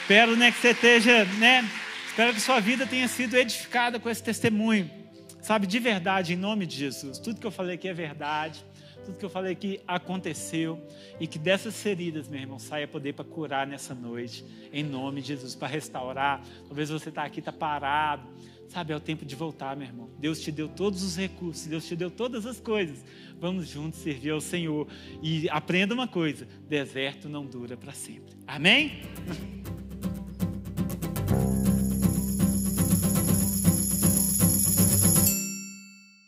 Espero 0.00 0.36
né, 0.36 0.52
que 0.52 0.58
você 0.58 0.70
esteja, 0.70 1.24
né? 1.38 1.68
Espero 2.06 2.34
que 2.34 2.40
sua 2.40 2.60
vida 2.60 2.86
tenha 2.86 3.08
sido 3.08 3.36
edificada 3.36 3.98
com 3.98 4.08
esse 4.08 4.22
testemunho. 4.22 5.01
Sabe, 5.42 5.66
de 5.66 5.80
verdade, 5.80 6.34
em 6.34 6.36
nome 6.36 6.64
de 6.64 6.76
Jesus. 6.76 7.18
Tudo 7.18 7.40
que 7.40 7.46
eu 7.46 7.50
falei 7.50 7.74
aqui 7.74 7.88
é 7.88 7.92
verdade. 7.92 8.64
Tudo 9.04 9.18
que 9.18 9.24
eu 9.24 9.28
falei 9.28 9.52
aqui 9.52 9.80
aconteceu. 9.88 10.80
E 11.18 11.26
que 11.26 11.36
dessas 11.36 11.82
feridas, 11.82 12.28
meu 12.28 12.40
irmão, 12.40 12.60
saia 12.60 12.86
poder 12.86 13.12
para 13.12 13.24
curar 13.24 13.66
nessa 13.66 13.92
noite. 13.92 14.44
Em 14.72 14.84
nome 14.84 15.20
de 15.20 15.28
Jesus, 15.28 15.56
para 15.56 15.66
restaurar. 15.66 16.40
Talvez 16.68 16.90
você 16.90 17.08
está 17.08 17.24
aqui, 17.24 17.40
está 17.40 17.52
parado. 17.52 18.28
Sabe, 18.68 18.92
é 18.92 18.96
o 18.96 19.00
tempo 19.00 19.24
de 19.26 19.34
voltar, 19.34 19.76
meu 19.76 19.86
irmão. 19.86 20.08
Deus 20.16 20.40
te 20.40 20.52
deu 20.52 20.68
todos 20.68 21.02
os 21.02 21.16
recursos, 21.16 21.66
Deus 21.66 21.86
te 21.86 21.96
deu 21.96 22.10
todas 22.10 22.46
as 22.46 22.60
coisas. 22.60 23.04
Vamos 23.38 23.68
juntos 23.68 23.98
servir 23.98 24.30
ao 24.30 24.40
Senhor. 24.40 24.86
E 25.20 25.50
aprenda 25.50 25.92
uma 25.92 26.06
coisa: 26.06 26.46
deserto 26.68 27.28
não 27.28 27.44
dura 27.44 27.76
para 27.76 27.92
sempre. 27.92 28.36
Amém? 28.46 29.02